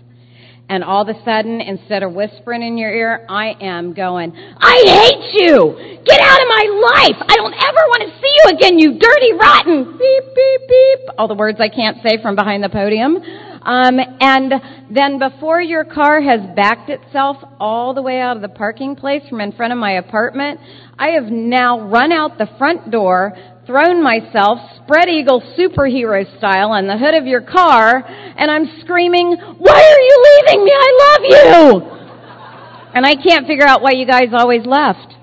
And 0.68 0.83
all 0.83 1.03
of 1.03 1.14
a 1.14 1.25
sudden, 1.25 1.61
instead 1.61 2.03
of 2.03 2.12
whispering 2.12 2.62
in 2.62 2.79
your 2.79 2.90
ear, 2.90 3.27
I 3.29 3.55
am 3.61 3.92
going, 3.92 4.33
I 4.35 4.83
hate 4.87 5.35
you! 5.35 5.77
Get 6.05 6.20
out 6.20 6.40
of 6.40 6.48
my 6.48 6.64
life! 6.96 7.27
I 7.29 7.37
don't 7.37 7.53
ever 7.53 7.83
want 7.88 8.03
to 8.09 8.20
see 8.20 8.33
you 8.44 8.57
again, 8.57 8.79
you 8.79 8.98
dirty 8.98 9.33
rotten! 9.35 9.98
Beep, 9.98 10.25
beep, 10.35 10.61
beep. 10.68 10.98
All 11.18 11.29
the 11.29 11.35
words 11.35 11.59
I 11.61 11.68
can't 11.68 11.98
say 12.03 12.22
from 12.22 12.37
behind 12.37 12.64
the 12.64 12.70
podium. 12.70 13.18
Um, 13.64 13.98
and 14.20 14.53
then 14.90 15.18
before 15.18 15.61
your 15.61 15.85
car 15.85 16.20
has 16.20 16.40
backed 16.57 16.90
itself 16.90 17.37
all 17.61 17.94
the 17.94 18.03
way 18.03 18.20
out 18.20 18.37
of 18.37 18.42
the 18.42 18.48
parking 18.48 18.96
place 18.96 19.22
from 19.29 19.40
in 19.40 19.53
front 19.53 19.72
of 19.72 19.79
my 19.79 19.92
apartment, 19.92 20.59
I 20.98 21.11
have 21.11 21.27
now 21.27 21.88
run 21.88 22.12
out 22.12 22.38
the 22.38 22.48
front 22.59 22.90
door, 22.90 23.33
thrown 23.66 24.03
myself 24.03 24.59
spread 24.83 25.09
eagle 25.09 25.40
superhero 25.57 26.27
style 26.38 26.70
on 26.70 26.87
the 26.88 26.98
hood 26.98 27.14
of 27.14 27.27
your 27.27 27.42
car, 27.42 28.05
and 28.05 28.51
I'm 28.51 28.66
screaming, 28.81 29.37
why 29.59 29.81
are 29.81 30.01
you 30.01 30.25
leaving 30.29 30.64
me? 30.64 30.72
I 30.75 30.90
love 31.05 31.22
you! 31.31 31.98
And 32.94 33.07
I 33.07 33.14
can't 33.14 33.46
figure 33.46 33.66
out 33.66 33.81
why 33.81 33.92
you 33.92 34.07
guys 34.07 34.29
always 34.33 34.66
left. 34.66 35.14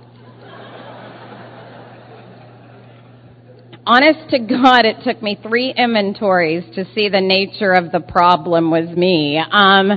Honest 3.90 4.30
to 4.30 4.38
God, 4.38 4.86
it 4.86 4.98
took 5.04 5.22
me 5.24 5.40
three 5.42 5.74
inventories 5.76 6.64
to 6.76 6.86
see 6.94 7.10
the 7.10 7.22
nature 7.22 7.74
of 7.74 7.92
the 7.92 8.00
problem 8.00 8.70
was 8.70 8.88
me. 8.96 9.40
Um, 9.40 9.88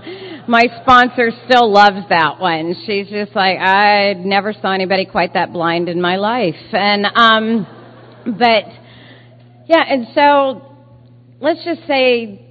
my 0.49 0.65
sponsor 0.81 1.31
still 1.45 1.71
loves 1.71 2.09
that 2.09 2.41
one. 2.41 2.75
She's 2.87 3.09
just 3.09 3.37
like, 3.37 3.59
I 3.59 4.15
never 4.15 4.55
saw 4.55 4.73
anybody 4.73 5.05
quite 5.05 5.35
that 5.35 5.53
blind 5.53 5.91
in 5.91 6.01
my 6.01 6.17
life. 6.17 6.57
And, 6.73 7.05
um, 7.15 7.67
but, 8.25 8.65
yeah, 9.69 9.85
and 9.87 10.07
so, 10.15 10.75
let's 11.41 11.63
just 11.63 11.87
say 11.87 12.42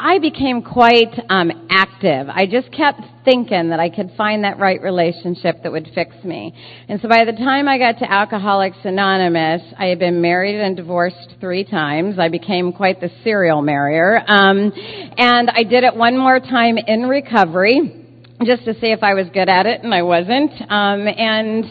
I 0.00 0.20
became 0.20 0.62
quite 0.62 1.12
um, 1.28 1.66
active. 1.70 2.28
I 2.28 2.46
just 2.46 2.70
kept 2.70 3.00
thinking 3.24 3.70
that 3.70 3.80
I 3.80 3.90
could 3.90 4.12
find 4.16 4.44
that 4.44 4.60
right 4.60 4.80
relationship 4.80 5.64
that 5.64 5.72
would 5.72 5.90
fix 5.92 6.14
me. 6.22 6.54
And 6.88 7.00
so 7.00 7.08
by 7.08 7.24
the 7.24 7.32
time 7.32 7.66
I 7.66 7.78
got 7.78 7.98
to 7.98 8.10
Alcoholics 8.10 8.76
Anonymous, 8.84 9.60
I 9.76 9.86
had 9.86 9.98
been 9.98 10.20
married 10.20 10.60
and 10.60 10.76
divorced 10.76 11.34
three 11.40 11.64
times. 11.64 12.16
I 12.16 12.28
became 12.28 12.72
quite 12.72 13.00
the 13.00 13.10
serial 13.24 13.60
marrier. 13.60 14.22
Um, 14.24 14.72
and 15.16 15.50
I 15.50 15.64
did 15.64 15.82
it 15.82 15.96
one 15.96 16.16
more 16.16 16.38
time 16.38 16.78
in 16.78 17.02
recovery 17.08 18.06
just 18.44 18.66
to 18.66 18.74
see 18.74 18.92
if 18.92 19.02
I 19.02 19.14
was 19.14 19.26
good 19.34 19.48
at 19.48 19.66
it, 19.66 19.82
and 19.82 19.92
I 19.92 20.02
wasn't. 20.02 20.52
Um, 20.70 21.08
and 21.08 21.64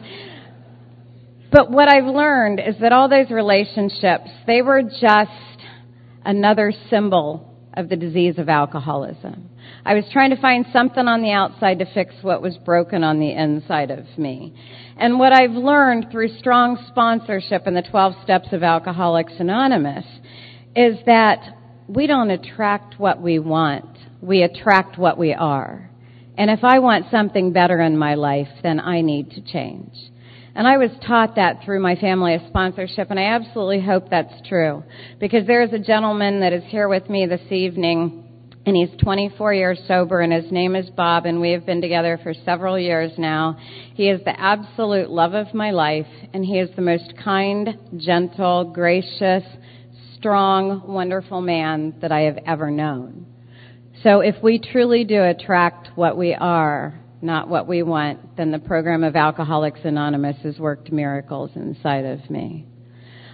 but 1.49 1.71
what 1.71 1.87
I've 1.87 2.13
learned 2.13 2.59
is 2.59 2.75
that 2.81 2.91
all 2.91 3.07
those 3.07 3.29
relationships, 3.29 4.29
they 4.45 4.61
were 4.61 4.81
just 4.83 5.31
another 6.25 6.73
symbol 6.89 7.46
of 7.77 7.89
the 7.89 7.95
disease 7.95 8.37
of 8.39 8.49
alcoholism. 8.49 9.49
I 9.85 9.93
was 9.93 10.03
trying 10.11 10.31
to 10.31 10.41
find 10.41 10.65
something 10.73 11.07
on 11.07 11.21
the 11.21 11.31
outside 11.31 11.79
to 11.79 11.85
fix 11.93 12.15
what 12.21 12.41
was 12.41 12.57
broken 12.57 13.03
on 13.03 13.19
the 13.19 13.31
inside 13.31 13.91
of 13.91 14.05
me. 14.17 14.53
And 14.97 15.19
what 15.19 15.31
I've 15.31 15.51
learned 15.51 16.07
through 16.11 16.37
strong 16.39 16.83
sponsorship 16.87 17.67
in 17.67 17.75
the 17.75 17.83
12 17.83 18.15
steps 18.23 18.47
of 18.51 18.63
Alcoholics 18.63 19.33
Anonymous 19.39 20.05
is 20.75 20.97
that 21.05 21.39
we 21.87 22.07
don't 22.07 22.31
attract 22.31 22.99
what 22.99 23.21
we 23.21 23.39
want. 23.39 23.85
We 24.21 24.41
attract 24.41 24.97
what 24.97 25.17
we 25.17 25.33
are. 25.33 25.89
And 26.37 26.49
if 26.49 26.63
I 26.63 26.79
want 26.79 27.05
something 27.11 27.53
better 27.53 27.79
in 27.79 27.97
my 27.97 28.15
life, 28.15 28.49
then 28.63 28.79
I 28.79 29.01
need 29.01 29.31
to 29.31 29.41
change. 29.41 29.93
And 30.57 30.67
I 30.67 30.77
was 30.77 30.89
taught 31.05 31.35
that 31.35 31.63
through 31.63 31.81
my 31.81 31.95
family 31.97 32.33
of 32.33 32.41
sponsorship, 32.47 33.11
and 33.11 33.19
I 33.19 33.25
absolutely 33.25 33.79
hope 33.79 34.09
that's 34.09 34.33
true. 34.49 34.83
Because 35.19 35.45
there 35.45 35.61
is 35.61 35.71
a 35.71 35.77
gentleman 35.77 36.39
that 36.39 36.51
is 36.51 36.63
here 36.65 36.89
with 36.89 37.07
me 37.11 37.27
this 37.27 37.51
evening, 37.51 38.23
and 38.65 38.75
he's 38.75 38.89
24 39.03 39.53
years 39.53 39.79
sober 39.87 40.19
and 40.19 40.33
his 40.33 40.51
name 40.51 40.75
is 40.75 40.89
Bob 40.89 41.27
and 41.27 41.39
we 41.39 41.51
have 41.51 41.65
been 41.65 41.79
together 41.79 42.19
for 42.21 42.33
several 42.43 42.77
years 42.77 43.11
now. 43.19 43.55
He 43.93 44.09
is 44.09 44.19
the 44.25 44.37
absolute 44.37 45.09
love 45.09 45.35
of 45.35 45.53
my 45.53 45.71
life 45.71 46.07
and 46.33 46.43
he 46.43 46.59
is 46.59 46.69
the 46.75 46.81
most 46.81 47.13
kind, 47.23 47.77
gentle, 47.95 48.65
gracious, 48.65 49.43
strong, 50.17 50.81
wonderful 50.85 51.39
man 51.39 51.95
that 52.01 52.11
I 52.11 52.21
have 52.21 52.39
ever 52.45 52.69
known. 52.69 53.27
So 54.03 54.19
if 54.19 54.35
we 54.43 54.59
truly 54.59 55.05
do 55.05 55.23
attract 55.23 55.89
what 55.95 56.17
we 56.17 56.33
are, 56.33 56.99
not 57.21 57.47
what 57.47 57.67
we 57.67 57.83
want, 57.83 58.37
then 58.37 58.51
the 58.51 58.59
program 58.59 59.03
of 59.03 59.15
Alcoholics 59.15 59.79
Anonymous 59.83 60.37
has 60.43 60.59
worked 60.59 60.91
miracles 60.91 61.51
inside 61.55 62.05
of 62.05 62.29
me. 62.29 62.65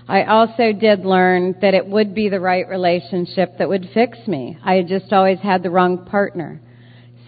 I 0.08 0.24
also 0.24 0.74
did 0.74 1.06
learn 1.06 1.56
that 1.62 1.74
it 1.74 1.86
would 1.86 2.14
be 2.14 2.30
the 2.30 2.40
right 2.40 2.68
relationship 2.68 3.58
that 3.58 3.70
would 3.70 3.90
fix 3.94 4.18
me. 4.28 4.58
I 4.64 4.76
had 4.76 4.88
just 4.88 5.14
always 5.14 5.40
had 5.40 5.64
the 5.64 5.70
wrong 5.70 6.06
partner. 6.06 6.62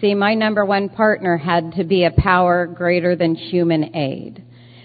See, 0.00 0.14
my 0.14 0.34
number 0.34 0.64
one 0.64 0.90
partner 0.90 1.38
had 1.38 1.72
to 1.76 1.84
be 1.84 2.04
a 2.04 2.10
power 2.10 2.66
greater 2.66 3.16
than 3.16 3.34
human 3.34 3.96
aid. 3.96 4.44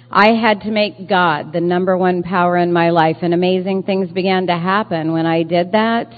I 0.10 0.34
had 0.34 0.62
to 0.62 0.71
make 0.71 1.07
God 1.07 1.53
the 1.53 1.62
number 1.62 1.97
one 1.97 2.23
power 2.23 2.57
in 2.57 2.71
my 2.71 2.89
life 2.91 3.17
and 3.21 3.34
amazing 3.34 3.84
things 3.84 4.10
began 4.12 4.47
to 4.47 4.57
happen 4.57 5.12
when 5.12 5.25
I 5.25 5.43
did 5.43 5.73
that 5.73 6.13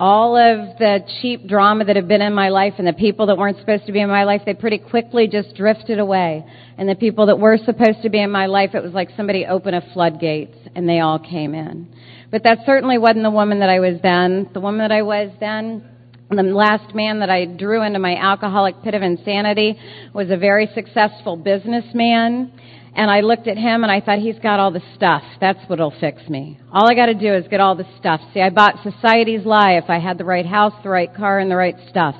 all 0.00 0.34
of 0.34 0.78
the 0.78 1.00
cheap 1.20 1.46
drama 1.46 1.84
that 1.84 1.94
had 1.94 2.08
been 2.08 2.22
in 2.22 2.32
my 2.32 2.48
life 2.48 2.74
and 2.78 2.86
the 2.86 2.94
people 2.94 3.26
that 3.26 3.36
weren't 3.36 3.58
supposed 3.58 3.84
to 3.84 3.92
be 3.92 4.00
in 4.00 4.08
my 4.08 4.24
life, 4.24 4.40
they 4.46 4.54
pretty 4.54 4.78
quickly 4.78 5.28
just 5.28 5.54
drifted 5.54 5.98
away. 5.98 6.42
And 6.78 6.88
the 6.88 6.94
people 6.94 7.26
that 7.26 7.38
were 7.38 7.58
supposed 7.58 8.00
to 8.02 8.08
be 8.08 8.18
in 8.18 8.30
my 8.30 8.46
life, 8.46 8.70
it 8.74 8.82
was 8.82 8.94
like 8.94 9.10
somebody 9.14 9.44
opened 9.44 9.76
a 9.76 9.82
floodgates 9.92 10.56
and 10.74 10.88
they 10.88 11.00
all 11.00 11.18
came 11.18 11.54
in. 11.54 11.94
But 12.30 12.44
that 12.44 12.60
certainly 12.64 12.96
wasn't 12.96 13.24
the 13.24 13.30
woman 13.30 13.60
that 13.60 13.68
I 13.68 13.80
was 13.80 14.00
then. 14.02 14.48
The 14.54 14.60
woman 14.60 14.78
that 14.78 14.92
I 14.92 15.02
was 15.02 15.32
then, 15.38 15.84
the 16.30 16.42
last 16.44 16.94
man 16.94 17.18
that 17.20 17.28
I 17.28 17.44
drew 17.44 17.82
into 17.82 17.98
my 17.98 18.16
alcoholic 18.16 18.82
pit 18.82 18.94
of 18.94 19.02
insanity 19.02 19.78
was 20.14 20.30
a 20.30 20.38
very 20.38 20.70
successful 20.74 21.36
businessman. 21.36 22.52
And 22.94 23.10
I 23.10 23.20
looked 23.20 23.46
at 23.46 23.56
him 23.56 23.82
and 23.82 23.90
I 23.90 24.00
thought, 24.00 24.18
he's 24.18 24.38
got 24.38 24.58
all 24.60 24.72
the 24.72 24.82
stuff. 24.94 25.22
That's 25.40 25.60
what'll 25.68 25.94
fix 26.00 26.28
me. 26.28 26.58
All 26.72 26.90
I 26.90 26.94
gotta 26.94 27.14
do 27.14 27.32
is 27.34 27.46
get 27.48 27.60
all 27.60 27.76
the 27.76 27.86
stuff. 27.98 28.20
See, 28.34 28.40
I 28.40 28.50
bought 28.50 28.82
Society's 28.82 29.46
Lie 29.46 29.74
if 29.74 29.88
I 29.88 29.98
had 29.98 30.18
the 30.18 30.24
right 30.24 30.46
house, 30.46 30.74
the 30.82 30.88
right 30.88 31.14
car, 31.14 31.38
and 31.38 31.50
the 31.50 31.56
right 31.56 31.76
stuff 31.88 32.16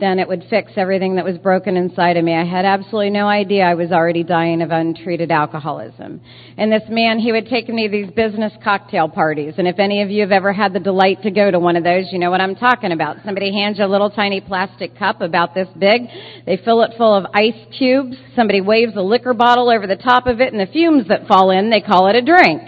then 0.00 0.18
it 0.18 0.28
would 0.28 0.44
fix 0.48 0.72
everything 0.76 1.16
that 1.16 1.24
was 1.24 1.38
broken 1.38 1.76
inside 1.76 2.16
of 2.16 2.24
me. 2.24 2.34
I 2.34 2.44
had 2.44 2.64
absolutely 2.64 3.10
no 3.10 3.26
idea 3.26 3.64
I 3.64 3.74
was 3.74 3.90
already 3.90 4.22
dying 4.22 4.62
of 4.62 4.70
untreated 4.70 5.30
alcoholism. 5.30 6.20
And 6.56 6.70
this 6.70 6.84
man, 6.88 7.18
he 7.18 7.32
would 7.32 7.46
take 7.46 7.68
me 7.68 7.88
to 7.88 7.90
these 7.90 8.10
business 8.10 8.52
cocktail 8.62 9.08
parties. 9.08 9.54
And 9.58 9.66
if 9.66 9.78
any 9.78 10.02
of 10.02 10.10
you 10.10 10.22
have 10.22 10.30
ever 10.30 10.52
had 10.52 10.72
the 10.72 10.80
delight 10.80 11.22
to 11.22 11.30
go 11.30 11.50
to 11.50 11.58
one 11.58 11.76
of 11.76 11.82
those, 11.82 12.06
you 12.12 12.18
know 12.18 12.30
what 12.30 12.40
I'm 12.40 12.54
talking 12.54 12.92
about. 12.92 13.16
Somebody 13.24 13.52
hands 13.52 13.78
you 13.78 13.84
a 13.84 13.86
little 13.86 14.10
tiny 14.10 14.40
plastic 14.40 14.96
cup 14.96 15.20
about 15.20 15.54
this 15.54 15.68
big. 15.78 16.02
They 16.46 16.58
fill 16.64 16.82
it 16.82 16.92
full 16.96 17.14
of 17.14 17.26
ice 17.34 17.58
cubes. 17.76 18.16
Somebody 18.36 18.60
waves 18.60 18.92
a 18.96 19.02
liquor 19.02 19.34
bottle 19.34 19.68
over 19.68 19.86
the 19.86 19.96
top 19.96 20.26
of 20.26 20.40
it 20.40 20.52
and 20.52 20.60
the 20.60 20.72
fumes 20.72 21.08
that 21.08 21.26
fall 21.26 21.50
in, 21.50 21.70
they 21.70 21.80
call 21.80 22.08
it 22.08 22.14
a 22.14 22.22
drink. 22.22 22.62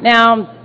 Now, 0.00 0.55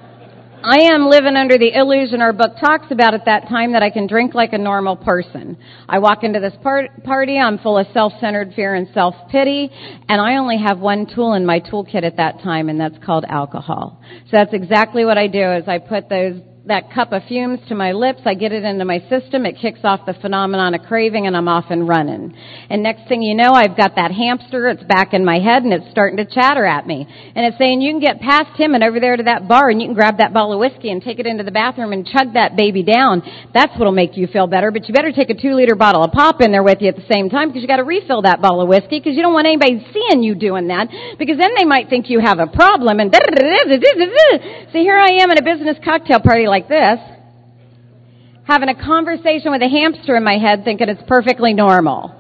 I 0.63 0.93
am 0.93 1.08
living 1.08 1.36
under 1.36 1.58
the 1.58 1.74
illusion 1.74 2.21
our 2.21 2.34
book 2.34 2.52
talks 2.60 2.91
about 2.91 3.15
at 3.15 3.26
that 3.26 3.50
time 3.50 3.71
that 3.71 3.82
I 3.82 3.89
can 3.89 4.06
drink 4.06 4.36
like 4.36 4.54
a 4.54 4.60
normal 4.60 4.95
person. 4.95 5.58
I 5.89 5.97
walk 5.97 6.24
into 6.24 6.39
this 6.39 6.54
part- 6.62 7.04
party, 7.04 7.39
I'm 7.39 7.58
full 7.58 7.80
of 7.80 7.88
self-centered 7.93 8.54
fear 8.54 8.76
and 8.76 8.88
self-pity, 8.93 9.71
and 10.08 10.21
I 10.21 10.36
only 10.36 10.60
have 10.60 10.80
one 10.80 11.08
tool 11.08 11.34
in 11.34 11.47
my 11.47 11.62
toolkit 11.62 12.04
at 12.04 12.17
that 12.17 12.41
time, 12.43 12.69
and 12.69 12.80
that's 12.80 12.97
called 13.04 13.26
alcohol. 13.28 14.02
So 14.26 14.30
that's 14.34 14.54
exactly 14.54 15.04
what 15.04 15.17
I 15.17 15.26
do 15.26 15.52
is 15.52 15.67
I 15.67 15.80
put 15.80 16.10
those 16.10 16.39
that 16.67 16.93
cup 16.93 17.12
of 17.12 17.24
fumes 17.28 17.60
to 17.67 17.74
my 17.74 17.91
lips. 17.91 18.21
I 18.26 18.36
get 18.36 18.52
it 18.52 18.63
into 18.63 18.86
my 18.86 19.00
system. 19.10 19.47
It 19.47 19.58
kicks 19.60 19.80
off 19.84 20.06
the 20.06 20.13
phenomenon 20.13 20.76
of 20.76 20.84
craving 20.84 21.26
and 21.26 21.36
I'm 21.36 21.47
off 21.47 21.65
and 21.71 21.88
running. 21.88 22.38
And 22.69 22.84
next 22.84 23.10
thing 23.10 23.24
you 23.24 23.34
know, 23.34 23.54
I've 23.54 23.76
got 23.76 23.95
that 23.95 24.12
hamster. 24.12 24.69
It's 24.69 24.84
back 24.84 25.13
in 25.13 25.26
my 25.26 25.39
head 25.39 25.63
and 25.63 25.74
it's 25.74 25.89
starting 25.89 26.17
to 26.17 26.26
chatter 26.26 26.63
at 26.63 26.86
me. 26.86 27.08
And 27.36 27.47
it's 27.47 27.58
saying 27.58 27.82
you 27.82 27.91
can 27.91 28.00
get 28.00 28.21
past 28.21 28.60
him 28.60 28.76
and 28.76 28.84
over 28.84 29.00
there 29.00 29.17
to 29.17 29.24
that 29.24 29.47
bar 29.47 29.71
and 29.71 29.82
you 29.82 29.88
can 29.88 29.95
grab 29.95 30.19
that 30.19 30.34
bottle 30.34 30.54
of 30.54 30.60
whiskey 30.60 30.91
and 30.91 31.02
take 31.02 31.17
it 31.17 31.26
into 31.26 31.43
the 31.43 31.52
bathroom 31.52 31.93
and 31.93 32.06
chug 32.06 32.34
that 32.34 32.56
baby 32.56 32.84
down. 32.84 33.24
That's 33.56 33.74
what'll 33.78 33.91
make 33.91 34.15
you 34.15 34.28
feel 34.28 34.45
better. 34.45 34.69
But 34.69 34.88
you 34.88 34.93
better 34.93 35.12
take 35.12 35.32
a 35.32 35.41
two 35.41 35.56
liter 35.56 35.76
bottle 35.76 36.04
of 36.04 36.12
pop 36.12 36.41
in 36.41 36.52
there 36.52 36.63
with 36.63 36.78
you 36.82 36.89
at 36.89 36.95
the 36.95 37.08
same 37.12 37.32
time 37.32 37.50
because 37.50 37.63
you 37.63 37.67
got 37.67 37.78
to 37.78 37.84
refill 37.84 38.21
that 38.21 38.39
bottle 38.39 38.62
of 38.62 38.69
whiskey 38.69 39.00
because 39.00 39.15
you 39.15 39.24
don't 39.24 39.34
want 39.34 39.47
anybody 39.47 39.84
seeing 39.91 40.21
you 40.21 40.36
doing 40.36 40.67
that 40.67 40.89
because 41.17 41.39
then 41.39 41.56
they 41.58 41.65
might 41.65 41.89
think 41.89 42.08
you 42.08 42.19
have 42.19 42.38
a 42.38 42.45
problem 42.45 43.00
and 43.00 43.12
so 44.71 44.78
here 44.78 44.97
I 44.97 45.24
am 45.24 45.32
at 45.32 45.39
a 45.39 45.43
business 45.43 45.78
cocktail 45.84 46.19
party 46.19 46.50
like 46.51 46.67
this, 46.67 46.99
having 48.43 48.69
a 48.69 48.75
conversation 48.75 49.51
with 49.51 49.61
a 49.61 49.69
hamster 49.69 50.15
in 50.15 50.23
my 50.23 50.37
head 50.37 50.63
thinking 50.63 50.89
it's 50.89 51.01
perfectly 51.07 51.53
normal. 51.53 52.13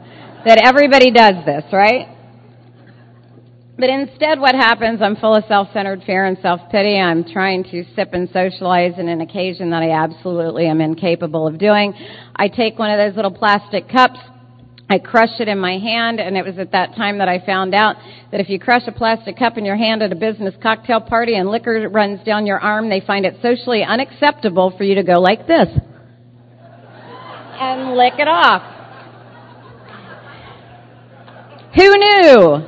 That 0.45 0.59
everybody 0.63 1.11
does 1.11 1.35
this, 1.45 1.65
right? 1.71 2.07
But 3.77 3.89
instead 3.89 4.39
what 4.39 4.55
happens, 4.55 5.01
I'm 5.01 5.15
full 5.15 5.35
of 5.35 5.43
self-centered 5.47 6.03
fear 6.05 6.25
and 6.25 6.37
self-pity. 6.41 6.97
I'm 6.97 7.23
trying 7.23 7.63
to 7.65 7.83
sip 7.95 8.13
and 8.13 8.29
socialize 8.31 8.93
in 8.97 9.07
an 9.07 9.21
occasion 9.21 9.69
that 9.71 9.83
I 9.83 9.91
absolutely 9.91 10.67
am 10.67 10.81
incapable 10.81 11.47
of 11.47 11.57
doing. 11.57 11.93
I 12.35 12.47
take 12.47 12.79
one 12.79 12.89
of 12.91 12.97
those 12.97 13.15
little 13.15 13.31
plastic 13.31 13.89
cups, 13.89 14.19
I 14.91 14.99
crush 14.99 15.39
it 15.39 15.47
in 15.47 15.57
my 15.57 15.77
hand, 15.77 16.19
and 16.19 16.35
it 16.35 16.43
was 16.43 16.59
at 16.59 16.73
that 16.73 16.97
time 16.97 17.19
that 17.19 17.29
I 17.29 17.39
found 17.45 17.73
out 17.73 17.95
that 18.29 18.41
if 18.41 18.49
you 18.49 18.59
crush 18.59 18.81
a 18.87 18.91
plastic 18.91 19.37
cup 19.39 19.57
in 19.57 19.63
your 19.63 19.77
hand 19.77 20.03
at 20.03 20.11
a 20.11 20.15
business 20.15 20.53
cocktail 20.61 20.99
party 20.99 21.35
and 21.35 21.49
liquor 21.49 21.87
runs 21.87 22.21
down 22.25 22.45
your 22.45 22.59
arm, 22.59 22.89
they 22.89 22.99
find 22.99 23.25
it 23.25 23.37
socially 23.41 23.83
unacceptable 23.87 24.73
for 24.77 24.83
you 24.83 24.95
to 24.95 25.03
go 25.03 25.13
like 25.13 25.47
this 25.47 25.69
and 27.61 27.95
lick 27.95 28.15
it 28.17 28.27
off. 28.27 28.63
Who 31.75 31.97
knew? 31.97 32.67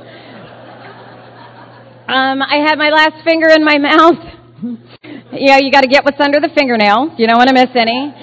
Um, 2.08 2.40
I 2.40 2.64
had 2.66 2.78
my 2.78 2.88
last 2.88 3.22
finger 3.22 3.48
in 3.50 3.62
my 3.62 3.76
mouth. 3.76 4.14
yeah, 5.32 5.58
you 5.60 5.70
got 5.70 5.82
to 5.82 5.88
get 5.88 6.06
what's 6.06 6.20
under 6.20 6.40
the 6.40 6.48
fingernail. 6.56 7.16
You 7.18 7.26
don't 7.26 7.36
want 7.36 7.48
to 7.48 7.54
miss 7.54 7.68
any. 7.74 8.14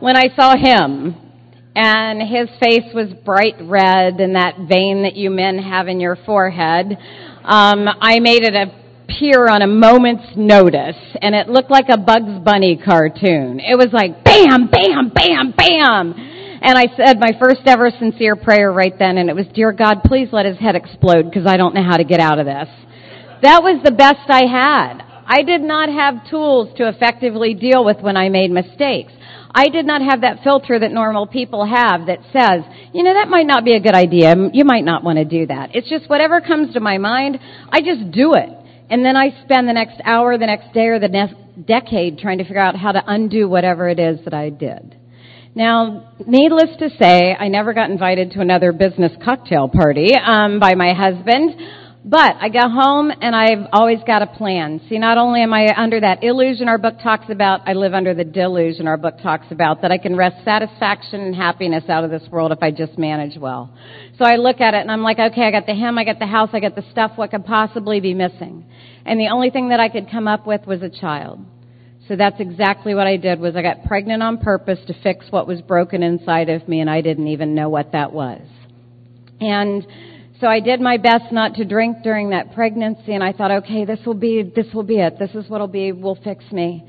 When 0.00 0.16
I 0.16 0.34
saw 0.34 0.56
him, 0.56 1.23
and 1.74 2.22
his 2.22 2.48
face 2.60 2.92
was 2.94 3.08
bright 3.24 3.56
red 3.60 4.20
and 4.20 4.36
that 4.36 4.56
vein 4.68 5.02
that 5.02 5.16
you 5.16 5.30
men 5.30 5.58
have 5.58 5.88
in 5.88 6.00
your 6.00 6.16
forehead. 6.24 6.96
Um, 7.44 7.88
I 8.00 8.20
made 8.20 8.42
it 8.44 8.54
appear 8.54 9.48
on 9.48 9.62
a 9.62 9.66
moment's 9.66 10.36
notice, 10.36 10.96
and 11.20 11.34
it 11.34 11.48
looked 11.48 11.70
like 11.70 11.86
a 11.90 11.98
Bugs 11.98 12.42
Bunny 12.44 12.80
cartoon. 12.82 13.60
It 13.60 13.76
was 13.76 13.92
like 13.92 14.22
bam, 14.24 14.68
bam, 14.68 15.10
bam, 15.10 15.52
bam. 15.56 16.14
And 16.62 16.78
I 16.78 16.86
said 16.96 17.18
my 17.20 17.32
first 17.38 17.60
ever 17.66 17.90
sincere 17.98 18.36
prayer 18.36 18.72
right 18.72 18.94
then, 18.98 19.18
and 19.18 19.28
it 19.28 19.36
was, 19.36 19.46
Dear 19.52 19.72
God, 19.72 20.02
please 20.04 20.28
let 20.32 20.46
his 20.46 20.56
head 20.58 20.76
explode 20.76 21.24
because 21.24 21.46
I 21.46 21.56
don't 21.56 21.74
know 21.74 21.82
how 21.82 21.98
to 21.98 22.04
get 22.04 22.20
out 22.20 22.38
of 22.38 22.46
this. 22.46 22.68
That 23.42 23.62
was 23.62 23.82
the 23.84 23.92
best 23.92 24.24
I 24.28 24.46
had. 24.46 25.02
I 25.26 25.42
did 25.42 25.60
not 25.60 25.88
have 25.90 26.28
tools 26.30 26.74
to 26.78 26.88
effectively 26.88 27.52
deal 27.52 27.84
with 27.84 28.00
when 28.00 28.16
I 28.16 28.28
made 28.28 28.50
mistakes. 28.50 29.12
I 29.54 29.68
did 29.68 29.86
not 29.86 30.02
have 30.02 30.22
that 30.22 30.42
filter 30.42 30.78
that 30.78 30.90
normal 30.90 31.28
people 31.28 31.64
have 31.64 32.06
that 32.06 32.18
says, 32.32 32.64
you 32.92 33.04
know, 33.04 33.14
that 33.14 33.28
might 33.28 33.46
not 33.46 33.64
be 33.64 33.74
a 33.74 33.80
good 33.80 33.94
idea. 33.94 34.34
You 34.52 34.64
might 34.64 34.84
not 34.84 35.04
want 35.04 35.18
to 35.18 35.24
do 35.24 35.46
that. 35.46 35.76
It's 35.76 35.88
just 35.88 36.10
whatever 36.10 36.40
comes 36.40 36.74
to 36.74 36.80
my 36.80 36.98
mind, 36.98 37.38
I 37.70 37.80
just 37.80 38.10
do 38.10 38.34
it. 38.34 38.50
And 38.90 39.04
then 39.04 39.16
I 39.16 39.30
spend 39.44 39.68
the 39.68 39.72
next 39.72 40.00
hour, 40.04 40.36
the 40.36 40.46
next 40.46 40.74
day, 40.74 40.88
or 40.88 40.98
the 40.98 41.08
next 41.08 41.36
decade 41.66 42.18
trying 42.18 42.38
to 42.38 42.44
figure 42.44 42.60
out 42.60 42.76
how 42.76 42.92
to 42.92 43.02
undo 43.06 43.48
whatever 43.48 43.88
it 43.88 44.00
is 44.00 44.18
that 44.24 44.34
I 44.34 44.50
did. 44.50 44.96
Now, 45.54 46.12
needless 46.26 46.76
to 46.80 46.90
say, 47.00 47.34
I 47.38 47.46
never 47.46 47.74
got 47.74 47.88
invited 47.88 48.32
to 48.32 48.40
another 48.40 48.72
business 48.72 49.12
cocktail 49.24 49.68
party 49.68 50.10
um, 50.16 50.58
by 50.58 50.74
my 50.74 50.94
husband. 50.94 51.54
But 52.06 52.36
I 52.38 52.50
go 52.50 52.68
home 52.68 53.10
and 53.10 53.34
I've 53.34 53.66
always 53.72 53.98
got 54.06 54.20
a 54.20 54.26
plan. 54.26 54.82
See, 54.90 54.98
not 54.98 55.16
only 55.16 55.42
am 55.42 55.54
I 55.54 55.68
under 55.74 55.98
that 56.00 56.22
illusion 56.22 56.68
our 56.68 56.76
book 56.76 56.96
talks 57.02 57.30
about, 57.30 57.66
I 57.66 57.72
live 57.72 57.94
under 57.94 58.12
the 58.12 58.24
delusion 58.24 58.86
our 58.86 58.98
book 58.98 59.14
talks 59.22 59.46
about, 59.50 59.80
that 59.80 59.90
I 59.90 59.96
can 59.96 60.14
wrest 60.14 60.44
satisfaction 60.44 61.22
and 61.22 61.34
happiness 61.34 61.84
out 61.88 62.04
of 62.04 62.10
this 62.10 62.22
world 62.30 62.52
if 62.52 62.62
I 62.62 62.72
just 62.72 62.98
manage 62.98 63.38
well. 63.38 63.72
So 64.18 64.26
I 64.26 64.36
look 64.36 64.60
at 64.60 64.74
it 64.74 64.82
and 64.82 64.90
I'm 64.90 65.02
like, 65.02 65.18
okay, 65.18 65.44
I 65.44 65.50
got 65.50 65.64
the 65.64 65.72
him, 65.72 65.96
I 65.96 66.04
got 66.04 66.18
the 66.18 66.26
house, 66.26 66.50
I 66.52 66.60
got 66.60 66.74
the 66.74 66.84
stuff, 66.92 67.12
what 67.16 67.30
could 67.30 67.46
possibly 67.46 68.00
be 68.00 68.12
missing? 68.12 68.66
And 69.06 69.18
the 69.18 69.28
only 69.28 69.48
thing 69.48 69.70
that 69.70 69.80
I 69.80 69.88
could 69.88 70.10
come 70.10 70.28
up 70.28 70.46
with 70.46 70.66
was 70.66 70.82
a 70.82 70.90
child. 70.90 71.40
So 72.06 72.16
that's 72.16 72.38
exactly 72.38 72.94
what 72.94 73.06
I 73.06 73.16
did 73.16 73.40
was 73.40 73.56
I 73.56 73.62
got 73.62 73.84
pregnant 73.86 74.22
on 74.22 74.36
purpose 74.36 74.78
to 74.88 74.94
fix 75.02 75.24
what 75.30 75.46
was 75.46 75.62
broken 75.62 76.02
inside 76.02 76.50
of 76.50 76.68
me 76.68 76.80
and 76.80 76.90
I 76.90 77.00
didn't 77.00 77.28
even 77.28 77.54
know 77.54 77.70
what 77.70 77.92
that 77.92 78.12
was. 78.12 78.42
And 79.40 79.86
so 80.40 80.48
I 80.48 80.60
did 80.60 80.80
my 80.80 80.96
best 80.96 81.30
not 81.30 81.54
to 81.54 81.64
drink 81.64 81.98
during 82.02 82.30
that 82.30 82.54
pregnancy 82.54 83.14
and 83.14 83.22
I 83.22 83.32
thought, 83.32 83.50
okay, 83.50 83.84
this 83.84 84.00
will 84.04 84.14
be, 84.14 84.42
this 84.42 84.66
will 84.74 84.82
be 84.82 84.98
it. 84.98 85.18
This 85.18 85.30
is 85.30 85.48
what'll 85.48 85.68
be, 85.68 85.92
will 85.92 86.18
fix 86.22 86.44
me. 86.50 86.84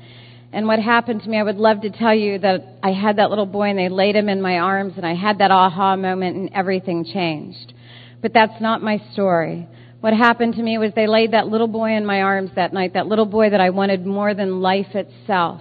And 0.52 0.66
what 0.66 0.80
happened 0.80 1.22
to 1.22 1.28
me, 1.28 1.38
I 1.38 1.42
would 1.42 1.56
love 1.56 1.82
to 1.82 1.90
tell 1.90 2.14
you 2.14 2.38
that 2.38 2.78
I 2.82 2.92
had 2.92 3.18
that 3.18 3.30
little 3.30 3.46
boy 3.46 3.70
and 3.70 3.78
they 3.78 3.88
laid 3.88 4.16
him 4.16 4.28
in 4.28 4.42
my 4.42 4.58
arms 4.58 4.94
and 4.96 5.06
I 5.06 5.14
had 5.14 5.38
that 5.38 5.50
aha 5.50 5.96
moment 5.96 6.36
and 6.36 6.50
everything 6.54 7.04
changed. 7.04 7.72
But 8.20 8.32
that's 8.32 8.60
not 8.60 8.82
my 8.82 9.00
story. 9.12 9.68
What 10.00 10.12
happened 10.12 10.54
to 10.54 10.62
me 10.62 10.78
was 10.78 10.92
they 10.94 11.06
laid 11.06 11.32
that 11.32 11.46
little 11.46 11.68
boy 11.68 11.96
in 11.96 12.04
my 12.04 12.22
arms 12.22 12.50
that 12.56 12.72
night, 12.72 12.94
that 12.94 13.06
little 13.06 13.26
boy 13.26 13.50
that 13.50 13.60
I 13.60 13.70
wanted 13.70 14.04
more 14.04 14.34
than 14.34 14.60
life 14.60 14.94
itself. 14.94 15.60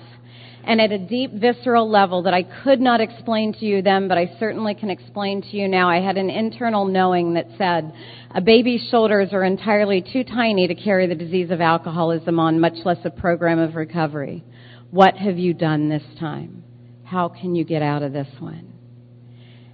And 0.68 0.82
at 0.82 0.92
a 0.92 0.98
deep 0.98 1.32
visceral 1.32 1.88
level 1.90 2.24
that 2.24 2.34
I 2.34 2.42
could 2.42 2.82
not 2.82 3.00
explain 3.00 3.54
to 3.54 3.66
you 3.66 3.84
then, 3.84 4.08
but 4.08 4.18
I 4.18 4.36
certainly 4.40 4.74
can 4.74 4.90
explain 4.90 5.44
to 5.44 5.58
you 5.58 5.68
now, 5.68 5.90
I 5.90 6.02
had 6.02 6.18
an 6.18 6.32
internal 6.32 6.86
knowing 6.86 7.36
that 7.36 7.48
said, 7.58 7.94
a 8.34 8.42
baby's 8.42 8.82
shoulders 8.90 9.30
are 9.32 9.44
entirely 9.44 10.02
too 10.02 10.24
tiny 10.24 10.68
to 10.68 10.74
carry 10.74 11.06
the 11.06 11.14
disease 11.14 11.52
of 11.52 11.62
alcoholism 11.62 12.40
on, 12.40 12.60
much 12.60 12.84
less 12.84 12.98
a 13.06 13.12
program 13.12 13.60
of 13.60 13.76
recovery. 13.76 14.44
What 14.90 15.16
have 15.18 15.38
you 15.38 15.54
done 15.54 15.90
this 15.90 16.04
time? 16.20 16.64
How 17.04 17.30
can 17.30 17.54
you 17.54 17.64
get 17.64 17.84
out 17.84 18.02
of 18.02 18.12
this 18.12 18.28
one? 18.40 18.75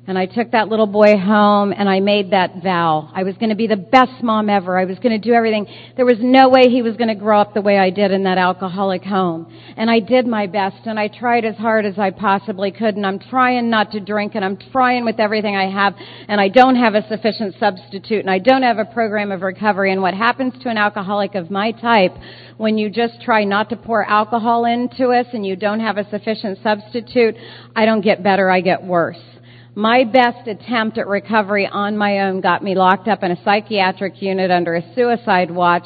And 0.08 0.18
I 0.18 0.26
took 0.26 0.52
that 0.52 0.68
little 0.68 0.88
boy 0.88 1.16
home 1.16 1.72
and 1.72 1.88
I 1.88 2.00
made 2.00 2.32
that 2.32 2.64
vow. 2.64 3.12
I 3.14 3.22
was 3.22 3.38
going 3.38 3.52
to 3.52 3.56
be 3.56 3.68
the 3.68 3.78
best 3.78 4.24
mom 4.24 4.50
ever. 4.50 4.76
I 4.76 4.86
was 4.86 4.98
going 4.98 5.12
to 5.12 5.20
do 5.20 5.34
everything. 5.34 5.68
There 5.96 6.08
was 6.08 6.18
no 6.20 6.50
way 6.50 6.70
he 6.70 6.82
was 6.82 6.98
going 6.98 7.10
to 7.10 7.16
grow 7.16 7.40
up 7.40 7.54
the 7.54 7.62
way 7.62 7.78
I 7.78 7.92
did 7.92 8.10
in 8.10 8.24
that 8.24 8.40
alcoholic 8.40 9.04
home. 9.04 9.54
And 9.78 9.92
I 9.92 10.00
did 10.00 10.26
my 10.26 10.48
best 10.48 10.88
and 10.88 11.00
I 11.00 11.08
tried 11.08 11.46
as 11.46 11.56
hard 11.56 11.86
as 11.86 12.00
I 12.00 12.10
possibly 12.10 12.72
could 12.72 12.96
and 12.96 13.06
I'm 13.06 13.20
trying 13.20 13.70
not 13.70 13.92
to 13.92 14.00
drink 14.00 14.34
and 14.34 14.44
I'm 14.44 14.58
trying 14.58 15.06
with 15.06 15.20
everything 15.20 15.56
I 15.56 15.70
have 15.70 15.94
and 16.28 16.42
I 16.42 16.50
don't 16.50 16.78
have 16.78 16.96
a 16.96 17.08
sufficient 17.08 17.56
substitute 17.60 18.22
and 18.22 18.30
I 18.30 18.40
don't 18.40 18.64
have 18.64 18.80
a 18.80 18.86
program 18.86 19.32
of 19.32 19.44
recovery. 19.44 19.92
And 19.92 20.02
what 20.02 20.16
happens 20.16 20.56
to 20.64 20.70
an 20.70 20.78
alcoholic 20.78 21.36
of 21.36 21.52
my 21.52 21.74
type 21.74 22.16
when 22.58 22.80
you 22.80 22.90
just 22.90 23.22
try 23.22 23.44
not 23.44 23.70
to 23.70 23.76
pour 23.76 24.04
alcohol 24.04 24.66
into 24.66 25.10
us 25.10 25.28
and 25.32 25.46
you 25.46 25.56
don't 25.56 25.80
have 25.80 25.98
a 25.98 26.10
sufficient 26.10 26.58
substitute, 26.64 27.36
I 27.76 27.86
don't 27.86 28.02
get 28.02 28.24
better, 28.24 28.50
I 28.50 28.62
get 28.62 28.84
worse. 28.84 29.31
My 29.76 30.04
best 30.04 30.48
attempt 30.48 30.98
at 30.98 31.08
recovery 31.08 31.66
on 31.66 31.98
my 31.98 32.20
own 32.20 32.42
got 32.42 32.62
me 32.62 32.76
locked 32.76 33.08
up 33.08 33.24
in 33.24 33.32
a 33.32 33.42
psychiatric 33.44 34.22
unit 34.22 34.52
under 34.52 34.76
a 34.76 34.94
suicide 34.96 35.50
watch 35.50 35.86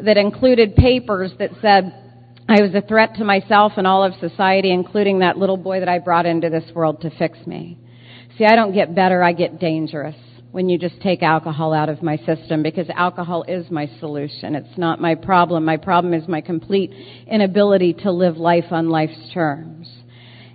that 0.00 0.16
included 0.16 0.74
papers 0.74 1.30
that 1.38 1.50
said 1.62 1.94
I 2.48 2.60
was 2.60 2.74
a 2.74 2.80
threat 2.80 3.14
to 3.16 3.24
myself 3.24 3.74
and 3.76 3.86
all 3.86 4.02
of 4.02 4.14
society, 4.18 4.72
including 4.72 5.20
that 5.20 5.38
little 5.38 5.56
boy 5.56 5.78
that 5.78 5.88
I 5.88 6.00
brought 6.00 6.26
into 6.26 6.50
this 6.50 6.64
world 6.74 7.02
to 7.02 7.10
fix 7.10 7.38
me. 7.46 7.78
See, 8.36 8.44
I 8.44 8.56
don't 8.56 8.74
get 8.74 8.96
better, 8.96 9.22
I 9.22 9.32
get 9.32 9.60
dangerous 9.60 10.16
when 10.50 10.68
you 10.68 10.76
just 10.76 11.00
take 11.00 11.22
alcohol 11.22 11.72
out 11.72 11.88
of 11.88 12.02
my 12.02 12.16
system 12.26 12.64
because 12.64 12.88
alcohol 12.90 13.44
is 13.46 13.70
my 13.70 13.88
solution. 14.00 14.56
It's 14.56 14.76
not 14.76 15.00
my 15.00 15.14
problem. 15.14 15.64
My 15.64 15.76
problem 15.76 16.14
is 16.14 16.26
my 16.26 16.40
complete 16.40 16.90
inability 17.28 17.92
to 18.02 18.10
live 18.10 18.36
life 18.36 18.72
on 18.72 18.88
life's 18.88 19.30
terms. 19.32 19.88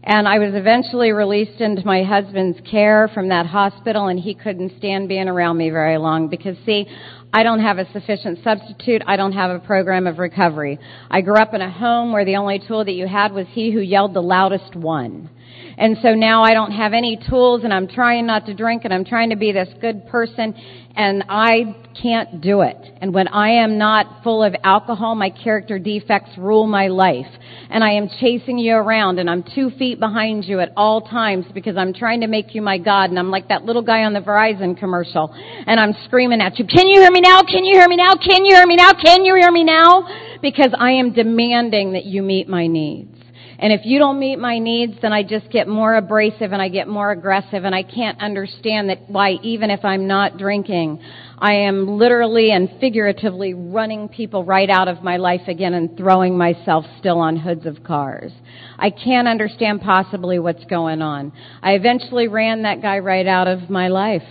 And 0.08 0.28
I 0.28 0.38
was 0.38 0.54
eventually 0.54 1.12
released 1.12 1.60
into 1.62 1.84
my 1.84 2.04
husband's 2.04 2.60
care 2.70 3.10
from 3.12 3.30
that 3.30 3.48
hospital 3.48 4.06
and 4.08 4.20
he 4.20 4.36
couldn't 4.36 4.78
stand 4.78 5.08
being 5.08 5.28
around 5.28 5.58
me 5.58 5.72
very 5.72 5.98
long 5.98 6.28
because 6.28 6.56
see, 6.64 6.86
I 7.34 7.42
don't 7.42 7.60
have 7.60 7.80
a 7.80 7.92
sufficient 7.92 8.40
substitute. 8.44 9.02
I 9.08 9.16
don't 9.18 9.32
have 9.32 9.50
a 9.50 9.60
program 9.60 10.06
of 10.06 10.20
recovery. 10.20 10.78
I 11.10 11.22
grew 11.22 11.38
up 11.38 11.56
in 11.56 11.62
a 11.62 11.72
home 11.72 12.14
where 12.14 12.24
the 12.24 12.36
only 12.36 12.62
tool 12.68 12.86
that 12.86 12.92
you 12.92 13.08
had 13.08 13.34
was 13.34 13.48
he 13.50 13.72
who 13.72 13.80
yelled 13.80 14.14
the 14.14 14.22
loudest 14.22 14.76
one. 14.76 15.32
And 15.78 15.98
so 16.02 16.14
now 16.14 16.44
I 16.44 16.54
don't 16.54 16.72
have 16.72 16.94
any 16.94 17.20
tools 17.30 17.64
and 17.64 17.74
I'm 17.74 17.88
trying 17.88 18.26
not 18.26 18.46
to 18.46 18.54
drink 18.54 18.86
and 18.86 18.94
I'm 18.94 19.06
trying 19.06 19.32
to 19.32 19.36
be 19.36 19.52
this 19.52 19.70
good 19.82 20.08
person 20.08 20.54
and 20.96 21.24
I 21.28 21.76
can't 22.02 22.40
do 22.40 22.62
it. 22.62 22.78
And 23.02 23.14
when 23.14 23.28
I 23.28 23.64
am 23.64 23.78
not 23.78 24.24
full 24.24 24.44
of 24.44 24.56
alcohol, 24.64 25.16
my 25.16 25.30
character 25.30 25.78
defects 25.78 26.32
rule 26.38 26.68
my 26.68 26.88
life. 26.88 27.28
And 27.70 27.84
I 27.84 27.94
am 27.94 28.10
chasing 28.22 28.58
you 28.58 28.76
around 28.76 29.20
and 29.20 29.30
I'm 29.30 29.44
two 29.44 29.70
feet 29.72 30.00
behind 30.00 30.46
you 30.46 30.62
at 30.62 30.72
all 30.78 31.02
times 31.02 31.46
because 31.54 31.76
I'm 31.78 31.94
trying 31.94 32.22
to 32.22 32.28
make 32.28 32.56
you 32.56 32.62
my 32.62 32.78
God. 32.78 33.10
And 33.10 33.20
I'm 33.20 33.30
like 33.30 33.50
that 33.50 33.66
little 33.66 33.82
guy 33.82 34.04
on 34.04 34.14
the 34.14 34.22
Verizon 34.22 34.78
commercial 34.78 35.34
and 35.34 35.80
I'm 35.80 35.94
screaming 36.06 36.42
at 36.42 36.58
you, 36.58 36.66
can 36.66 36.88
you 36.88 37.02
hear 37.02 37.12
me 37.12 37.22
now? 37.22 37.42
Can 37.42 37.66
you 37.66 37.78
hear 37.78 37.90
me 37.90 37.98
now? 37.98 38.16
Can 38.16 38.46
you 38.46 38.56
hear 38.56 38.66
me 38.66 38.76
now? 38.78 38.94
Can 38.94 39.26
you 39.26 39.36
hear 39.36 39.52
me 39.52 39.64
now? 39.64 40.08
Because 40.42 40.74
I 40.78 40.92
am 40.92 41.12
demanding 41.12 41.94
that 41.94 42.06
you 42.06 42.22
meet 42.22 42.48
my 42.48 42.68
needs. 42.68 43.15
And 43.58 43.72
if 43.72 43.82
you 43.86 44.00
don't 44.00 44.20
meet 44.20 44.38
my 44.38 44.60
needs, 44.60 44.96
then 45.02 45.14
I 45.14 45.24
just 45.24 45.50
get 45.50 45.68
more 45.68 45.96
abrasive 45.96 46.52
and 46.52 46.62
I 46.62 46.68
get 46.68 46.88
more 46.88 47.12
aggressive 47.12 47.64
and 47.64 47.74
I 47.74 47.84
can't 47.84 48.22
understand 48.22 48.90
that 48.90 49.10
why 49.10 49.32
even 49.44 49.70
if 49.72 49.86
I'm 49.86 50.08
not 50.08 50.38
drinking, 50.38 51.00
I 51.38 51.54
am 51.54 51.98
literally 51.98 52.52
and 52.52 52.70
figuratively 52.80 53.54
running 53.54 54.10
people 54.10 54.44
right 54.44 54.70
out 54.70 54.88
of 54.88 55.04
my 55.04 55.18
life 55.18 55.48
again 55.48 55.74
and 55.74 55.96
throwing 55.98 56.38
myself 56.38 56.86
still 57.00 57.20
on 57.20 57.38
hoods 57.38 57.66
of 57.66 57.84
cars. 57.84 58.32
I 58.78 58.90
can't 58.90 59.28
understand 59.28 59.82
possibly 59.82 60.38
what's 60.40 60.66
going 60.66 61.02
on. 61.02 61.32
I 61.62 61.74
eventually 61.74 62.28
ran 62.28 62.64
that 62.64 62.82
guy 62.82 63.00
right 63.00 63.28
out 63.28 63.48
of 63.48 63.70
my 63.70 63.88
life 63.88 64.24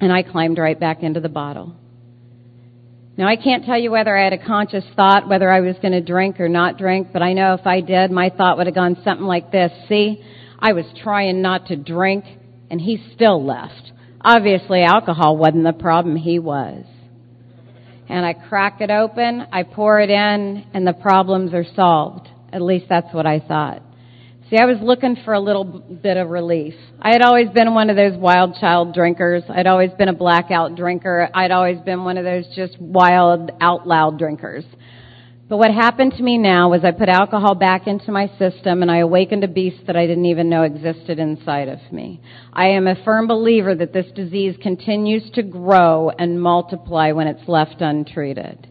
and 0.00 0.12
I 0.12 0.22
climbed 0.22 0.58
right 0.58 0.78
back 0.78 1.02
into 1.02 1.20
the 1.20 1.28
bottle. 1.30 1.76
Now, 3.16 3.28
I 3.28 3.36
can't 3.36 3.64
tell 3.64 3.78
you 3.78 3.92
whether 3.92 4.16
I 4.16 4.24
had 4.24 4.32
a 4.32 4.44
conscious 4.44 4.84
thought 4.96 5.28
whether 5.28 5.48
I 5.48 5.60
was 5.60 5.76
going 5.80 5.92
to 5.92 6.00
drink 6.00 6.40
or 6.40 6.48
not 6.48 6.78
drink, 6.78 7.08
but 7.12 7.22
I 7.22 7.32
know 7.32 7.54
if 7.54 7.64
I 7.64 7.80
did, 7.80 8.10
my 8.10 8.28
thought 8.30 8.56
would 8.56 8.66
have 8.66 8.74
gone 8.74 8.96
something 9.04 9.26
like 9.26 9.52
this. 9.52 9.70
See, 9.88 10.20
I 10.58 10.72
was 10.72 10.84
trying 11.00 11.40
not 11.40 11.66
to 11.66 11.76
drink, 11.76 12.24
and 12.70 12.80
he 12.80 13.00
still 13.14 13.44
left. 13.44 13.92
Obviously, 14.20 14.82
alcohol 14.82 15.36
wasn't 15.36 15.62
the 15.62 15.72
problem, 15.72 16.16
he 16.16 16.40
was. 16.40 16.84
And 18.08 18.26
I 18.26 18.32
crack 18.32 18.80
it 18.80 18.90
open, 18.90 19.46
I 19.52 19.62
pour 19.62 20.00
it 20.00 20.10
in, 20.10 20.66
and 20.74 20.84
the 20.84 20.92
problems 20.92 21.54
are 21.54 21.66
solved. 21.76 22.28
At 22.52 22.62
least 22.62 22.86
that's 22.88 23.14
what 23.14 23.26
I 23.26 23.38
thought. 23.38 23.82
See, 24.54 24.60
I 24.60 24.66
was 24.66 24.78
looking 24.80 25.16
for 25.24 25.34
a 25.34 25.40
little 25.40 25.64
bit 25.64 26.16
of 26.16 26.28
relief. 26.28 26.74
I 27.02 27.10
had 27.10 27.22
always 27.22 27.48
been 27.48 27.74
one 27.74 27.90
of 27.90 27.96
those 27.96 28.16
wild 28.16 28.54
child 28.60 28.94
drinkers. 28.94 29.42
I'd 29.48 29.66
always 29.66 29.90
been 29.98 30.08
a 30.08 30.12
blackout 30.12 30.76
drinker. 30.76 31.28
I'd 31.34 31.50
always 31.50 31.80
been 31.80 32.04
one 32.04 32.18
of 32.18 32.24
those 32.24 32.44
just 32.54 32.80
wild, 32.80 33.50
out 33.60 33.84
loud 33.88 34.16
drinkers. 34.16 34.64
But 35.48 35.56
what 35.56 35.72
happened 35.72 36.12
to 36.18 36.22
me 36.22 36.38
now 36.38 36.70
was 36.70 36.84
I 36.84 36.92
put 36.92 37.08
alcohol 37.08 37.56
back 37.56 37.88
into 37.88 38.12
my 38.12 38.28
system 38.38 38.82
and 38.82 38.92
I 38.92 38.98
awakened 38.98 39.42
a 39.42 39.48
beast 39.48 39.88
that 39.88 39.96
I 39.96 40.06
didn't 40.06 40.26
even 40.26 40.48
know 40.48 40.62
existed 40.62 41.18
inside 41.18 41.66
of 41.66 41.80
me. 41.90 42.20
I 42.52 42.66
am 42.66 42.86
a 42.86 43.02
firm 43.04 43.26
believer 43.26 43.74
that 43.74 43.92
this 43.92 44.06
disease 44.14 44.54
continues 44.62 45.28
to 45.32 45.42
grow 45.42 46.10
and 46.10 46.40
multiply 46.40 47.10
when 47.10 47.26
it's 47.26 47.48
left 47.48 47.80
untreated. 47.80 48.68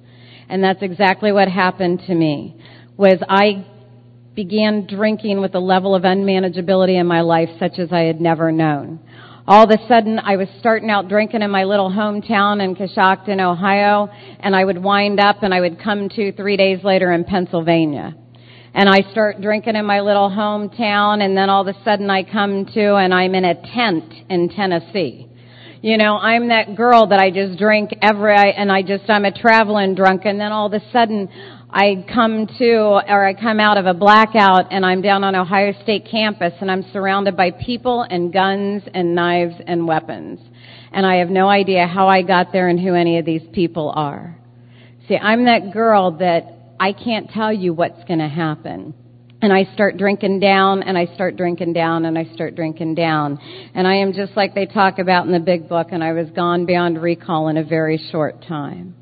And 0.47 0.63
that's 0.63 0.81
exactly 0.81 1.33
what 1.33 1.49
happened 1.49 2.03
to 2.07 2.15
me. 2.15 2.55
Was 2.95 3.19
I 3.27 3.65
began 4.35 4.87
drinking 4.87 5.41
with 5.41 5.53
a 5.53 5.59
level 5.59 5.93
of 5.93 6.03
unmanageability 6.03 6.99
in 6.99 7.05
my 7.05 7.21
life 7.21 7.49
such 7.59 7.77
as 7.77 7.91
I 7.91 8.01
had 8.01 8.19
never 8.19 8.51
known. 8.51 8.99
All 9.45 9.65
of 9.65 9.69
a 9.69 9.87
sudden, 9.87 10.19
I 10.19 10.37
was 10.37 10.47
starting 10.59 10.89
out 10.89 11.09
drinking 11.09 11.41
in 11.41 11.51
my 11.51 11.65
little 11.65 11.91
hometown 11.91 12.63
in 12.63 12.75
Coshocton, 12.75 13.41
Ohio, 13.41 14.07
and 14.39 14.55
I 14.55 14.63
would 14.63 14.81
wind 14.81 15.19
up 15.19 15.43
and 15.43 15.53
I 15.53 15.59
would 15.59 15.83
come 15.83 16.07
to 16.09 16.31
three 16.31 16.55
days 16.55 16.83
later 16.83 17.11
in 17.11 17.25
Pennsylvania. 17.25 18.15
And 18.73 18.89
I 18.89 19.01
start 19.11 19.41
drinking 19.41 19.75
in 19.75 19.85
my 19.85 19.99
little 19.99 20.29
hometown, 20.29 21.23
and 21.23 21.37
then 21.37 21.49
all 21.49 21.67
of 21.67 21.75
a 21.75 21.83
sudden 21.83 22.09
I 22.09 22.23
come 22.23 22.65
to 22.73 22.95
and 22.95 23.13
I'm 23.13 23.35
in 23.35 23.45
a 23.45 23.53
tent 23.53 24.13
in 24.29 24.49
Tennessee. 24.49 25.27
You 25.81 25.97
know, 25.97 26.15
I'm 26.15 26.47
that 26.47 26.75
girl 26.75 27.07
that 27.07 27.19
I 27.19 27.29
just 27.29 27.59
drink 27.59 27.91
every, 28.01 28.33
and 28.33 28.71
I 28.71 28.81
just, 28.81 29.09
I'm 29.09 29.25
a 29.25 29.37
traveling 29.37 29.93
drunk, 29.93 30.21
and 30.23 30.39
then 30.39 30.53
all 30.53 30.67
of 30.67 30.73
a 30.73 30.91
sudden 30.91 31.27
I 31.75 32.05
come 32.13 32.45
to, 32.59 33.01
or 33.09 33.25
I 33.25 33.33
come 33.33 33.59
out 33.59 33.79
of 33.79 33.87
a 33.87 33.95
blackout 33.95 34.71
and 34.71 34.85
I'm 34.85 35.01
down 35.01 35.23
on 35.23 35.35
Ohio 35.35 35.73
State 35.81 36.07
campus 36.09 36.53
and 36.61 36.69
I'm 36.69 36.83
surrounded 36.93 37.35
by 37.35 37.49
people 37.49 38.05
and 38.07 38.31
guns 38.31 38.83
and 38.93 39.15
knives 39.15 39.55
and 39.65 39.87
weapons. 39.87 40.39
And 40.91 41.03
I 41.03 41.15
have 41.15 41.29
no 41.29 41.49
idea 41.49 41.87
how 41.87 42.07
I 42.07 42.21
got 42.21 42.51
there 42.51 42.67
and 42.67 42.79
who 42.79 42.93
any 42.93 43.17
of 43.17 43.25
these 43.25 43.41
people 43.53 43.91
are. 43.95 44.37
See, 45.07 45.17
I'm 45.17 45.45
that 45.45 45.73
girl 45.73 46.11
that 46.19 46.75
I 46.79 46.93
can't 46.93 47.31
tell 47.31 47.51
you 47.51 47.73
what's 47.73 48.03
going 48.03 48.19
to 48.19 48.29
happen. 48.29 48.93
And 49.41 49.51
I 49.51 49.63
start 49.73 49.97
drinking 49.97 50.41
down 50.41 50.83
and 50.83 50.95
I 50.95 51.07
start 51.15 51.37
drinking 51.37 51.73
down 51.73 52.05
and 52.05 52.19
I 52.19 52.25
start 52.35 52.55
drinking 52.55 52.93
down. 52.93 53.39
And 53.73 53.87
I 53.87 53.95
am 53.95 54.13
just 54.13 54.37
like 54.37 54.53
they 54.53 54.67
talk 54.67 54.99
about 54.99 55.25
in 55.25 55.31
the 55.31 55.39
big 55.39 55.67
book 55.67 55.87
and 55.89 56.03
I 56.03 56.13
was 56.13 56.29
gone 56.35 56.67
beyond 56.67 57.01
recall 57.01 57.47
in 57.47 57.57
a 57.57 57.63
very 57.63 57.99
short 58.11 58.45
time. 58.47 58.93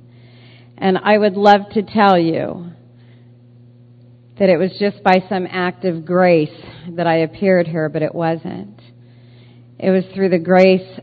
And 0.82 0.98
I 0.98 1.16
would 1.16 1.38
love 1.38 1.70
to 1.74 1.84
tell 1.84 2.18
you 2.18 2.72
that 4.40 4.50
it 4.50 4.58
was 4.58 4.72
just 4.80 5.04
by 5.04 5.24
some 5.30 5.46
act 5.48 5.86
of 5.86 6.04
grace 6.04 6.50
that 6.98 7.06
I 7.06 7.18
appeared 7.18 7.68
here, 7.68 7.88
but 7.88 8.02
it 8.02 8.16
wasn't. 8.16 8.82
It 9.78 9.92
was 9.92 10.04
through 10.16 10.30
the 10.30 10.40
grace 10.40 11.00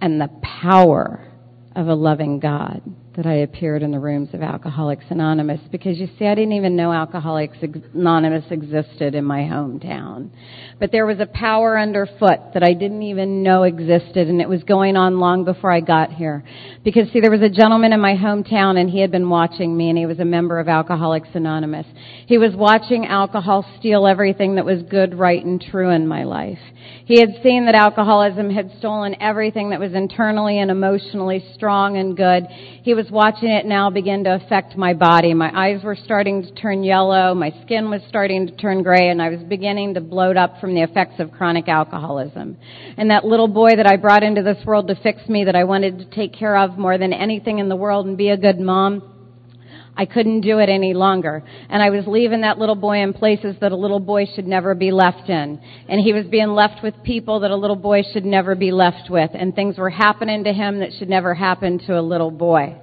and 0.00 0.20
the 0.20 0.28
power 0.42 1.32
of 1.76 1.86
a 1.86 1.94
loving 1.94 2.40
God 2.40 2.82
that 3.14 3.24
I 3.24 3.34
appeared 3.34 3.84
in 3.84 3.92
the 3.92 4.00
rooms 4.00 4.30
of 4.32 4.42
Alcoholics 4.42 5.04
Anonymous 5.10 5.60
because 5.70 5.98
you 5.98 6.08
see, 6.18 6.26
I 6.26 6.34
didn't 6.34 6.54
even 6.54 6.74
know 6.74 6.92
Alcoholics 6.92 7.58
Anonymous 7.94 8.44
existed 8.50 9.14
in 9.14 9.24
my 9.24 9.42
hometown. 9.42 10.30
But 10.80 10.92
there 10.92 11.04
was 11.04 11.20
a 11.20 11.26
power 11.26 11.78
underfoot 11.78 12.54
that 12.54 12.62
I 12.62 12.72
didn't 12.72 13.02
even 13.02 13.42
know 13.42 13.64
existed 13.64 14.28
and 14.28 14.40
it 14.40 14.48
was 14.48 14.62
going 14.64 14.96
on 14.96 15.20
long 15.20 15.44
before 15.44 15.70
I 15.70 15.80
got 15.80 16.10
here. 16.10 16.42
Because 16.82 17.12
see, 17.12 17.20
there 17.20 17.30
was 17.30 17.42
a 17.42 17.50
gentleman 17.50 17.92
in 17.92 18.00
my 18.00 18.14
hometown 18.14 18.80
and 18.80 18.88
he 18.88 19.00
had 19.00 19.10
been 19.10 19.28
watching 19.28 19.76
me 19.76 19.90
and 19.90 19.98
he 19.98 20.06
was 20.06 20.20
a 20.20 20.24
member 20.24 20.58
of 20.58 20.68
Alcoholics 20.68 21.28
Anonymous. 21.34 21.86
He 22.26 22.38
was 22.38 22.56
watching 22.56 23.04
alcohol 23.04 23.66
steal 23.78 24.06
everything 24.06 24.54
that 24.54 24.64
was 24.64 24.82
good, 24.84 25.14
right, 25.14 25.44
and 25.44 25.60
true 25.60 25.90
in 25.90 26.08
my 26.08 26.24
life. 26.24 26.58
He 27.04 27.20
had 27.20 27.42
seen 27.42 27.66
that 27.66 27.74
alcoholism 27.74 28.48
had 28.50 28.70
stolen 28.78 29.16
everything 29.20 29.70
that 29.70 29.80
was 29.80 29.92
internally 29.92 30.60
and 30.60 30.70
emotionally 30.70 31.44
strong 31.54 31.98
and 31.98 32.16
good. 32.16 32.46
He 32.82 32.94
was 32.94 33.10
watching 33.10 33.50
it 33.50 33.66
now 33.66 33.90
begin 33.90 34.24
to 34.24 34.34
affect 34.36 34.76
my 34.76 34.94
body. 34.94 35.34
My 35.34 35.50
eyes 35.54 35.82
were 35.82 35.96
starting 35.96 36.42
to 36.42 36.54
turn 36.54 36.84
yellow, 36.84 37.34
my 37.34 37.52
skin 37.64 37.90
was 37.90 38.00
starting 38.08 38.46
to 38.46 38.56
turn 38.56 38.82
gray, 38.82 39.10
and 39.10 39.20
I 39.20 39.28
was 39.28 39.40
beginning 39.40 39.94
to 39.94 40.00
bloat 40.00 40.36
up 40.36 40.58
from 40.60 40.69
the 40.74 40.82
effects 40.82 41.20
of 41.20 41.32
chronic 41.32 41.68
alcoholism. 41.68 42.56
And 42.96 43.10
that 43.10 43.24
little 43.24 43.48
boy 43.48 43.70
that 43.76 43.86
I 43.86 43.96
brought 43.96 44.22
into 44.22 44.42
this 44.42 44.64
world 44.64 44.88
to 44.88 44.94
fix 44.94 45.28
me, 45.28 45.44
that 45.44 45.56
I 45.56 45.64
wanted 45.64 45.98
to 45.98 46.04
take 46.06 46.32
care 46.32 46.56
of 46.56 46.78
more 46.78 46.98
than 46.98 47.12
anything 47.12 47.58
in 47.58 47.68
the 47.68 47.76
world 47.76 48.06
and 48.06 48.16
be 48.16 48.30
a 48.30 48.36
good 48.36 48.58
mom, 48.58 49.10
I 49.96 50.06
couldn't 50.06 50.40
do 50.40 50.58
it 50.58 50.68
any 50.68 50.94
longer. 50.94 51.42
And 51.68 51.82
I 51.82 51.90
was 51.90 52.06
leaving 52.06 52.40
that 52.42 52.58
little 52.58 52.74
boy 52.74 53.02
in 53.02 53.12
places 53.12 53.56
that 53.60 53.72
a 53.72 53.76
little 53.76 54.00
boy 54.00 54.26
should 54.34 54.46
never 54.46 54.74
be 54.74 54.92
left 54.92 55.28
in. 55.28 55.60
And 55.88 56.00
he 56.00 56.12
was 56.12 56.26
being 56.26 56.48
left 56.48 56.82
with 56.82 56.94
people 57.02 57.40
that 57.40 57.50
a 57.50 57.56
little 57.56 57.76
boy 57.76 58.02
should 58.12 58.24
never 58.24 58.54
be 58.54 58.70
left 58.72 59.10
with. 59.10 59.30
And 59.34 59.54
things 59.54 59.76
were 59.76 59.90
happening 59.90 60.44
to 60.44 60.52
him 60.52 60.78
that 60.80 60.90
should 60.98 61.08
never 61.08 61.34
happen 61.34 61.78
to 61.86 61.98
a 61.98 62.00
little 62.00 62.30
boy. 62.30 62.76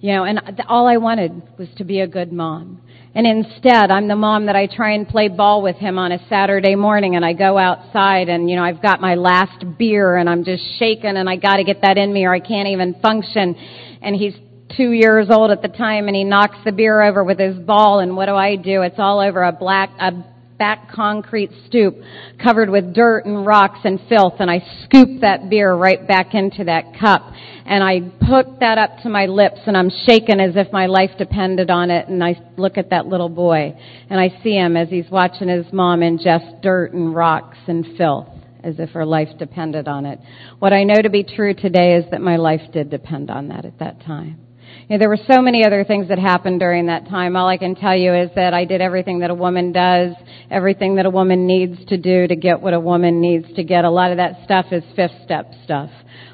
You 0.00 0.14
know, 0.14 0.24
and 0.24 0.40
all 0.68 0.86
I 0.86 0.98
wanted 0.98 1.42
was 1.58 1.68
to 1.78 1.84
be 1.84 2.00
a 2.00 2.06
good 2.06 2.32
mom. 2.32 2.80
And 3.18 3.26
instead, 3.26 3.90
I'm 3.90 4.06
the 4.06 4.14
mom 4.14 4.46
that 4.46 4.54
I 4.54 4.68
try 4.68 4.92
and 4.92 5.08
play 5.08 5.26
ball 5.26 5.60
with 5.60 5.74
him 5.74 5.98
on 5.98 6.12
a 6.12 6.20
Saturday 6.28 6.76
morning 6.76 7.16
and 7.16 7.24
I 7.24 7.32
go 7.32 7.58
outside 7.58 8.28
and, 8.28 8.48
you 8.48 8.54
know, 8.54 8.62
I've 8.62 8.80
got 8.80 9.00
my 9.00 9.16
last 9.16 9.64
beer 9.76 10.16
and 10.16 10.30
I'm 10.30 10.44
just 10.44 10.62
shaking 10.78 11.16
and 11.16 11.28
I 11.28 11.34
gotta 11.34 11.64
get 11.64 11.82
that 11.82 11.98
in 11.98 12.12
me 12.12 12.26
or 12.26 12.32
I 12.32 12.38
can't 12.38 12.68
even 12.68 12.94
function. 13.02 13.56
And 14.02 14.14
he's 14.14 14.34
two 14.76 14.92
years 14.92 15.30
old 15.30 15.50
at 15.50 15.62
the 15.62 15.68
time 15.68 16.06
and 16.06 16.14
he 16.14 16.22
knocks 16.22 16.58
the 16.64 16.70
beer 16.70 17.02
over 17.02 17.24
with 17.24 17.40
his 17.40 17.58
ball 17.58 17.98
and 17.98 18.16
what 18.16 18.26
do 18.26 18.36
I 18.36 18.54
do? 18.54 18.82
It's 18.82 19.00
all 19.00 19.18
over 19.18 19.42
a 19.42 19.50
black, 19.50 19.90
a 19.98 20.12
back 20.58 20.90
concrete 20.90 21.50
stoop 21.66 21.94
covered 22.42 22.68
with 22.68 22.92
dirt 22.94 23.24
and 23.24 23.46
rocks 23.46 23.80
and 23.84 24.00
filth 24.08 24.34
and 24.40 24.50
I 24.50 24.60
scoop 24.84 25.20
that 25.20 25.48
beer 25.48 25.72
right 25.74 26.06
back 26.06 26.34
into 26.34 26.64
that 26.64 26.98
cup 26.98 27.22
and 27.64 27.84
I 27.84 28.00
put 28.26 28.60
that 28.60 28.78
up 28.78 29.02
to 29.02 29.08
my 29.08 29.26
lips 29.26 29.60
and 29.66 29.76
I'm 29.76 29.90
shaking 30.06 30.40
as 30.40 30.56
if 30.56 30.72
my 30.72 30.86
life 30.86 31.10
depended 31.18 31.70
on 31.70 31.90
it 31.90 32.08
and 32.08 32.22
I 32.24 32.40
look 32.56 32.76
at 32.76 32.90
that 32.90 33.06
little 33.06 33.28
boy 33.28 33.78
and 34.10 34.18
I 34.18 34.40
see 34.42 34.54
him 34.54 34.76
as 34.76 34.88
he's 34.88 35.10
watching 35.10 35.48
his 35.48 35.66
mom 35.72 36.00
ingest 36.00 36.60
dirt 36.62 36.92
and 36.92 37.14
rocks 37.14 37.58
and 37.66 37.86
filth 37.96 38.28
as 38.64 38.80
if 38.80 38.90
her 38.90 39.06
life 39.06 39.28
depended 39.38 39.86
on 39.86 40.04
it. 40.04 40.18
What 40.58 40.72
I 40.72 40.82
know 40.82 41.00
to 41.00 41.10
be 41.10 41.22
true 41.22 41.54
today 41.54 41.94
is 41.94 42.10
that 42.10 42.20
my 42.20 42.36
life 42.36 42.62
did 42.72 42.90
depend 42.90 43.30
on 43.30 43.48
that 43.48 43.64
at 43.64 43.78
that 43.78 44.00
time. 44.02 44.47
There 44.90 45.10
were 45.10 45.18
so 45.30 45.42
many 45.42 45.66
other 45.66 45.84
things 45.84 46.08
that 46.08 46.18
happened 46.18 46.60
during 46.60 46.86
that 46.86 47.10
time. 47.10 47.36
All 47.36 47.46
I 47.46 47.58
can 47.58 47.74
tell 47.74 47.94
you 47.94 48.14
is 48.14 48.30
that 48.36 48.54
I 48.54 48.64
did 48.64 48.80
everything 48.80 49.18
that 49.18 49.28
a 49.28 49.34
woman 49.34 49.70
does, 49.70 50.14
everything 50.50 50.94
that 50.94 51.04
a 51.04 51.10
woman 51.10 51.46
needs 51.46 51.84
to 51.88 51.98
do 51.98 52.26
to 52.26 52.34
get 52.34 52.62
what 52.62 52.72
a 52.72 52.80
woman 52.80 53.20
needs 53.20 53.52
to 53.56 53.64
get. 53.64 53.84
A 53.84 53.90
lot 53.90 54.12
of 54.12 54.16
that 54.16 54.42
stuff 54.44 54.66
is 54.72 54.82
fifth 54.96 55.12
step 55.24 55.52
stuff. 55.62 55.90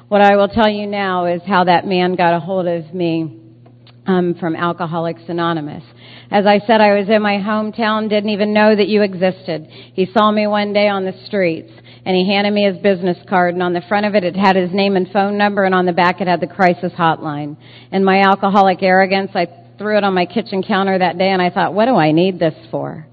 What 0.07 0.21
I 0.21 0.37
will 0.37 0.47
tell 0.47 0.69
you 0.69 0.87
now 0.87 1.25
is 1.25 1.41
how 1.45 1.65
that 1.65 1.85
man 1.85 2.15
got 2.15 2.33
a 2.33 2.39
hold 2.39 2.65
of 2.65 2.93
me 2.93 3.41
um, 4.07 4.35
from 4.39 4.55
Alcoholics 4.55 5.23
Anonymous. 5.27 5.83
As 6.31 6.45
I 6.45 6.59
said, 6.59 6.79
I 6.79 6.97
was 6.97 7.09
in 7.09 7.21
my 7.21 7.37
hometown, 7.37 8.07
didn't 8.07 8.29
even 8.29 8.53
know 8.53 8.73
that 8.73 8.87
you 8.87 9.01
existed. 9.01 9.67
He 9.69 10.07
saw 10.17 10.31
me 10.31 10.47
one 10.47 10.71
day 10.71 10.87
on 10.87 11.03
the 11.03 11.13
streets 11.25 11.71
and 12.05 12.15
he 12.15 12.27
handed 12.31 12.53
me 12.53 12.65
his 12.65 12.77
business 12.77 13.17
card 13.27 13.55
and 13.55 13.63
on 13.63 13.73
the 13.73 13.81
front 13.89 14.05
of 14.05 14.13
it 14.13 14.23
it 14.23 14.35
had 14.35 14.55
his 14.55 14.71
name 14.71 14.95
and 14.95 15.09
phone 15.11 15.37
number 15.37 15.63
and 15.63 15.73
on 15.73 15.85
the 15.85 15.93
back 15.93 16.21
it 16.21 16.27
had 16.27 16.39
the 16.39 16.47
crisis 16.47 16.93
hotline. 16.93 17.57
And 17.91 18.05
my 18.05 18.21
alcoholic 18.21 18.83
arrogance, 18.83 19.31
I 19.33 19.47
threw 19.77 19.97
it 19.97 20.03
on 20.03 20.13
my 20.13 20.25
kitchen 20.25 20.63
counter 20.63 20.97
that 20.97 21.17
day 21.17 21.29
and 21.29 21.41
I 21.41 21.49
thought, 21.49 21.73
what 21.73 21.85
do 21.85 21.95
I 21.95 22.11
need 22.11 22.39
this 22.39 22.53
for? 22.69 23.07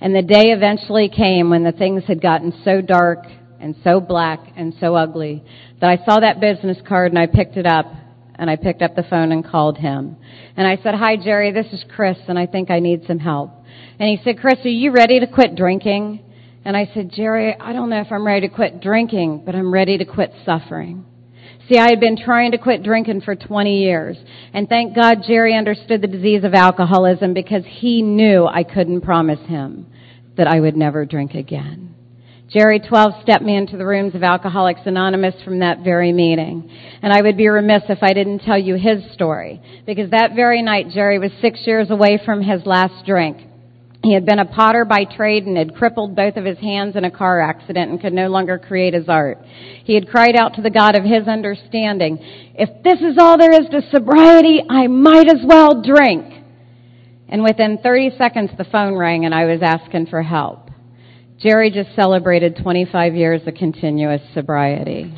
And 0.00 0.14
the 0.14 0.22
day 0.22 0.50
eventually 0.50 1.08
came 1.08 1.48
when 1.48 1.64
the 1.64 1.72
things 1.72 2.04
had 2.06 2.20
gotten 2.20 2.52
so 2.64 2.82
dark 2.82 3.20
and 3.58 3.74
so 3.82 3.98
black 3.98 4.40
and 4.56 4.74
so 4.78 4.94
ugly 4.94 5.42
that 5.80 5.88
I 5.88 6.04
saw 6.04 6.20
that 6.20 6.38
business 6.38 6.76
card 6.86 7.12
and 7.12 7.18
I 7.18 7.26
picked 7.26 7.56
it 7.56 7.66
up 7.66 7.86
and 8.34 8.50
I 8.50 8.56
picked 8.56 8.82
up 8.82 8.94
the 8.94 9.04
phone 9.04 9.32
and 9.32 9.42
called 9.42 9.78
him. 9.78 10.16
And 10.56 10.66
I 10.66 10.76
said, 10.82 10.94
hi 10.94 11.16
Jerry, 11.16 11.50
this 11.50 11.72
is 11.72 11.82
Chris 11.94 12.18
and 12.28 12.38
I 12.38 12.44
think 12.44 12.70
I 12.70 12.80
need 12.80 13.04
some 13.06 13.18
help. 13.18 13.52
And 13.98 14.08
he 14.08 14.22
said, 14.22 14.38
Chris, 14.38 14.58
are 14.64 14.68
you 14.68 14.92
ready 14.92 15.20
to 15.20 15.26
quit 15.26 15.56
drinking? 15.56 16.23
And 16.64 16.76
I 16.76 16.90
said, 16.94 17.10
Jerry, 17.12 17.54
I 17.58 17.72
don't 17.72 17.90
know 17.90 18.00
if 18.00 18.10
I'm 18.10 18.26
ready 18.26 18.48
to 18.48 18.54
quit 18.54 18.80
drinking, 18.80 19.42
but 19.44 19.54
I'm 19.54 19.72
ready 19.72 19.98
to 19.98 20.04
quit 20.04 20.32
suffering. 20.46 21.04
See, 21.68 21.78
I 21.78 21.88
had 21.88 22.00
been 22.00 22.16
trying 22.16 22.52
to 22.52 22.58
quit 22.58 22.82
drinking 22.82 23.22
for 23.22 23.34
20 23.34 23.82
years. 23.82 24.16
And 24.52 24.68
thank 24.68 24.94
God 24.94 25.22
Jerry 25.26 25.56
understood 25.56 26.02
the 26.02 26.08
disease 26.08 26.44
of 26.44 26.54
alcoholism 26.54 27.32
because 27.32 27.64
he 27.66 28.02
knew 28.02 28.46
I 28.46 28.64
couldn't 28.64 29.00
promise 29.00 29.40
him 29.46 29.86
that 30.36 30.46
I 30.46 30.60
would 30.60 30.76
never 30.76 31.04
drink 31.04 31.34
again. 31.34 31.94
Jerry 32.50 32.80
12 32.80 33.22
stepped 33.22 33.44
me 33.44 33.56
into 33.56 33.76
the 33.76 33.86
rooms 33.86 34.14
of 34.14 34.22
Alcoholics 34.22 34.82
Anonymous 34.84 35.34
from 35.44 35.60
that 35.60 35.82
very 35.82 36.12
meeting. 36.12 36.70
And 37.02 37.12
I 37.12 37.22
would 37.22 37.36
be 37.36 37.48
remiss 37.48 37.82
if 37.88 38.02
I 38.02 38.12
didn't 38.12 38.40
tell 38.40 38.58
you 38.58 38.74
his 38.74 39.12
story. 39.12 39.60
Because 39.86 40.10
that 40.10 40.34
very 40.36 40.62
night, 40.62 40.90
Jerry 40.90 41.18
was 41.18 41.30
six 41.40 41.60
years 41.66 41.90
away 41.90 42.20
from 42.24 42.42
his 42.42 42.64
last 42.66 43.06
drink. 43.06 43.38
He 44.04 44.12
had 44.12 44.26
been 44.26 44.38
a 44.38 44.44
potter 44.44 44.84
by 44.84 45.04
trade 45.04 45.46
and 45.46 45.56
had 45.56 45.74
crippled 45.74 46.14
both 46.14 46.36
of 46.36 46.44
his 46.44 46.58
hands 46.58 46.94
in 46.94 47.04
a 47.04 47.10
car 47.10 47.40
accident 47.40 47.90
and 47.90 47.98
could 47.98 48.12
no 48.12 48.28
longer 48.28 48.58
create 48.58 48.92
his 48.92 49.08
art. 49.08 49.38
He 49.84 49.94
had 49.94 50.08
cried 50.08 50.36
out 50.36 50.56
to 50.56 50.62
the 50.62 50.68
God 50.68 50.94
of 50.94 51.04
his 51.04 51.26
understanding, 51.26 52.18
if 52.54 52.68
this 52.82 53.00
is 53.00 53.16
all 53.18 53.38
there 53.38 53.58
is 53.58 53.66
to 53.70 53.80
sobriety, 53.90 54.62
I 54.68 54.88
might 54.88 55.28
as 55.28 55.40
well 55.42 55.80
drink. 55.80 56.34
And 57.30 57.42
within 57.42 57.78
30 57.82 58.10
seconds 58.18 58.50
the 58.58 58.64
phone 58.64 58.94
rang 58.94 59.24
and 59.24 59.34
I 59.34 59.46
was 59.46 59.60
asking 59.62 60.08
for 60.08 60.22
help. 60.22 60.68
Jerry 61.38 61.70
just 61.70 61.96
celebrated 61.96 62.58
25 62.62 63.14
years 63.14 63.40
of 63.46 63.54
continuous 63.54 64.20
sobriety. 64.34 65.14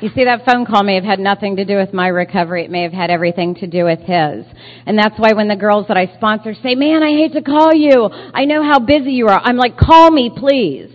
You 0.00 0.10
see, 0.14 0.24
that 0.26 0.44
phone 0.46 0.64
call 0.64 0.84
may 0.84 0.94
have 0.94 1.02
had 1.02 1.18
nothing 1.18 1.56
to 1.56 1.64
do 1.64 1.76
with 1.76 1.92
my 1.92 2.06
recovery. 2.06 2.64
It 2.64 2.70
may 2.70 2.82
have 2.82 2.92
had 2.92 3.10
everything 3.10 3.56
to 3.56 3.66
do 3.66 3.84
with 3.84 3.98
his. 3.98 4.46
And 4.86 4.96
that's 4.96 5.18
why 5.18 5.32
when 5.32 5.48
the 5.48 5.56
girls 5.56 5.88
that 5.88 5.96
I 5.96 6.14
sponsor 6.14 6.54
say, 6.54 6.76
man, 6.76 7.02
I 7.02 7.10
hate 7.10 7.32
to 7.32 7.42
call 7.42 7.74
you. 7.74 8.08
I 8.08 8.44
know 8.44 8.62
how 8.62 8.78
busy 8.78 9.10
you 9.10 9.26
are. 9.26 9.40
I'm 9.40 9.56
like, 9.56 9.76
call 9.76 10.12
me, 10.12 10.30
please. 10.34 10.90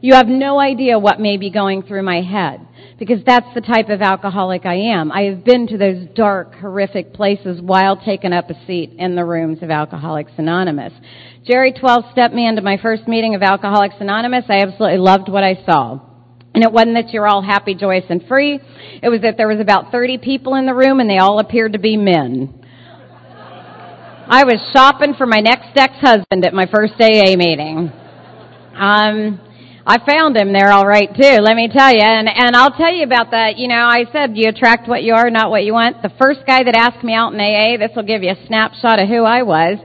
You 0.00 0.14
have 0.14 0.26
no 0.26 0.58
idea 0.58 0.98
what 0.98 1.20
may 1.20 1.36
be 1.36 1.50
going 1.50 1.82
through 1.82 2.02
my 2.02 2.20
head. 2.20 2.66
Because 2.98 3.20
that's 3.24 3.46
the 3.54 3.60
type 3.60 3.90
of 3.90 4.02
alcoholic 4.02 4.66
I 4.66 4.74
am. 4.74 5.12
I 5.12 5.22
have 5.22 5.44
been 5.44 5.68
to 5.68 5.78
those 5.78 6.08
dark, 6.16 6.56
horrific 6.56 7.12
places 7.12 7.60
while 7.60 7.96
taking 7.96 8.32
up 8.32 8.50
a 8.50 8.66
seat 8.66 8.90
in 8.98 9.14
the 9.14 9.24
rooms 9.24 9.62
of 9.62 9.70
Alcoholics 9.70 10.32
Anonymous. 10.36 10.92
Jerry 11.46 11.72
12 11.72 12.06
stepped 12.10 12.34
me 12.34 12.48
into 12.48 12.62
my 12.62 12.76
first 12.82 13.06
meeting 13.06 13.36
of 13.36 13.42
Alcoholics 13.42 13.94
Anonymous. 14.00 14.46
I 14.48 14.62
absolutely 14.62 14.98
loved 14.98 15.28
what 15.28 15.44
I 15.44 15.62
saw. 15.64 16.07
And 16.58 16.64
it 16.64 16.72
wasn't 16.72 16.94
that 16.94 17.12
you're 17.12 17.28
all 17.28 17.40
happy, 17.40 17.76
joyous, 17.76 18.06
and 18.08 18.20
free. 18.26 18.58
It 19.00 19.08
was 19.08 19.20
that 19.20 19.36
there 19.36 19.46
was 19.46 19.60
about 19.60 19.92
30 19.92 20.18
people 20.18 20.56
in 20.56 20.66
the 20.66 20.74
room 20.74 20.98
and 20.98 21.08
they 21.08 21.18
all 21.18 21.38
appeared 21.38 21.74
to 21.74 21.78
be 21.78 21.96
men. 21.96 22.52
I 24.26 24.42
was 24.42 24.58
shopping 24.72 25.14
for 25.14 25.24
my 25.24 25.38
next 25.38 25.70
ex-husband 25.76 26.44
at 26.44 26.52
my 26.52 26.66
first 26.66 26.94
AA 26.94 27.36
meeting. 27.36 27.92
Um, 28.74 29.38
I 29.86 30.04
found 30.04 30.36
him 30.36 30.52
there 30.52 30.72
all 30.72 30.84
right 30.84 31.08
too, 31.14 31.38
let 31.40 31.54
me 31.54 31.68
tell 31.72 31.92
you. 31.92 32.02
And, 32.02 32.28
and 32.28 32.56
I'll 32.56 32.72
tell 32.72 32.92
you 32.92 33.04
about 33.04 33.30
that. 33.30 33.56
You 33.56 33.68
know, 33.68 33.86
I 33.86 34.06
said 34.10 34.36
you 34.36 34.48
attract 34.48 34.88
what 34.88 35.04
you 35.04 35.14
are, 35.14 35.30
not 35.30 35.50
what 35.50 35.62
you 35.62 35.74
want. 35.74 36.02
The 36.02 36.10
first 36.18 36.40
guy 36.44 36.64
that 36.64 36.74
asked 36.74 37.04
me 37.04 37.14
out 37.14 37.32
in 37.32 37.38
AA, 37.38 37.76
this 37.78 37.94
will 37.94 38.02
give 38.02 38.24
you 38.24 38.30
a 38.30 38.46
snapshot 38.48 38.98
of 38.98 39.08
who 39.08 39.22
I 39.22 39.44
was. 39.44 39.78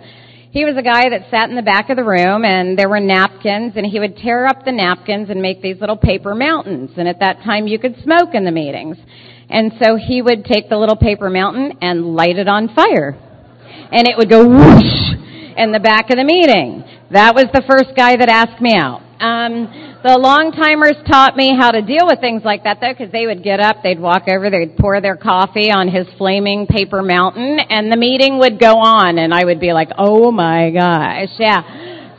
He 0.54 0.66
was 0.66 0.78
a 0.78 0.84
guy 0.84 1.10
that 1.10 1.32
sat 1.32 1.50
in 1.50 1.56
the 1.56 1.64
back 1.64 1.90
of 1.90 1.98
the 1.98 2.04
room 2.04 2.46
and 2.46 2.78
there 2.78 2.88
were 2.88 3.00
napkins 3.00 3.74
and 3.76 3.88
he 3.88 4.00
would 4.00 4.18
tear 4.18 4.46
up 4.46 4.64
the 4.64 4.72
napkins 4.72 5.32
and 5.32 5.42
make 5.42 5.64
these 5.64 5.82
little 5.82 5.98
paper 5.98 6.36
mountains. 6.36 6.92
And 6.96 7.08
at 7.08 7.22
that 7.22 7.42
time 7.42 7.66
you 7.66 7.80
could 7.80 7.96
smoke 8.04 8.36
in 8.36 8.46
the 8.46 8.52
meetings. 8.52 8.98
And 9.50 9.72
so 9.82 9.96
he 9.96 10.22
would 10.22 10.46
take 10.46 10.70
the 10.70 10.78
little 10.78 10.96
paper 10.96 11.32
mountain 11.32 11.80
and 11.82 12.14
light 12.14 12.38
it 12.38 12.48
on 12.48 12.70
fire. 12.76 13.18
And 13.92 14.08
it 14.08 14.16
would 14.16 14.30
go 14.30 14.48
whoosh 14.48 15.58
in 15.58 15.72
the 15.72 15.80
back 15.80 16.12
of 16.12 16.18
the 16.18 16.24
meeting. 16.24 16.84
That 17.10 17.34
was 17.34 17.46
the 17.52 17.64
first 17.68 17.98
guy 17.98 18.16
that 18.16 18.30
asked 18.30 18.62
me 18.62 18.76
out. 18.76 19.02
Um, 19.20 19.93
the 20.04 20.18
long 20.18 20.52
timers 20.52 20.98
taught 21.08 21.38
me 21.38 21.56
how 21.58 21.72
to 21.72 21.82
deal 21.82 22.06
with 22.06 22.20
things 22.20 22.44
like 22.44 22.66
that 22.66 22.80
though, 22.82 22.92
because 22.92 23.12
they 23.14 23.26
would 23.26 23.42
get 23.42 23.62
up, 23.62 23.78
they'd 23.84 24.00
walk 24.00 24.24
over, 24.28 24.50
they'd 24.50 24.76
pour 24.76 25.00
their 25.00 25.16
coffee 25.16 25.72
on 25.72 25.88
his 25.88 26.06
flaming 26.18 26.68
paper 26.68 27.02
mountain, 27.02 27.58
and 27.58 27.90
the 27.90 27.96
meeting 27.96 28.38
would 28.40 28.60
go 28.60 28.80
on, 28.80 29.18
and 29.18 29.34
I 29.34 29.46
would 29.46 29.62
be 29.62 29.72
like, 29.72 29.90
oh 29.98 30.30
my 30.32 30.72
gosh, 30.72 31.30
yeah. 31.40 31.64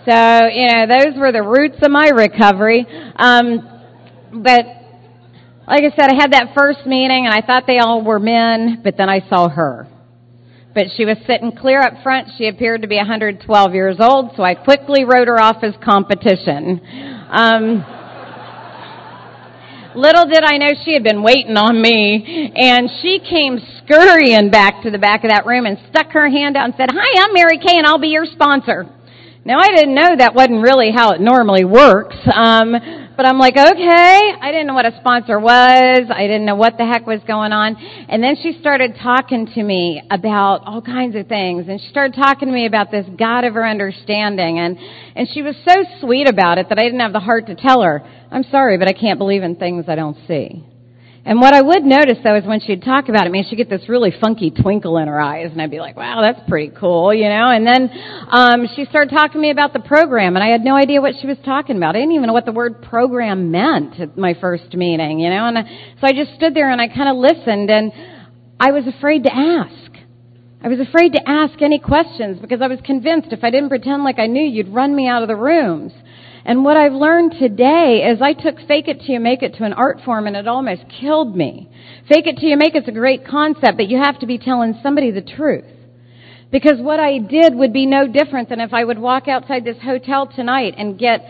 So, 0.08 0.48
you 0.48 0.66
know, 0.66 0.86
those 0.88 1.18
were 1.18 1.30
the 1.30 1.42
roots 1.42 1.76
of 1.82 1.90
my 1.90 2.08
recovery. 2.08 2.86
Um, 3.16 3.60
but, 4.32 4.64
like 5.68 5.84
I 5.84 5.92
said, 5.96 6.10
I 6.10 6.14
had 6.14 6.32
that 6.32 6.52
first 6.56 6.86
meeting, 6.86 7.26
and 7.26 7.34
I 7.34 7.40
thought 7.40 7.64
they 7.66 7.78
all 7.78 8.02
were 8.02 8.18
men, 8.18 8.80
but 8.82 8.96
then 8.96 9.08
I 9.08 9.28
saw 9.28 9.48
her 9.48 9.88
but 10.74 10.86
she 10.96 11.04
was 11.04 11.16
sitting 11.24 11.52
clear 11.52 11.80
up 11.80 12.02
front. 12.02 12.28
She 12.36 12.48
appeared 12.48 12.82
to 12.82 12.88
be 12.88 12.96
112 12.96 13.74
years 13.74 13.98
old, 14.00 14.32
so 14.36 14.42
I 14.42 14.54
quickly 14.54 15.04
wrote 15.04 15.28
her 15.28 15.40
off 15.40 15.62
as 15.62 15.72
competition. 15.84 16.80
Um, 17.34 17.84
little 19.96 20.26
did 20.26 20.44
I 20.44 20.56
know 20.58 20.70
she 20.84 20.94
had 20.94 21.02
been 21.02 21.24
waiting 21.24 21.56
on 21.56 21.82
me, 21.82 22.52
and 22.54 22.88
she 23.02 23.18
came 23.18 23.58
scurrying 23.82 24.50
back 24.50 24.84
to 24.84 24.90
the 24.92 24.98
back 24.98 25.24
of 25.24 25.30
that 25.30 25.44
room 25.44 25.66
and 25.66 25.76
stuck 25.90 26.12
her 26.12 26.30
hand 26.30 26.56
out 26.56 26.66
and 26.66 26.74
said, 26.76 26.90
Hi, 26.92 27.24
I'm 27.24 27.34
Mary 27.34 27.58
Kay, 27.58 27.76
and 27.76 27.86
I'll 27.88 27.98
be 27.98 28.14
your 28.14 28.24
sponsor. 28.24 28.86
Now, 29.44 29.58
I 29.58 29.66
didn't 29.74 29.96
know 29.96 30.14
that 30.16 30.36
wasn't 30.36 30.62
really 30.62 30.92
how 30.94 31.10
it 31.10 31.20
normally 31.20 31.64
works, 31.64 32.16
um, 32.32 32.72
But 33.16 33.26
I'm 33.26 33.38
like, 33.38 33.56
okay. 33.56 34.32
I 34.40 34.50
didn't 34.50 34.66
know 34.66 34.74
what 34.74 34.86
a 34.86 34.96
sponsor 34.98 35.38
was. 35.38 36.10
I 36.10 36.26
didn't 36.26 36.46
know 36.46 36.56
what 36.56 36.76
the 36.76 36.84
heck 36.84 37.06
was 37.06 37.20
going 37.26 37.52
on. 37.52 37.76
And 37.76 38.22
then 38.22 38.36
she 38.42 38.58
started 38.60 38.96
talking 39.00 39.46
to 39.54 39.62
me 39.62 40.02
about 40.10 40.62
all 40.66 40.82
kinds 40.82 41.14
of 41.14 41.28
things. 41.28 41.66
And 41.68 41.80
she 41.80 41.88
started 41.88 42.14
talking 42.14 42.48
to 42.48 42.54
me 42.54 42.66
about 42.66 42.90
this 42.90 43.06
God 43.16 43.44
of 43.44 43.54
her 43.54 43.66
understanding. 43.66 44.58
And, 44.58 44.78
and 45.14 45.28
she 45.32 45.42
was 45.42 45.54
so 45.66 45.74
sweet 46.00 46.28
about 46.28 46.58
it 46.58 46.68
that 46.70 46.78
I 46.78 46.82
didn't 46.82 47.00
have 47.00 47.12
the 47.12 47.20
heart 47.20 47.46
to 47.46 47.54
tell 47.54 47.82
her, 47.82 48.02
I'm 48.30 48.44
sorry, 48.50 48.78
but 48.78 48.88
I 48.88 48.92
can't 48.92 49.18
believe 49.18 49.42
in 49.42 49.56
things 49.56 49.84
I 49.88 49.94
don't 49.94 50.18
see. 50.26 50.64
And 51.26 51.40
what 51.40 51.54
I 51.54 51.62
would 51.62 51.84
notice 51.84 52.18
though 52.22 52.36
is 52.36 52.44
when 52.44 52.60
she'd 52.60 52.84
talk 52.84 53.08
about 53.08 53.22
it, 53.22 53.28
I 53.28 53.28
mean, 53.30 53.46
she'd 53.48 53.56
get 53.56 53.70
this 53.70 53.88
really 53.88 54.12
funky 54.20 54.50
twinkle 54.50 54.98
in 54.98 55.08
her 55.08 55.18
eyes, 55.18 55.50
and 55.50 55.62
I'd 55.62 55.70
be 55.70 55.80
like, 55.80 55.96
"Wow, 55.96 56.20
that's 56.20 56.46
pretty 56.48 56.70
cool," 56.78 57.14
you 57.14 57.28
know. 57.28 57.48
And 57.48 57.66
then 57.66 57.90
um, 58.28 58.68
she 58.76 58.84
started 58.84 59.14
talking 59.14 59.32
to 59.32 59.38
me 59.38 59.50
about 59.50 59.72
the 59.72 59.80
program, 59.80 60.36
and 60.36 60.44
I 60.44 60.48
had 60.48 60.62
no 60.62 60.76
idea 60.76 61.00
what 61.00 61.14
she 61.20 61.26
was 61.26 61.38
talking 61.42 61.78
about. 61.78 61.96
I 61.96 62.00
didn't 62.00 62.12
even 62.12 62.26
know 62.26 62.34
what 62.34 62.44
the 62.44 62.52
word 62.52 62.82
program 62.82 63.50
meant 63.50 63.98
at 63.98 64.18
my 64.18 64.34
first 64.34 64.74
meeting, 64.74 65.18
you 65.18 65.30
know. 65.30 65.46
And 65.46 65.58
I, 65.58 65.62
so 65.98 66.06
I 66.06 66.12
just 66.12 66.34
stood 66.34 66.52
there 66.54 66.70
and 66.70 66.80
I 66.80 66.88
kind 66.88 67.08
of 67.08 67.16
listened, 67.16 67.70
and 67.70 67.90
I 68.60 68.72
was 68.72 68.86
afraid 68.86 69.22
to 69.22 69.34
ask. 69.34 69.92
I 70.62 70.68
was 70.68 70.80
afraid 70.80 71.12
to 71.12 71.20
ask 71.26 71.60
any 71.62 71.78
questions 71.78 72.38
because 72.38 72.60
I 72.60 72.68
was 72.68 72.78
convinced 72.84 73.28
if 73.32 73.44
I 73.44 73.50
didn't 73.50 73.70
pretend 73.70 74.04
like 74.04 74.18
I 74.18 74.26
knew, 74.26 74.44
you'd 74.44 74.68
run 74.68 74.94
me 74.94 75.08
out 75.08 75.22
of 75.22 75.28
the 75.28 75.36
rooms. 75.36 75.92
And 76.46 76.62
what 76.62 76.76
I've 76.76 76.92
learned 76.92 77.36
today 77.38 78.06
is 78.06 78.20
I 78.20 78.34
took 78.34 78.56
fake 78.68 78.86
it 78.88 79.00
till 79.00 79.14
you 79.14 79.20
make 79.20 79.42
it 79.42 79.54
to 79.54 79.64
an 79.64 79.72
art 79.72 80.00
form 80.04 80.26
and 80.26 80.36
it 80.36 80.46
almost 80.46 80.82
killed 81.00 81.34
me. 81.34 81.70
Fake 82.06 82.26
it 82.26 82.36
till 82.36 82.50
you 82.50 82.58
make 82.58 82.74
it's 82.74 82.88
a 82.88 82.92
great 82.92 83.26
concept, 83.26 83.78
but 83.78 83.88
you 83.88 83.98
have 84.02 84.18
to 84.20 84.26
be 84.26 84.36
telling 84.36 84.78
somebody 84.82 85.10
the 85.10 85.22
truth. 85.22 85.64
Because 86.52 86.78
what 86.78 87.00
I 87.00 87.18
did 87.18 87.54
would 87.54 87.72
be 87.72 87.86
no 87.86 88.06
different 88.06 88.50
than 88.50 88.60
if 88.60 88.74
I 88.74 88.84
would 88.84 88.98
walk 88.98 89.26
outside 89.26 89.64
this 89.64 89.78
hotel 89.82 90.26
tonight 90.26 90.74
and 90.76 90.98
get 90.98 91.24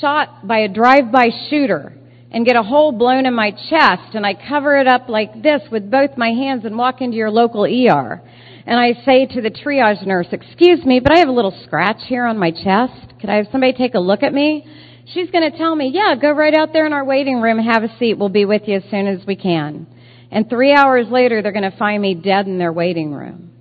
shot 0.00 0.46
by 0.46 0.60
a 0.60 0.68
drive-by 0.68 1.28
shooter 1.50 1.92
and 2.30 2.44
get 2.44 2.56
a 2.56 2.62
hole 2.62 2.92
blown 2.92 3.26
in 3.26 3.34
my 3.34 3.50
chest 3.50 4.14
and 4.14 4.26
I 4.26 4.34
cover 4.34 4.78
it 4.78 4.88
up 4.88 5.08
like 5.08 5.42
this 5.42 5.62
with 5.70 5.90
both 5.90 6.16
my 6.16 6.30
hands 6.30 6.64
and 6.64 6.76
walk 6.76 7.02
into 7.02 7.16
your 7.16 7.30
local 7.30 7.64
ER. 7.64 8.22
And 8.66 8.80
I 8.80 8.94
say 9.04 9.26
to 9.26 9.40
the 9.40 9.50
triage 9.50 10.04
nurse, 10.04 10.26
excuse 10.32 10.84
me, 10.84 10.98
but 10.98 11.12
I 11.12 11.20
have 11.20 11.28
a 11.28 11.32
little 11.32 11.56
scratch 11.64 12.02
here 12.08 12.26
on 12.26 12.36
my 12.36 12.50
chest. 12.50 13.14
Could 13.20 13.30
I 13.30 13.36
have 13.36 13.46
somebody 13.52 13.72
take 13.72 13.94
a 13.94 14.00
look 14.00 14.24
at 14.24 14.34
me? 14.34 14.66
She's 15.14 15.30
going 15.30 15.48
to 15.48 15.56
tell 15.56 15.74
me, 15.74 15.92
yeah, 15.94 16.16
go 16.20 16.32
right 16.32 16.52
out 16.52 16.72
there 16.72 16.84
in 16.84 16.92
our 16.92 17.04
waiting 17.04 17.40
room, 17.40 17.60
have 17.60 17.84
a 17.84 17.98
seat. 17.98 18.18
We'll 18.18 18.28
be 18.28 18.44
with 18.44 18.62
you 18.66 18.78
as 18.78 18.82
soon 18.90 19.06
as 19.06 19.24
we 19.24 19.36
can. 19.36 19.86
And 20.32 20.50
three 20.50 20.72
hours 20.72 21.06
later, 21.08 21.42
they're 21.42 21.52
going 21.52 21.70
to 21.70 21.78
find 21.78 22.02
me 22.02 22.14
dead 22.14 22.46
in 22.46 22.58
their 22.58 22.72
waiting 22.72 23.12
room. 23.12 23.52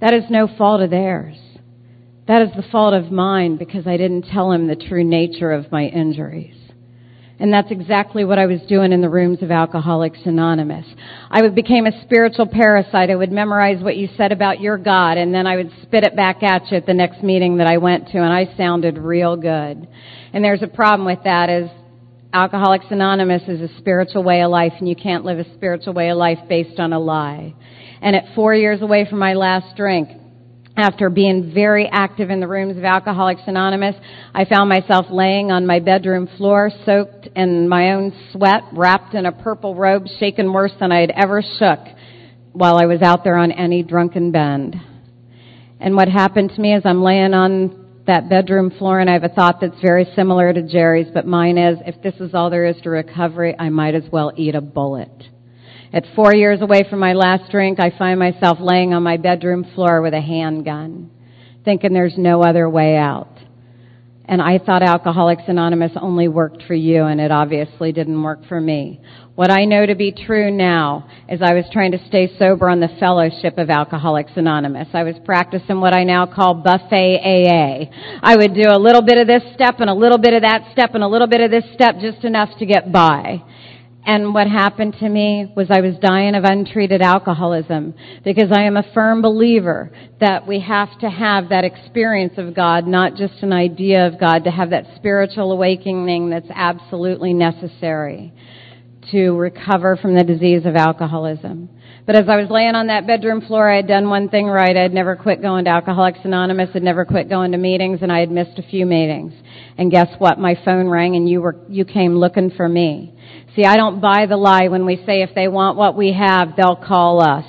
That 0.00 0.14
is 0.14 0.24
no 0.30 0.48
fault 0.56 0.80
of 0.80 0.88
theirs. 0.88 1.36
That 2.26 2.40
is 2.42 2.48
the 2.56 2.70
fault 2.70 2.94
of 2.94 3.12
mine 3.12 3.56
because 3.56 3.86
I 3.86 3.98
didn't 3.98 4.30
tell 4.32 4.50
him 4.52 4.66
the 4.66 4.76
true 4.76 5.04
nature 5.04 5.50
of 5.50 5.70
my 5.70 5.84
injuries. 5.84 6.56
And 7.40 7.52
that's 7.52 7.70
exactly 7.70 8.24
what 8.24 8.38
I 8.38 8.46
was 8.46 8.60
doing 8.68 8.92
in 8.92 9.00
the 9.00 9.08
rooms 9.08 9.42
of 9.42 9.52
Alcoholics 9.52 10.18
Anonymous. 10.24 10.86
I 11.30 11.46
became 11.48 11.86
a 11.86 12.02
spiritual 12.02 12.46
parasite. 12.46 13.10
I 13.10 13.14
would 13.14 13.30
memorize 13.30 13.80
what 13.82 13.96
you 13.96 14.08
said 14.16 14.32
about 14.32 14.60
your 14.60 14.76
God 14.76 15.18
and 15.18 15.32
then 15.32 15.46
I 15.46 15.54
would 15.54 15.70
spit 15.82 16.02
it 16.02 16.16
back 16.16 16.42
at 16.42 16.68
you 16.70 16.76
at 16.76 16.86
the 16.86 16.94
next 16.94 17.22
meeting 17.22 17.58
that 17.58 17.68
I 17.68 17.76
went 17.76 18.08
to 18.08 18.18
and 18.18 18.32
I 18.32 18.56
sounded 18.56 18.98
real 18.98 19.36
good. 19.36 19.86
And 20.32 20.44
there's 20.44 20.62
a 20.62 20.66
problem 20.66 21.06
with 21.06 21.22
that 21.24 21.48
is 21.48 21.70
Alcoholics 22.32 22.86
Anonymous 22.90 23.42
is 23.48 23.60
a 23.60 23.78
spiritual 23.78 24.24
way 24.24 24.42
of 24.42 24.50
life 24.50 24.72
and 24.78 24.88
you 24.88 24.96
can't 24.96 25.24
live 25.24 25.38
a 25.38 25.54
spiritual 25.54 25.94
way 25.94 26.10
of 26.10 26.18
life 26.18 26.38
based 26.48 26.80
on 26.80 26.92
a 26.92 26.98
lie. 26.98 27.54
And 28.02 28.16
at 28.16 28.34
four 28.34 28.54
years 28.54 28.82
away 28.82 29.06
from 29.08 29.20
my 29.20 29.34
last 29.34 29.76
drink, 29.76 30.08
after 30.78 31.10
being 31.10 31.52
very 31.52 31.88
active 31.90 32.30
in 32.30 32.38
the 32.38 32.46
rooms 32.46 32.76
of 32.76 32.84
Alcoholics 32.84 33.42
Anonymous, 33.48 33.96
I 34.32 34.44
found 34.44 34.68
myself 34.68 35.06
laying 35.10 35.50
on 35.50 35.66
my 35.66 35.80
bedroom 35.80 36.28
floor, 36.36 36.70
soaked 36.86 37.28
in 37.34 37.68
my 37.68 37.94
own 37.94 38.12
sweat, 38.32 38.62
wrapped 38.72 39.14
in 39.14 39.26
a 39.26 39.32
purple 39.32 39.74
robe, 39.74 40.06
shaken 40.20 40.52
worse 40.52 40.72
than 40.78 40.92
I 40.92 41.00
had 41.00 41.10
ever 41.10 41.42
shook 41.58 41.80
while 42.52 42.76
I 42.76 42.86
was 42.86 43.02
out 43.02 43.24
there 43.24 43.36
on 43.36 43.50
any 43.50 43.82
drunken 43.82 44.30
bend. 44.30 44.76
And 45.80 45.96
what 45.96 46.08
happened 46.08 46.52
to 46.54 46.60
me 46.60 46.74
is 46.74 46.82
I'm 46.84 47.02
laying 47.02 47.34
on 47.34 48.02
that 48.06 48.28
bedroom 48.28 48.70
floor 48.70 49.00
and 49.00 49.10
I 49.10 49.14
have 49.14 49.24
a 49.24 49.28
thought 49.28 49.60
that's 49.60 49.80
very 49.82 50.06
similar 50.14 50.52
to 50.52 50.62
Jerry's, 50.62 51.08
but 51.12 51.26
mine 51.26 51.58
is, 51.58 51.78
if 51.86 52.00
this 52.02 52.14
is 52.20 52.34
all 52.34 52.50
there 52.50 52.66
is 52.66 52.80
to 52.82 52.90
recovery, 52.90 53.54
I 53.58 53.68
might 53.68 53.96
as 53.96 54.04
well 54.12 54.32
eat 54.36 54.54
a 54.54 54.60
bullet. 54.60 55.10
At 55.92 56.04
four 56.14 56.34
years 56.34 56.60
away 56.60 56.84
from 56.88 56.98
my 56.98 57.14
last 57.14 57.50
drink, 57.50 57.80
I 57.80 57.90
find 57.96 58.18
myself 58.18 58.58
laying 58.60 58.92
on 58.92 59.02
my 59.02 59.16
bedroom 59.16 59.64
floor 59.74 60.02
with 60.02 60.12
a 60.12 60.20
handgun, 60.20 61.10
thinking 61.64 61.94
there's 61.94 62.18
no 62.18 62.42
other 62.42 62.68
way 62.68 62.96
out. 62.96 63.38
And 64.26 64.42
I 64.42 64.58
thought 64.58 64.82
Alcoholics 64.82 65.44
Anonymous 65.48 65.92
only 65.98 66.28
worked 66.28 66.64
for 66.64 66.74
you, 66.74 67.04
and 67.04 67.18
it 67.18 67.30
obviously 67.30 67.92
didn't 67.92 68.22
work 68.22 68.44
for 68.46 68.60
me. 68.60 69.00
What 69.36 69.50
I 69.50 69.64
know 69.64 69.86
to 69.86 69.94
be 69.94 70.12
true 70.12 70.50
now 70.50 71.08
is 71.30 71.40
I 71.40 71.54
was 71.54 71.64
trying 71.72 71.92
to 71.92 72.06
stay 72.08 72.36
sober 72.38 72.68
on 72.68 72.80
the 72.80 72.94
fellowship 73.00 73.56
of 73.56 73.70
Alcoholics 73.70 74.32
Anonymous. 74.36 74.88
I 74.92 75.04
was 75.04 75.14
practicing 75.24 75.80
what 75.80 75.94
I 75.94 76.04
now 76.04 76.26
call 76.26 76.56
buffet 76.56 77.20
AA. 77.24 77.88
I 78.22 78.36
would 78.36 78.52
do 78.52 78.68
a 78.68 78.78
little 78.78 79.00
bit 79.00 79.16
of 79.16 79.26
this 79.26 79.44
step 79.54 79.76
and 79.80 79.88
a 79.88 79.94
little 79.94 80.18
bit 80.18 80.34
of 80.34 80.42
that 80.42 80.68
step 80.72 80.90
and 80.94 81.02
a 81.02 81.08
little 81.08 81.28
bit 81.28 81.40
of 81.40 81.50
this 81.50 81.64
step 81.72 81.94
just 81.98 82.22
enough 82.24 82.50
to 82.58 82.66
get 82.66 82.92
by. 82.92 83.42
And 84.08 84.32
what 84.32 84.46
happened 84.46 84.96
to 85.00 85.08
me 85.08 85.52
was 85.54 85.66
I 85.68 85.82
was 85.82 85.94
dying 86.00 86.34
of 86.34 86.42
untreated 86.42 87.02
alcoholism 87.02 87.92
because 88.24 88.50
I 88.50 88.62
am 88.62 88.78
a 88.78 88.92
firm 88.94 89.20
believer 89.20 89.92
that 90.18 90.46
we 90.46 90.60
have 90.60 90.98
to 91.00 91.10
have 91.10 91.50
that 91.50 91.66
experience 91.66 92.32
of 92.38 92.54
God, 92.56 92.86
not 92.86 93.16
just 93.16 93.34
an 93.42 93.52
idea 93.52 94.06
of 94.06 94.18
God, 94.18 94.44
to 94.44 94.50
have 94.50 94.70
that 94.70 94.86
spiritual 94.96 95.52
awakening 95.52 96.30
that's 96.30 96.48
absolutely 96.54 97.34
necessary 97.34 98.32
to 99.10 99.32
recover 99.32 99.96
from 99.96 100.14
the 100.14 100.24
disease 100.24 100.64
of 100.64 100.74
alcoholism. 100.74 101.68
But 102.06 102.16
as 102.16 102.26
I 102.26 102.36
was 102.36 102.48
laying 102.48 102.74
on 102.74 102.86
that 102.86 103.06
bedroom 103.06 103.42
floor, 103.42 103.70
I 103.70 103.76
had 103.76 103.86
done 103.86 104.08
one 104.08 104.30
thing 104.30 104.46
right. 104.46 104.74
I 104.74 104.80
had 104.80 104.94
never 104.94 105.16
quit 105.16 105.42
going 105.42 105.66
to 105.66 105.70
Alcoholics 105.70 106.20
Anonymous, 106.24 106.70
had 106.72 106.82
never 106.82 107.04
quit 107.04 107.28
going 107.28 107.52
to 107.52 107.58
meetings, 107.58 107.98
and 108.00 108.10
I 108.10 108.20
had 108.20 108.30
missed 108.30 108.58
a 108.58 108.62
few 108.62 108.86
meetings. 108.86 109.34
And 109.76 109.90
guess 109.90 110.08
what? 110.16 110.38
My 110.38 110.58
phone 110.64 110.88
rang 110.88 111.16
and 111.16 111.28
you 111.28 111.42
were, 111.42 111.56
you 111.68 111.84
came 111.84 112.16
looking 112.16 112.50
for 112.50 112.66
me. 112.66 113.14
See, 113.58 113.64
I 113.64 113.74
don't 113.74 114.00
buy 114.00 114.26
the 114.26 114.36
lie 114.36 114.68
when 114.68 114.86
we 114.86 115.02
say 115.04 115.22
if 115.22 115.34
they 115.34 115.48
want 115.48 115.76
what 115.76 115.96
we 115.96 116.12
have, 116.12 116.54
they'll 116.56 116.76
call 116.76 117.20
us. 117.20 117.44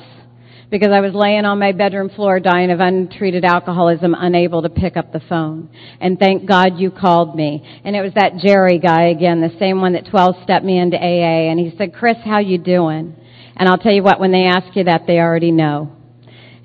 Because 0.72 0.90
I 0.92 1.02
was 1.02 1.14
laying 1.14 1.46
on 1.46 1.60
my 1.60 1.72
bedroom 1.72 2.10
floor 2.10 2.40
dying 2.40 2.72
of 2.72 2.80
untreated 2.80 3.46
alcoholism, 3.46 4.16
unable 4.18 4.64
to 4.64 4.70
pick 4.70 4.98
up 4.98 5.14
the 5.14 5.20
phone. 5.30 5.70
And 6.02 6.18
thank 6.18 6.48
God 6.48 6.80
you 6.80 6.90
called 6.90 7.36
me. 7.36 7.62
And 7.84 7.96
it 7.96 8.02
was 8.02 8.14
that 8.16 8.38
Jerry 8.38 8.80
guy 8.80 9.10
again, 9.10 9.40
the 9.40 9.56
same 9.60 9.82
one 9.82 9.94
that 9.94 10.10
12 10.10 10.38
stepped 10.42 10.66
me 10.66 10.80
into 10.80 10.98
AA. 10.98 11.52
And 11.52 11.60
he 11.60 11.78
said, 11.78 11.94
Chris, 11.94 12.18
how 12.26 12.40
you 12.40 12.58
doing? 12.58 13.16
And 13.56 13.70
I'll 13.70 13.78
tell 13.78 13.94
you 13.94 14.02
what, 14.02 14.20
when 14.20 14.32
they 14.32 14.46
ask 14.46 14.76
you 14.76 14.86
that, 14.86 15.04
they 15.06 15.20
already 15.20 15.52
know. 15.52 15.96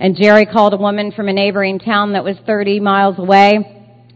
And 0.01 0.17
Jerry 0.17 0.47
called 0.47 0.73
a 0.73 0.79
woman 0.79 1.13
from 1.13 1.29
a 1.29 1.35
neighboring 1.35 1.81
town 1.81 2.15
that 2.15 2.25
was 2.25 2.37
30 2.47 2.81
miles 2.81 3.19
away 3.19 3.74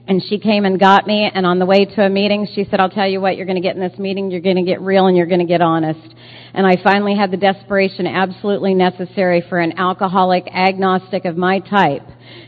and 0.08 0.22
she 0.26 0.38
came 0.38 0.64
and 0.64 0.80
got 0.80 1.06
me 1.06 1.30
and 1.32 1.44
on 1.44 1.58
the 1.58 1.66
way 1.66 1.84
to 1.84 2.02
a 2.02 2.08
meeting 2.08 2.48
she 2.54 2.64
said 2.64 2.80
i'll 2.80 2.88
tell 2.88 3.06
you 3.06 3.20
what 3.20 3.36
you're 3.36 3.46
going 3.46 3.60
to 3.60 3.62
get 3.62 3.76
in 3.76 3.80
this 3.80 3.98
meeting 3.98 4.30
you're 4.30 4.40
going 4.40 4.56
to 4.56 4.62
get 4.62 4.80
real 4.80 5.06
and 5.06 5.16
you're 5.16 5.26
going 5.26 5.40
to 5.40 5.46
get 5.46 5.60
honest. 5.60 6.14
And 6.54 6.66
i 6.66 6.82
finally 6.82 7.14
had 7.14 7.30
the 7.30 7.36
desperation 7.36 8.06
absolutely 8.06 8.74
necessary 8.74 9.44
for 9.48 9.58
an 9.58 9.78
alcoholic 9.78 10.48
agnostic 10.52 11.26
of 11.26 11.36
my 11.36 11.60
type 11.60 12.02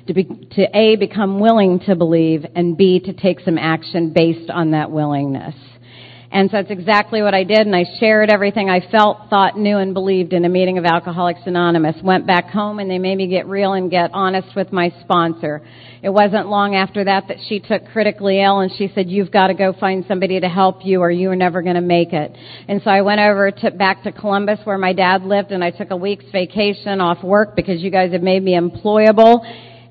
to 0.08 0.14
be 0.14 0.24
to 0.24 0.66
a 0.74 0.96
become 0.96 1.38
willing 1.38 1.80
to 1.80 1.94
believe 1.94 2.44
and 2.56 2.76
b 2.76 2.98
to 3.00 3.12
take 3.12 3.40
some 3.40 3.58
action 3.58 4.12
based 4.12 4.50
on 4.50 4.72
that 4.72 4.90
willingness 4.90 5.54
and 6.32 6.48
so 6.48 6.58
that's 6.58 6.70
exactly 6.70 7.22
what 7.22 7.34
I 7.34 7.42
did, 7.42 7.58
and 7.58 7.74
I 7.74 7.84
shared 7.98 8.30
everything 8.30 8.70
I 8.70 8.80
felt, 8.90 9.28
thought, 9.30 9.58
knew, 9.58 9.78
and 9.78 9.92
believed 9.92 10.32
in 10.32 10.44
a 10.44 10.48
meeting 10.48 10.78
of 10.78 10.84
Alcoholics 10.84 11.40
Anonymous. 11.44 11.96
Went 12.04 12.26
back 12.26 12.50
home, 12.50 12.78
and 12.78 12.88
they 12.88 12.98
made 12.98 13.16
me 13.16 13.26
get 13.26 13.46
real 13.46 13.72
and 13.72 13.90
get 13.90 14.10
honest 14.12 14.54
with 14.54 14.72
my 14.72 14.92
sponsor. 15.00 15.60
It 16.02 16.10
wasn't 16.10 16.48
long 16.48 16.76
after 16.76 17.02
that 17.04 17.28
that 17.28 17.38
she 17.48 17.58
took 17.58 17.84
critically 17.86 18.40
ill, 18.40 18.60
and 18.60 18.70
she 18.78 18.92
said, 18.94 19.10
"You've 19.10 19.32
got 19.32 19.48
to 19.48 19.54
go 19.54 19.72
find 19.72 20.04
somebody 20.06 20.38
to 20.38 20.48
help 20.48 20.86
you, 20.86 21.00
or 21.00 21.10
you 21.10 21.30
are 21.30 21.36
never 21.36 21.62
going 21.62 21.74
to 21.74 21.80
make 21.80 22.12
it." 22.12 22.36
And 22.68 22.80
so 22.82 22.90
I 22.90 23.02
went 23.02 23.20
over 23.20 23.50
to 23.50 23.70
back 23.72 24.04
to 24.04 24.12
Columbus, 24.12 24.60
where 24.64 24.78
my 24.78 24.92
dad 24.92 25.24
lived, 25.24 25.50
and 25.50 25.64
I 25.64 25.70
took 25.70 25.90
a 25.90 25.96
week's 25.96 26.26
vacation 26.30 27.00
off 27.00 27.24
work 27.24 27.56
because 27.56 27.82
you 27.82 27.90
guys 27.90 28.12
have 28.12 28.22
made 28.22 28.42
me 28.42 28.58
employable 28.58 29.44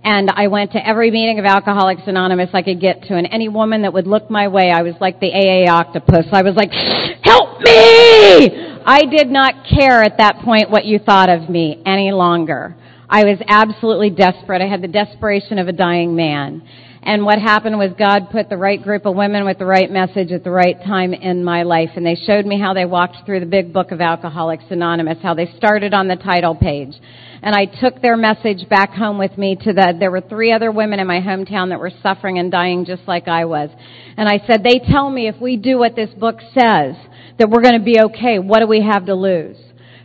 and 0.04 0.30
I 0.30 0.48
went 0.48 0.72
to 0.74 0.88
every 0.88 1.12
meeting 1.12 1.40
of 1.40 1.46
Alcoholics 1.46 2.04
Anonymous 2.08 2.50
I 2.54 2.62
could 2.62 2.80
get 2.80 3.04
to, 3.04 3.16
and 3.16 3.28
any 3.32 3.50
woman 3.50 3.82
that 3.82 3.94
would 3.94 4.08
look 4.08 4.30
my 4.30 4.48
way, 4.48 4.72
I 4.72 4.82
was 4.82 4.96
like 5.02 5.20
the 5.20 5.32
AA 5.32 5.70
octopus. 5.72 6.26
I 6.32 6.42
was 6.42 6.56
like, 6.56 6.72
help 6.72 7.60
me! 7.60 8.80
I 8.86 9.06
did 9.06 9.30
not 9.30 9.66
care 9.70 10.02
at 10.02 10.18
that 10.18 10.40
point 10.44 10.70
what 10.70 10.86
you 10.86 11.00
thought 11.00 11.30
of 11.30 11.50
me 11.50 11.82
any 11.86 12.12
longer. 12.12 12.76
I 13.10 13.24
was 13.26 13.40
absolutely 13.48 14.12
desperate. 14.12 14.62
I 14.62 14.68
had 14.68 14.82
the 14.82 14.88
desperation 14.88 15.60
of 15.60 15.68
a 15.68 15.74
dying 15.74 16.16
man. 16.16 16.62
And 17.02 17.26
what 17.26 17.40
happened 17.40 17.78
was 17.78 17.92
God 17.98 18.30
put 18.32 18.50
the 18.50 18.58
right 18.58 18.82
group 18.82 19.06
of 19.06 19.16
women 19.16 19.46
with 19.46 19.58
the 19.58 19.66
right 19.66 19.90
message 19.90 20.32
at 20.32 20.44
the 20.44 20.52
right 20.52 20.78
time 20.84 21.14
in 21.14 21.44
my 21.44 21.64
life. 21.64 21.92
And 21.96 22.06
they 22.06 22.16
showed 22.16 22.46
me 22.46 22.60
how 22.60 22.74
they 22.74 22.86
walked 22.86 23.26
through 23.26 23.40
the 23.40 23.46
big 23.46 23.74
book 23.74 23.92
of 23.92 24.02
Alcoholics 24.02 24.66
Anonymous, 24.70 25.18
how 25.24 25.34
they 25.34 25.48
started 25.58 25.94
on 25.94 26.08
the 26.08 26.18
title 26.18 26.56
page. 26.56 26.94
And 27.42 27.56
I 27.56 27.66
took 27.66 28.02
their 28.02 28.18
message 28.18 28.68
back 28.70 28.92
home 28.92 29.18
with 29.18 29.38
me 29.38 29.56
to 29.56 29.74
the, 29.74 29.96
there 30.00 30.12
were 30.12 30.22
three 30.22 30.52
other 30.52 30.72
women 30.72 31.00
in 31.00 31.08
my 31.08 31.22
hometown 31.22 31.70
that 31.70 31.80
were 31.80 31.92
suffering 32.04 32.38
and 32.38 32.52
dying 32.52 32.86
just 32.86 33.04
like 33.08 33.28
I 33.28 33.46
was. 33.46 33.70
And 34.18 34.28
I 34.28 34.46
said, 34.46 34.64
they 34.64 34.80
tell 34.80 35.10
me 35.10 35.28
if 35.28 35.40
we 35.40 35.56
do 35.56 35.78
what 35.78 35.96
this 35.96 36.10
book 36.12 36.40
says, 36.54 36.96
that 37.38 37.50
we're 37.50 37.62
going 37.62 37.80
to 37.80 37.86
be 37.86 38.00
okay. 38.02 38.40
What 38.40 38.60
do 38.60 38.68
we 38.68 38.82
have 38.82 39.06
to 39.06 39.16
lose? 39.16 39.58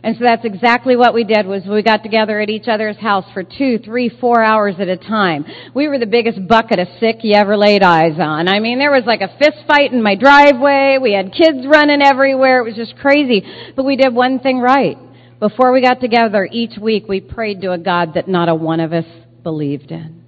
And 0.05 0.15
so 0.17 0.23
that's 0.23 0.45
exactly 0.45 0.95
what 0.95 1.15
we 1.15 1.23
did 1.23 1.47
was 1.47 1.63
we 1.65 1.81
got 1.81 2.03
together 2.03 2.39
at 2.39 2.47
each 2.47 2.67
other's 2.67 2.95
house 2.97 3.25
for 3.33 3.41
two, 3.43 3.79
three, 3.79 4.07
four 4.07 4.39
hours 4.39 4.75
at 4.77 4.87
a 4.87 4.97
time. 4.97 5.45
We 5.73 5.87
were 5.87 5.97
the 5.97 6.05
biggest 6.05 6.47
bucket 6.47 6.77
of 6.77 6.87
sick 6.99 7.23
you 7.23 7.33
ever 7.35 7.57
laid 7.57 7.81
eyes 7.81 8.19
on. 8.19 8.47
I 8.47 8.59
mean, 8.59 8.77
there 8.77 8.91
was 8.91 9.05
like 9.07 9.21
a 9.21 9.35
fist 9.39 9.65
fight 9.67 9.91
in 9.91 10.03
my 10.03 10.13
driveway. 10.13 10.99
We 11.01 11.13
had 11.13 11.33
kids 11.33 11.65
running 11.67 12.03
everywhere. 12.03 12.59
It 12.59 12.65
was 12.65 12.75
just 12.75 12.95
crazy. 12.97 13.43
But 13.75 13.83
we 13.83 13.95
did 13.95 14.13
one 14.13 14.39
thing 14.39 14.59
right. 14.59 14.95
Before 15.39 15.73
we 15.73 15.81
got 15.81 15.99
together 15.99 16.47
each 16.49 16.77
week, 16.79 17.05
we 17.09 17.19
prayed 17.19 17.61
to 17.61 17.73
a 17.73 17.77
God 17.77 18.13
that 18.13 18.29
not 18.29 18.47
a 18.47 18.55
one 18.55 18.79
of 18.79 18.93
us 18.93 19.05
believed 19.43 19.91
in. 19.91 20.23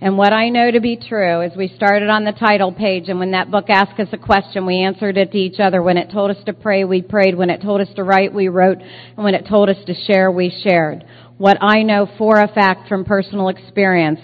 And 0.00 0.16
what 0.16 0.32
I 0.32 0.48
know 0.48 0.70
to 0.70 0.80
be 0.80 0.96
true 0.96 1.42
is 1.42 1.54
we 1.54 1.68
started 1.76 2.08
on 2.08 2.24
the 2.24 2.32
title 2.32 2.72
page 2.72 3.10
and 3.10 3.18
when 3.18 3.32
that 3.32 3.50
book 3.50 3.66
asked 3.68 4.00
us 4.00 4.08
a 4.12 4.16
question, 4.16 4.64
we 4.64 4.82
answered 4.82 5.18
it 5.18 5.32
to 5.32 5.38
each 5.38 5.60
other. 5.60 5.82
When 5.82 5.98
it 5.98 6.10
told 6.10 6.30
us 6.30 6.42
to 6.46 6.54
pray, 6.54 6.84
we 6.84 7.02
prayed. 7.02 7.36
When 7.36 7.50
it 7.50 7.60
told 7.60 7.82
us 7.82 7.94
to 7.96 8.02
write, 8.02 8.32
we 8.32 8.48
wrote. 8.48 8.78
And 8.78 9.22
when 9.22 9.34
it 9.34 9.46
told 9.46 9.68
us 9.68 9.76
to 9.86 9.94
share, 10.06 10.30
we 10.30 10.48
shared. 10.66 11.04
What 11.36 11.58
I 11.60 11.82
know 11.82 12.08
for 12.16 12.40
a 12.40 12.48
fact 12.48 12.88
from 12.88 13.04
personal 13.04 13.48
experience 13.48 14.20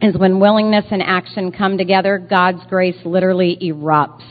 is 0.00 0.16
when 0.16 0.40
willingness 0.40 0.86
and 0.90 1.02
action 1.02 1.52
come 1.52 1.76
together, 1.76 2.16
God's 2.18 2.62
grace 2.70 2.96
literally 3.04 3.58
erupts. 3.62 4.24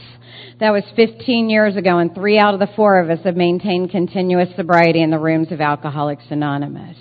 That 0.62 0.74
was 0.74 0.84
15 0.96 1.50
years 1.50 1.76
ago 1.76 1.98
and 1.98 2.14
three 2.14 2.38
out 2.38 2.54
of 2.54 2.60
the 2.60 2.70
four 2.76 3.00
of 3.00 3.10
us 3.10 3.18
have 3.24 3.36
maintained 3.36 3.90
continuous 3.90 4.56
sobriety 4.56 5.02
in 5.02 5.10
the 5.10 5.18
rooms 5.18 5.52
of 5.52 5.60
Alcoholics 5.60 6.26
Anonymous. 6.30 6.96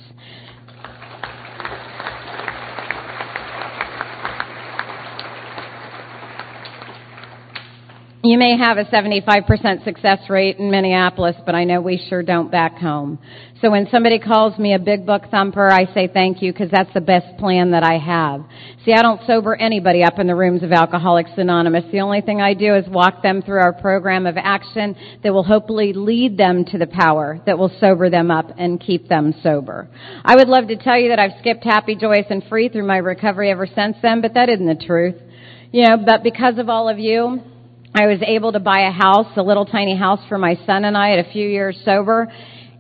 You 8.23 8.37
may 8.37 8.55
have 8.59 8.77
a 8.77 8.85
75% 8.85 9.83
success 9.83 10.19
rate 10.29 10.59
in 10.59 10.71
Minneapolis, 10.71 11.37
but 11.47 11.55
I 11.55 11.65
know 11.65 11.81
we 11.81 12.05
sure 12.11 12.23
don't 12.23 12.51
back 12.51 12.77
home. 12.77 13.19
So 13.63 13.71
when 13.71 13.89
somebody 13.91 14.19
calls 14.19 14.59
me 14.59 14.75
a 14.75 14.79
big 14.79 15.07
book 15.07 15.23
thumper, 15.31 15.71
I 15.71 15.87
say 15.95 16.07
thank 16.07 16.43
you 16.43 16.53
because 16.53 16.71
that's 16.71 16.93
the 16.93 17.01
best 17.01 17.39
plan 17.39 17.71
that 17.71 17.83
I 17.83 17.97
have. 17.97 18.45
See, 18.85 18.93
I 18.93 19.01
don't 19.01 19.23
sober 19.27 19.57
anybody 19.57 20.05
up 20.05 20.19
in 20.19 20.27
the 20.27 20.35
rooms 20.35 20.63
of 20.63 20.71
Alcoholics 20.71 21.31
Anonymous. 21.39 21.85
The 21.91 22.01
only 22.01 22.21
thing 22.21 22.43
I 22.43 22.53
do 22.53 22.75
is 22.75 22.87
walk 22.89 23.23
them 23.23 23.41
through 23.41 23.61
our 23.61 23.73
program 23.73 24.27
of 24.27 24.37
action 24.37 24.97
that 25.23 25.33
will 25.33 25.43
hopefully 25.43 25.95
lead 25.95 26.37
them 26.37 26.67
to 26.67 26.77
the 26.77 26.89
power 26.89 27.41
that 27.47 27.59
will 27.59 27.73
sober 27.81 28.11
them 28.11 28.31
up 28.31 28.51
and 28.59 28.79
keep 28.79 29.09
them 29.09 29.35
sober. 29.43 29.89
I 30.27 30.37
would 30.37 30.49
love 30.49 30.69
to 30.69 30.77
tell 30.77 30.99
you 30.99 31.09
that 31.09 31.19
I've 31.19 31.41
skipped 31.41 31.65
happy, 31.65 31.97
joyous, 31.97 32.27
and 32.29 32.45
free 32.51 32.69
through 32.69 32.87
my 32.87 32.99
recovery 32.99 33.51
ever 33.51 33.67
since 33.67 33.97
then, 34.03 34.21
but 34.21 34.35
that 34.35 34.51
isn't 34.51 34.67
the 34.67 34.85
truth. 34.85 35.17
You 35.73 35.89
know, 35.89 35.97
but 36.05 36.23
because 36.23 36.59
of 36.59 36.69
all 36.69 36.87
of 36.87 36.99
you, 36.99 37.41
I 37.93 38.07
was 38.07 38.21
able 38.25 38.53
to 38.53 38.61
buy 38.61 38.87
a 38.87 38.93
house, 38.93 39.27
a 39.37 39.43
little 39.43 39.67
tiny 39.67 39.97
house 39.97 40.21
for 40.29 40.39
my 40.39 40.55
son 40.65 40.85
and 40.85 40.97
I 40.97 41.13
at 41.19 41.27
a 41.27 41.31
few 41.33 41.49
years 41.49 41.77
sober. 41.85 42.29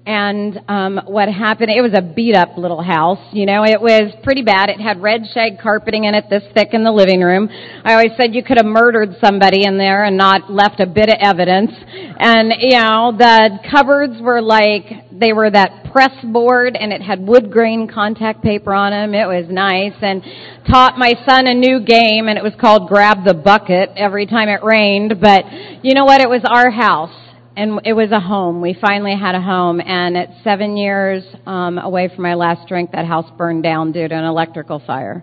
And 0.06 0.58
um, 0.66 1.00
what 1.06 1.28
happened? 1.28 1.70
It 1.70 1.82
was 1.82 1.92
a 1.94 2.00
beat 2.00 2.34
up 2.34 2.56
little 2.56 2.82
house. 2.82 3.20
You 3.32 3.44
know, 3.44 3.64
it 3.64 3.80
was 3.80 4.12
pretty 4.22 4.42
bad. 4.42 4.70
It 4.70 4.80
had 4.80 5.02
red 5.02 5.22
shag 5.34 5.60
carpeting 5.60 6.04
in 6.04 6.14
it, 6.14 6.24
this 6.30 6.42
thick 6.54 6.68
in 6.72 6.84
the 6.84 6.90
living 6.90 7.20
room. 7.20 7.50
I 7.84 7.92
always 7.92 8.12
said 8.16 8.34
you 8.34 8.42
could 8.42 8.56
have 8.56 8.66
murdered 8.66 9.16
somebody 9.22 9.64
in 9.66 9.76
there 9.76 10.04
and 10.04 10.16
not 10.16 10.50
left 10.50 10.80
a 10.80 10.86
bit 10.86 11.10
of 11.10 11.16
evidence. 11.20 11.72
And 12.18 12.50
you 12.60 12.78
know, 12.78 13.12
the 13.16 13.60
cupboards 13.70 14.20
were 14.22 14.40
like 14.40 14.84
they 15.12 15.34
were 15.34 15.50
that 15.50 15.92
press 15.92 16.16
board, 16.24 16.76
and 16.80 16.92
it 16.94 17.02
had 17.02 17.20
wood 17.20 17.52
grain 17.52 17.86
contact 17.86 18.42
paper 18.42 18.72
on 18.72 18.92
them. 18.92 19.12
It 19.12 19.26
was 19.26 19.46
nice, 19.50 19.92
and 20.00 20.22
taught 20.66 20.96
my 20.96 21.12
son 21.28 21.46
a 21.46 21.54
new 21.54 21.84
game, 21.84 22.28
and 22.28 22.38
it 22.38 22.42
was 22.42 22.54
called 22.58 22.88
grab 22.88 23.24
the 23.26 23.34
bucket 23.34 23.90
every 23.96 24.24
time 24.24 24.48
it 24.48 24.64
rained. 24.64 25.20
But 25.20 25.44
you 25.84 25.92
know 25.92 26.06
what? 26.06 26.22
It 26.22 26.28
was 26.28 26.40
our 26.48 26.70
house 26.70 27.29
and 27.60 27.78
it 27.84 27.92
was 27.92 28.10
a 28.10 28.20
home. 28.20 28.62
We 28.62 28.74
finally 28.80 29.14
had 29.14 29.34
a 29.34 29.40
home, 29.40 29.82
and 29.82 30.16
at 30.16 30.30
seven 30.42 30.78
years 30.78 31.22
um, 31.44 31.76
away 31.76 32.08
from 32.08 32.22
my 32.22 32.32
last 32.32 32.66
drink, 32.66 32.92
that 32.92 33.04
house 33.04 33.30
burned 33.36 33.62
down 33.62 33.92
due 33.92 34.08
to 34.08 34.14
an 34.14 34.24
electrical 34.24 34.82
fire. 34.86 35.22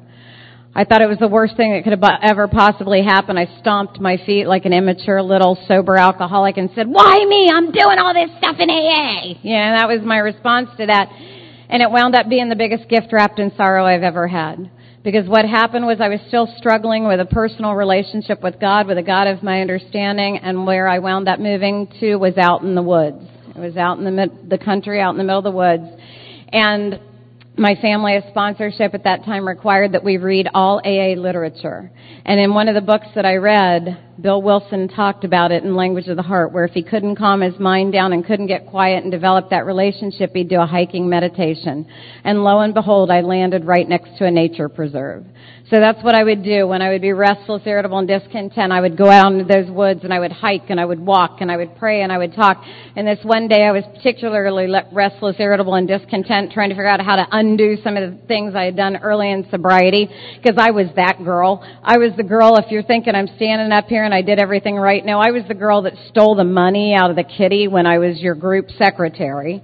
I 0.75 0.83
thought 0.83 1.01
it 1.01 1.07
was 1.07 1.17
the 1.17 1.27
worst 1.27 1.57
thing 1.57 1.73
that 1.73 1.83
could 1.83 1.97
have 1.97 2.19
ever 2.21 2.47
possibly 2.47 3.01
happened. 3.01 3.39
I 3.39 3.47
stomped 3.59 3.99
my 3.99 4.17
feet 4.23 4.45
like 4.45 4.65
an 4.65 4.73
immature 4.73 5.23
little 5.23 5.57
sober 5.67 5.97
alcoholic 5.97 6.57
and 6.57 6.69
said, 6.75 6.87
"Why 6.87 7.25
me? 7.25 7.49
I'm 7.51 7.71
doing 7.71 7.97
all 7.97 8.13
this 8.13 8.29
stuff 8.37 8.57
in 8.59 8.69
AA." 8.69 9.39
Yeah, 9.41 9.75
that 9.75 9.87
was 9.87 10.01
my 10.03 10.17
response 10.19 10.69
to 10.77 10.85
that, 10.85 11.09
and 11.69 11.81
it 11.81 11.89
wound 11.89 12.13
up 12.13 12.29
being 12.29 12.49
the 12.49 12.55
biggest 12.55 12.87
gift 12.87 13.07
wrapped 13.11 13.39
in 13.39 13.51
sorrow 13.57 13.83
I've 13.83 14.03
ever 14.03 14.27
had. 14.27 14.69
Because 15.07 15.25
what 15.25 15.45
happened 15.45 15.85
was 15.85 16.01
I 16.01 16.09
was 16.09 16.19
still 16.27 16.53
struggling 16.57 17.07
with 17.07 17.21
a 17.21 17.25
personal 17.25 17.75
relationship 17.75 18.43
with 18.43 18.59
God, 18.59 18.87
with 18.87 18.97
a 18.97 19.01
God 19.01 19.27
of 19.27 19.41
my 19.41 19.61
understanding, 19.61 20.37
and 20.39 20.67
where 20.67 20.85
I 20.85 20.99
wound 20.99 21.29
up 21.29 21.39
moving 21.39 21.87
to 22.01 22.17
was 22.17 22.37
out 22.37 22.61
in 22.61 22.75
the 22.75 22.81
woods. 22.81 23.23
It 23.55 23.57
was 23.57 23.77
out 23.77 23.99
in 23.99 24.03
the 24.03 24.11
mid- 24.11 24.49
the 24.49 24.57
country, 24.57 24.99
out 24.99 25.11
in 25.11 25.17
the 25.17 25.23
middle 25.23 25.37
of 25.37 25.45
the 25.45 25.51
woods, 25.51 25.85
and 26.51 26.99
my 27.57 27.75
family 27.81 28.15
of 28.15 28.23
sponsorship 28.29 28.93
at 28.93 29.03
that 29.05 29.25
time 29.25 29.47
required 29.47 29.93
that 29.93 30.03
we 30.03 30.17
read 30.17 30.47
all 30.53 30.79
AA 30.85 31.19
literature. 31.19 31.91
And 32.23 32.39
in 32.39 32.53
one 32.53 32.67
of 32.67 32.75
the 32.75 32.81
books 32.81 33.07
that 33.15 33.25
I 33.25 33.35
read, 33.35 33.97
Bill 34.21 34.41
Wilson 34.41 34.87
talked 34.87 35.23
about 35.23 35.51
it 35.51 35.63
in 35.63 35.75
Language 35.75 36.07
of 36.07 36.17
the 36.17 36.23
Heart, 36.23 36.53
where 36.53 36.65
if 36.65 36.73
he 36.73 36.83
couldn't 36.83 37.15
calm 37.15 37.41
his 37.41 37.59
mind 37.59 37.93
down 37.93 38.13
and 38.13 38.25
couldn't 38.25 38.47
get 38.47 38.67
quiet 38.67 39.03
and 39.03 39.11
develop 39.11 39.49
that 39.49 39.65
relationship, 39.65 40.31
he'd 40.33 40.49
do 40.49 40.61
a 40.61 40.67
hiking 40.67 41.09
meditation. 41.09 41.87
And 42.23 42.43
lo 42.43 42.59
and 42.59 42.75
behold, 42.75 43.09
I 43.09 43.21
landed 43.21 43.65
right 43.65 43.87
next 43.87 44.17
to 44.19 44.25
a 44.25 44.31
nature 44.31 44.69
preserve. 44.69 45.25
So 45.69 45.81
that's 45.81 46.01
what 46.01 46.15
I 46.15 46.23
would 46.23 46.45
do 46.45 46.65
when 46.65 46.81
I 46.81 46.91
would 46.91 47.01
be 47.01 47.11
restless, 47.11 47.61
irritable, 47.65 47.97
and 47.97 48.07
discontent. 48.07 48.71
I 48.71 48.79
would 48.79 48.95
go 48.95 49.09
out 49.09 49.33
into 49.33 49.43
those 49.43 49.69
woods 49.69 49.99
and 50.05 50.13
I 50.13 50.19
would 50.19 50.31
hike 50.31 50.69
and 50.69 50.79
I 50.79 50.85
would 50.85 50.99
walk 50.99 51.41
and 51.41 51.51
I 51.51 51.57
would 51.57 51.75
pray 51.75 52.03
and 52.03 52.11
I 52.11 52.17
would 52.17 52.33
talk. 52.33 52.63
And 52.95 53.05
this 53.05 53.19
one 53.23 53.49
day 53.49 53.65
I 53.65 53.73
was 53.73 53.83
particularly 53.93 54.73
restless, 54.93 55.35
irritable, 55.39 55.73
and 55.73 55.85
discontent, 55.85 56.53
trying 56.53 56.69
to 56.69 56.75
figure 56.75 56.87
out 56.87 57.01
how 57.01 57.17
to 57.17 57.27
undo 57.31 57.75
some 57.83 57.97
of 57.97 58.09
the 58.09 58.27
things 58.27 58.55
I 58.55 58.63
had 58.63 58.77
done 58.77 58.95
early 58.95 59.29
in 59.29 59.45
sobriety 59.51 60.09
because 60.41 60.55
I 60.57 60.71
was 60.71 60.87
that 60.95 61.21
girl. 61.25 61.61
I 61.83 61.97
was 61.97 62.13
the 62.15 62.23
girl, 62.23 62.55
if 62.55 62.71
you're 62.71 62.83
thinking 62.83 63.13
I'm 63.13 63.27
standing 63.35 63.73
up 63.73 63.87
here 63.87 64.05
and 64.05 64.13
I 64.13 64.21
did 64.21 64.39
everything 64.39 64.77
right, 64.77 65.05
no, 65.05 65.19
I 65.19 65.31
was 65.31 65.43
the 65.49 65.53
girl 65.53 65.81
that 65.81 65.95
stole 66.07 66.35
the 66.35 66.45
money 66.45 66.95
out 66.95 67.09
of 67.09 67.17
the 67.17 67.25
kitty 67.25 67.67
when 67.67 67.85
I 67.85 67.97
was 67.97 68.19
your 68.19 68.35
group 68.35 68.69
secretary. 68.77 69.61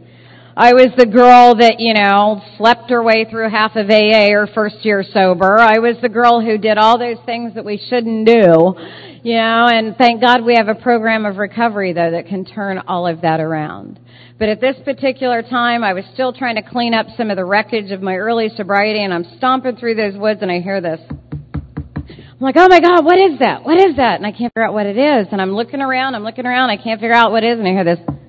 I 0.56 0.74
was 0.74 0.90
the 0.96 1.08
girl 1.08 1.56
that, 1.56 1.80
you 1.80 1.96
know, 1.96 2.40
slept 2.58 2.92
her 2.92 3.02
way 3.02 3.26
through 3.28 3.50
half 3.50 3.76
of 3.76 3.90
AA 3.90 4.30
her 4.30 4.48
first 4.54 4.86
year 4.86 5.04
sober. 5.04 5.58
I 5.58 5.80
was 5.80 5.96
the 6.00 6.10
girl 6.10 6.42
who 6.42 6.60
did 6.60 6.78
all 6.78 7.00
those 7.00 7.18
things 7.26 7.56
that 7.56 7.66
we 7.66 7.82
shouldn't 7.90 8.28
do, 8.28 8.76
you 9.24 9.34
know, 9.34 9.66
and 9.66 9.98
thank 9.98 10.22
God 10.22 10.46
we 10.46 10.54
have 10.56 10.68
a 10.68 10.76
program 10.76 11.26
of 11.26 11.38
recovery 11.38 11.94
though 11.94 12.12
that 12.12 12.28
can 12.28 12.46
turn 12.46 12.78
all 12.88 13.08
of 13.08 13.22
that 13.22 13.40
around. 13.40 14.00
But 14.38 14.50
at 14.50 14.62
this 14.62 14.76
particular 14.86 15.42
time, 15.42 15.84
I 15.84 15.94
was 15.94 16.04
still 16.14 16.34
trying 16.34 16.56
to 16.58 16.62
clean 16.62 16.94
up 16.94 17.08
some 17.18 17.32
of 17.32 17.36
the 17.36 17.46
wreckage 17.46 17.90
of 17.90 18.04
my 18.04 18.16
early 18.18 18.50
sobriety 18.56 19.04
and 19.04 19.12
I'm 19.12 19.26
stomping 19.38 19.78
through 19.78 19.96
those 19.96 20.16
woods 20.16 20.44
and 20.44 20.52
I 20.52 20.60
hear 20.60 20.82
this. 20.82 21.00
I'm 21.10 22.38
like, 22.40 22.58
oh 22.58 22.68
my 22.68 22.80
God, 22.80 23.04
what 23.04 23.18
is 23.18 23.40
that? 23.40 23.64
What 23.64 23.80
is 23.80 23.96
that? 23.96 24.18
And 24.18 24.26
I 24.28 24.32
can't 24.32 24.54
figure 24.54 24.68
out 24.68 24.74
what 24.74 24.86
it 24.86 25.00
is. 25.00 25.30
And 25.32 25.42
I'm 25.42 25.54
looking 25.56 25.82
around, 25.82 26.14
I'm 26.14 26.24
looking 26.24 26.46
around, 26.46 26.70
I 26.70 26.78
can't 26.78 27.02
figure 27.02 27.16
out 27.16 27.32
what 27.32 27.44
it 27.44 27.54
is, 27.54 27.60
and 27.60 27.68
I 27.68 27.72
hear 27.72 27.84
this. 27.84 28.23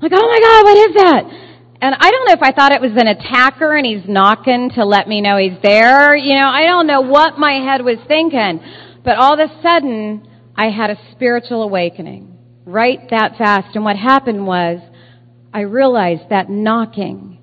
Like, 0.00 0.12
oh 0.14 0.28
my 0.28 0.40
God, 0.40 0.64
what 0.64 0.76
is 0.90 0.94
that? 0.96 1.46
And 1.80 1.94
I 1.94 2.10
don't 2.10 2.26
know 2.26 2.32
if 2.34 2.42
I 2.42 2.52
thought 2.52 2.72
it 2.72 2.80
was 2.80 2.92
an 2.96 3.06
attacker 3.06 3.74
and 3.74 3.86
he's 3.86 4.08
knocking 4.08 4.70
to 4.76 4.84
let 4.84 5.08
me 5.08 5.20
know 5.20 5.36
he's 5.36 5.60
there. 5.62 6.16
You 6.16 6.34
know, 6.34 6.48
I 6.48 6.64
don't 6.64 6.86
know 6.86 7.02
what 7.02 7.38
my 7.38 7.52
head 7.52 7.84
was 7.84 7.98
thinking. 8.08 8.60
But 9.04 9.16
all 9.18 9.34
of 9.34 9.40
a 9.40 9.62
sudden, 9.62 10.26
I 10.56 10.70
had 10.70 10.90
a 10.90 10.98
spiritual 11.12 11.62
awakening 11.62 12.36
right 12.64 12.98
that 13.10 13.36
fast. 13.36 13.76
And 13.76 13.84
what 13.84 13.96
happened 13.96 14.46
was, 14.46 14.80
I 15.52 15.60
realized 15.60 16.28
that 16.30 16.50
knocking, 16.50 17.38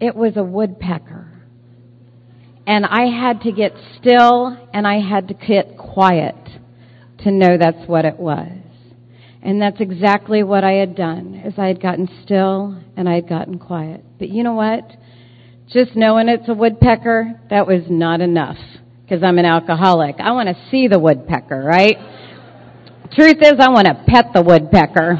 it 0.00 0.14
was 0.14 0.36
a 0.36 0.42
woodpecker. 0.42 1.32
And 2.66 2.84
I 2.84 3.06
had 3.06 3.42
to 3.42 3.52
get 3.52 3.72
still 3.98 4.56
and 4.74 4.86
I 4.86 5.00
had 5.00 5.28
to 5.28 5.34
get 5.34 5.78
quiet 5.78 6.34
to 7.18 7.30
know 7.30 7.56
that's 7.58 7.88
what 7.88 8.04
it 8.04 8.18
was. 8.18 8.65
And 9.46 9.62
that's 9.62 9.80
exactly 9.80 10.42
what 10.42 10.64
I 10.64 10.72
had 10.72 10.96
done, 10.96 11.40
is 11.44 11.54
I 11.56 11.68
had 11.68 11.80
gotten 11.80 12.08
still 12.24 12.76
and 12.96 13.08
I 13.08 13.14
had 13.14 13.28
gotten 13.28 13.60
quiet. 13.60 14.02
But 14.18 14.28
you 14.28 14.42
know 14.42 14.54
what? 14.54 14.90
Just 15.68 15.94
knowing 15.94 16.28
it's 16.28 16.48
a 16.48 16.52
woodpecker, 16.52 17.40
that 17.48 17.64
was 17.64 17.82
not 17.88 18.20
enough, 18.20 18.56
because 19.04 19.22
I'm 19.22 19.38
an 19.38 19.44
alcoholic. 19.44 20.16
I 20.18 20.32
want 20.32 20.48
to 20.48 20.56
see 20.72 20.88
the 20.88 20.98
woodpecker, 20.98 21.62
right? 21.62 21.96
Truth 23.12 23.36
is, 23.40 23.52
I 23.60 23.68
want 23.68 23.86
to 23.86 23.94
pet 24.08 24.32
the 24.34 24.42
woodpecker. 24.42 25.16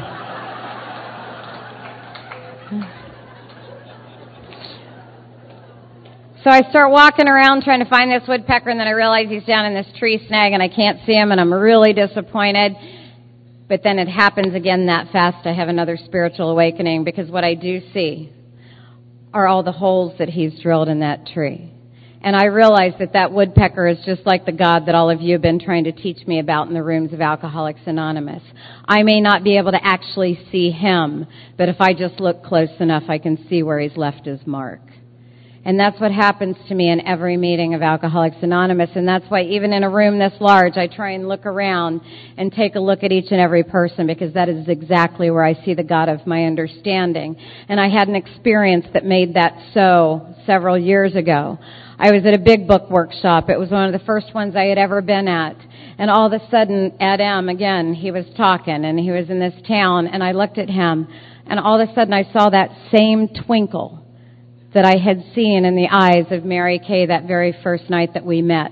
So 6.43 6.49
I 6.49 6.69
start 6.69 6.91
walking 6.91 7.29
around 7.29 7.63
trying 7.63 7.79
to 7.79 7.89
find 7.89 8.11
this 8.11 8.27
woodpecker, 8.27 8.69
and 8.69 8.79
then 8.79 8.87
I 8.87 8.91
realize 8.91 9.27
he's 9.29 9.45
down 9.45 9.65
in 9.67 9.73
this 9.73 9.87
tree 9.97 10.21
snag, 10.27 10.51
and 10.51 10.61
I 10.61 10.67
can't 10.67 10.99
see 11.05 11.13
him, 11.13 11.31
and 11.31 11.39
I'm 11.39 11.53
really 11.53 11.93
disappointed. 11.93 12.75
But 13.67 13.83
then 13.83 13.99
it 13.99 14.07
happens 14.07 14.55
again 14.55 14.85
that 14.85 15.11
fast. 15.11 15.45
I 15.45 15.53
have 15.53 15.67
another 15.67 15.97
spiritual 15.97 16.49
awakening 16.49 17.03
because 17.03 17.29
what 17.29 17.43
I 17.43 17.53
do 17.53 17.81
see 17.93 18.31
are 19.33 19.47
all 19.47 19.63
the 19.63 19.73
holes 19.73 20.17
that 20.19 20.29
he's 20.29 20.59
drilled 20.61 20.87
in 20.87 20.99
that 21.01 21.27
tree. 21.27 21.71
And 22.21 22.35
I 22.35 22.45
realize 22.45 22.93
that 22.99 23.13
that 23.13 23.31
woodpecker 23.31 23.87
is 23.87 23.99
just 24.05 24.25
like 24.25 24.45
the 24.45 24.51
God 24.51 24.87
that 24.87 24.95
all 24.95 25.09
of 25.09 25.21
you 25.21 25.33
have 25.33 25.41
been 25.41 25.59
trying 25.59 25.83
to 25.83 25.91
teach 25.91 26.25
me 26.25 26.39
about 26.39 26.67
in 26.67 26.73
the 26.73 26.83
rooms 26.83 27.13
of 27.13 27.21
Alcoholics 27.21 27.81
Anonymous. 27.85 28.41
I 28.85 29.03
may 29.03 29.21
not 29.21 29.43
be 29.43 29.57
able 29.57 29.71
to 29.71 29.85
actually 29.85 30.39
see 30.51 30.71
him, 30.71 31.27
but 31.57 31.69
if 31.69 31.79
I 31.79 31.93
just 31.93 32.19
look 32.19 32.43
close 32.43 32.71
enough, 32.79 33.03
I 33.07 33.19
can 33.19 33.47
see 33.47 33.63
where 33.63 33.79
he's 33.79 33.95
left 33.95 34.25
his 34.25 34.39
mark. 34.47 34.81
And 35.67 35.77
that's 35.77 35.99
what 35.99 36.13
happens 36.13 36.55
to 36.69 36.75
me 36.75 36.89
in 36.89 37.05
every 37.05 37.35
meeting 37.35 37.73
of 37.73 37.81
Alcoholics 37.81 38.37
Anonymous. 38.41 38.89
And 38.95 39.05
that's 39.05 39.25
why 39.27 39.41
even 39.41 39.73
in 39.73 39.83
a 39.83 39.89
room 39.89 40.17
this 40.17 40.31
large, 40.39 40.77
I 40.77 40.87
try 40.87 41.11
and 41.11 41.27
look 41.27 41.45
around 41.45 41.99
and 42.37 42.53
take 42.53 42.75
a 42.75 42.79
look 42.79 43.03
at 43.03 43.11
each 43.11 43.31
and 43.31 43.41
every 43.41 43.65
person 43.65 44.07
because 44.07 44.33
that 44.33 44.47
is 44.47 44.69
exactly 44.69 45.29
where 45.29 45.43
I 45.43 45.61
see 45.65 45.73
the 45.73 45.83
God 45.83 46.07
of 46.07 46.25
my 46.25 46.45
understanding. 46.45 47.35
And 47.67 47.81
I 47.81 47.89
had 47.89 48.07
an 48.07 48.15
experience 48.15 48.85
that 48.93 49.03
made 49.03 49.33
that 49.33 49.61
so 49.73 50.33
several 50.45 50.79
years 50.79 51.17
ago. 51.17 51.59
I 51.99 52.11
was 52.13 52.25
at 52.25 52.33
a 52.33 52.39
big 52.39 52.65
book 52.65 52.89
workshop. 52.89 53.49
It 53.49 53.59
was 53.59 53.69
one 53.69 53.93
of 53.93 53.99
the 53.99 54.05
first 54.05 54.33
ones 54.33 54.55
I 54.55 54.67
had 54.67 54.77
ever 54.77 55.01
been 55.01 55.27
at. 55.27 55.57
And 55.97 56.09
all 56.09 56.27
of 56.27 56.41
a 56.41 56.49
sudden, 56.49 56.95
Ed 57.01 57.19
M, 57.19 57.49
again, 57.49 57.93
he 57.93 58.11
was 58.11 58.23
talking 58.37 58.85
and 58.85 58.97
he 58.97 59.11
was 59.11 59.29
in 59.29 59.41
this 59.41 59.55
town 59.67 60.07
and 60.07 60.23
I 60.23 60.31
looked 60.31 60.59
at 60.59 60.69
him 60.69 61.09
and 61.45 61.59
all 61.59 61.77
of 61.77 61.89
a 61.89 61.93
sudden 61.93 62.13
I 62.13 62.23
saw 62.31 62.49
that 62.51 62.69
same 62.89 63.27
twinkle 63.45 64.06
that 64.77 64.85
I 64.85 65.01
had 65.03 65.25
seen 65.33 65.65
in 65.65 65.75
the 65.75 65.87
eyes 65.89 66.27
of 66.29 66.45
Mary 66.45 66.77
Kay 66.77 67.07
that 67.07 67.25
very 67.25 67.51
first 67.63 67.89
night 67.89 68.13
that 68.13 68.23
we 68.23 68.43
met. 68.43 68.71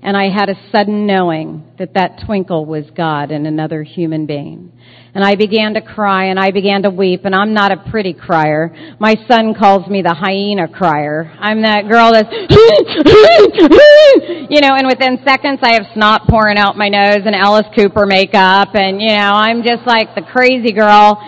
And 0.00 0.16
I 0.16 0.30
had 0.30 0.48
a 0.48 0.54
sudden 0.70 1.08
knowing 1.08 1.64
that 1.76 1.94
that 1.94 2.22
twinkle 2.24 2.64
was 2.64 2.84
God 2.96 3.32
in 3.32 3.46
another 3.46 3.82
human 3.82 4.26
being. 4.26 4.70
And 5.12 5.24
I 5.24 5.34
began 5.34 5.74
to 5.74 5.80
cry 5.80 6.26
and 6.26 6.38
I 6.38 6.52
began 6.52 6.84
to 6.84 6.90
weep 6.90 7.24
and 7.24 7.34
I'm 7.34 7.52
not 7.52 7.72
a 7.72 7.78
pretty 7.90 8.12
crier. 8.12 8.94
My 9.00 9.16
son 9.26 9.56
calls 9.58 9.88
me 9.88 10.02
the 10.02 10.14
hyena 10.14 10.68
crier. 10.68 11.36
I'm 11.40 11.62
that 11.62 11.88
girl 11.88 12.12
that's, 12.12 12.30
you 14.54 14.60
know, 14.60 14.76
and 14.78 14.86
within 14.86 15.18
seconds 15.26 15.58
I 15.62 15.74
have 15.74 15.86
snot 15.94 16.28
pouring 16.28 16.58
out 16.58 16.78
my 16.78 16.88
nose 16.88 17.26
and 17.26 17.34
Alice 17.34 17.66
Cooper 17.74 18.06
makeup 18.06 18.68
and, 18.74 19.02
you 19.02 19.08
know, 19.08 19.32
I'm 19.34 19.64
just 19.64 19.84
like 19.84 20.14
the 20.14 20.22
crazy 20.22 20.72
girl 20.72 21.18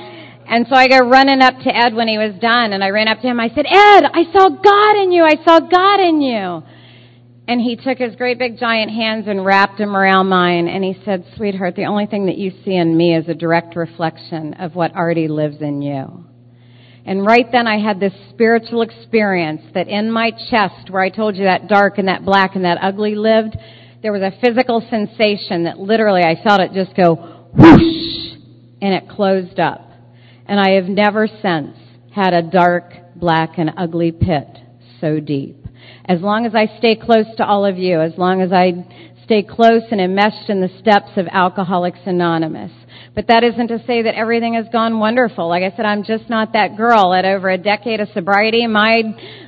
and 0.52 0.66
so 0.68 0.74
I 0.74 0.86
go 0.86 0.98
running 0.98 1.40
up 1.40 1.54
to 1.60 1.74
Ed 1.74 1.94
when 1.94 2.08
he 2.08 2.18
was 2.18 2.34
done, 2.38 2.74
and 2.74 2.84
I 2.84 2.90
ran 2.90 3.08
up 3.08 3.22
to 3.22 3.26
him. 3.26 3.40
I 3.40 3.48
said, 3.48 3.64
Ed, 3.64 4.04
I 4.12 4.24
saw 4.34 4.50
God 4.50 5.02
in 5.02 5.10
you. 5.10 5.24
I 5.24 5.42
saw 5.42 5.60
God 5.60 5.98
in 5.98 6.20
you. 6.20 6.62
And 7.48 7.58
he 7.58 7.74
took 7.74 7.96
his 7.96 8.14
great 8.16 8.38
big 8.38 8.58
giant 8.58 8.90
hands 8.90 9.28
and 9.28 9.46
wrapped 9.46 9.78
them 9.78 9.96
around 9.96 10.28
mine, 10.28 10.68
and 10.68 10.84
he 10.84 10.94
said, 11.06 11.24
Sweetheart, 11.36 11.74
the 11.74 11.86
only 11.86 12.04
thing 12.04 12.26
that 12.26 12.36
you 12.36 12.50
see 12.66 12.76
in 12.76 12.94
me 12.94 13.16
is 13.16 13.30
a 13.30 13.34
direct 13.34 13.76
reflection 13.76 14.52
of 14.60 14.74
what 14.74 14.94
already 14.94 15.26
lives 15.26 15.62
in 15.62 15.80
you. 15.80 16.26
And 17.06 17.24
right 17.24 17.46
then 17.50 17.66
I 17.66 17.78
had 17.78 17.98
this 17.98 18.12
spiritual 18.28 18.82
experience 18.82 19.62
that 19.72 19.88
in 19.88 20.12
my 20.12 20.32
chest, 20.50 20.90
where 20.90 21.02
I 21.02 21.08
told 21.08 21.34
you 21.34 21.44
that 21.44 21.66
dark 21.66 21.96
and 21.96 22.08
that 22.08 22.26
black 22.26 22.56
and 22.56 22.66
that 22.66 22.76
ugly 22.82 23.14
lived, 23.14 23.56
there 24.02 24.12
was 24.12 24.20
a 24.20 24.38
physical 24.44 24.86
sensation 24.90 25.64
that 25.64 25.78
literally 25.78 26.22
I 26.22 26.42
felt 26.44 26.60
it 26.60 26.72
just 26.74 26.94
go 26.94 27.48
whoosh, 27.54 28.36
and 28.82 28.92
it 28.92 29.08
closed 29.08 29.58
up 29.58 29.91
and 30.46 30.60
I 30.60 30.72
have 30.72 30.86
never 30.86 31.26
since 31.26 31.76
had 32.14 32.34
a 32.34 32.42
dark, 32.42 32.92
black, 33.16 33.58
and 33.58 33.70
ugly 33.76 34.12
pit 34.12 34.58
so 35.00 35.20
deep. 35.20 35.56
As 36.04 36.20
long 36.20 36.46
as 36.46 36.54
I 36.54 36.78
stay 36.78 36.96
close 36.96 37.26
to 37.36 37.44
all 37.44 37.64
of 37.64 37.78
you, 37.78 38.00
as 38.00 38.16
long 38.16 38.40
as 38.40 38.52
I 38.52 38.84
stay 39.24 39.42
close 39.42 39.82
and 39.90 40.00
enmeshed 40.00 40.48
in 40.48 40.60
the 40.60 40.70
steps 40.80 41.10
of 41.16 41.26
Alcoholics 41.30 42.00
Anonymous. 42.06 42.72
But 43.14 43.28
that 43.28 43.44
isn't 43.44 43.68
to 43.68 43.78
say 43.86 44.02
that 44.02 44.14
everything 44.14 44.54
has 44.54 44.66
gone 44.72 44.98
wonderful. 44.98 45.48
Like 45.48 45.62
I 45.62 45.74
said, 45.76 45.86
I'm 45.86 46.02
just 46.04 46.28
not 46.28 46.52
that 46.54 46.76
girl. 46.76 47.14
At 47.14 47.24
over 47.24 47.48
a 47.48 47.58
decade 47.58 48.00
of 48.00 48.08
sobriety, 48.14 48.66
my 48.66 49.02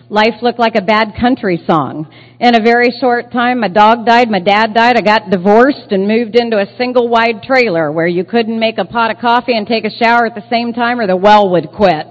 life 0.08 0.42
looked 0.42 0.58
like 0.58 0.74
a 0.76 0.82
bad 0.82 1.14
country 1.20 1.62
song. 1.66 2.08
In 2.40 2.54
a 2.54 2.60
very 2.60 2.90
short 3.00 3.32
time, 3.32 3.60
my 3.60 3.68
dog 3.68 4.04
died, 4.06 4.30
my 4.30 4.40
dad 4.40 4.74
died, 4.74 4.96
I 4.96 5.00
got 5.00 5.30
divorced 5.30 5.90
and 5.90 6.06
moved 6.06 6.36
into 6.36 6.58
a 6.58 6.76
single 6.76 7.08
wide 7.08 7.42
trailer 7.42 7.90
where 7.90 8.06
you 8.06 8.24
couldn't 8.24 8.58
make 8.58 8.78
a 8.78 8.84
pot 8.84 9.10
of 9.10 9.18
coffee 9.18 9.56
and 9.56 9.66
take 9.66 9.84
a 9.84 9.90
shower 9.90 10.26
at 10.26 10.34
the 10.34 10.48
same 10.50 10.72
time 10.72 11.00
or 11.00 11.06
the 11.06 11.16
well 11.16 11.50
would 11.50 11.70
quit. 11.70 12.06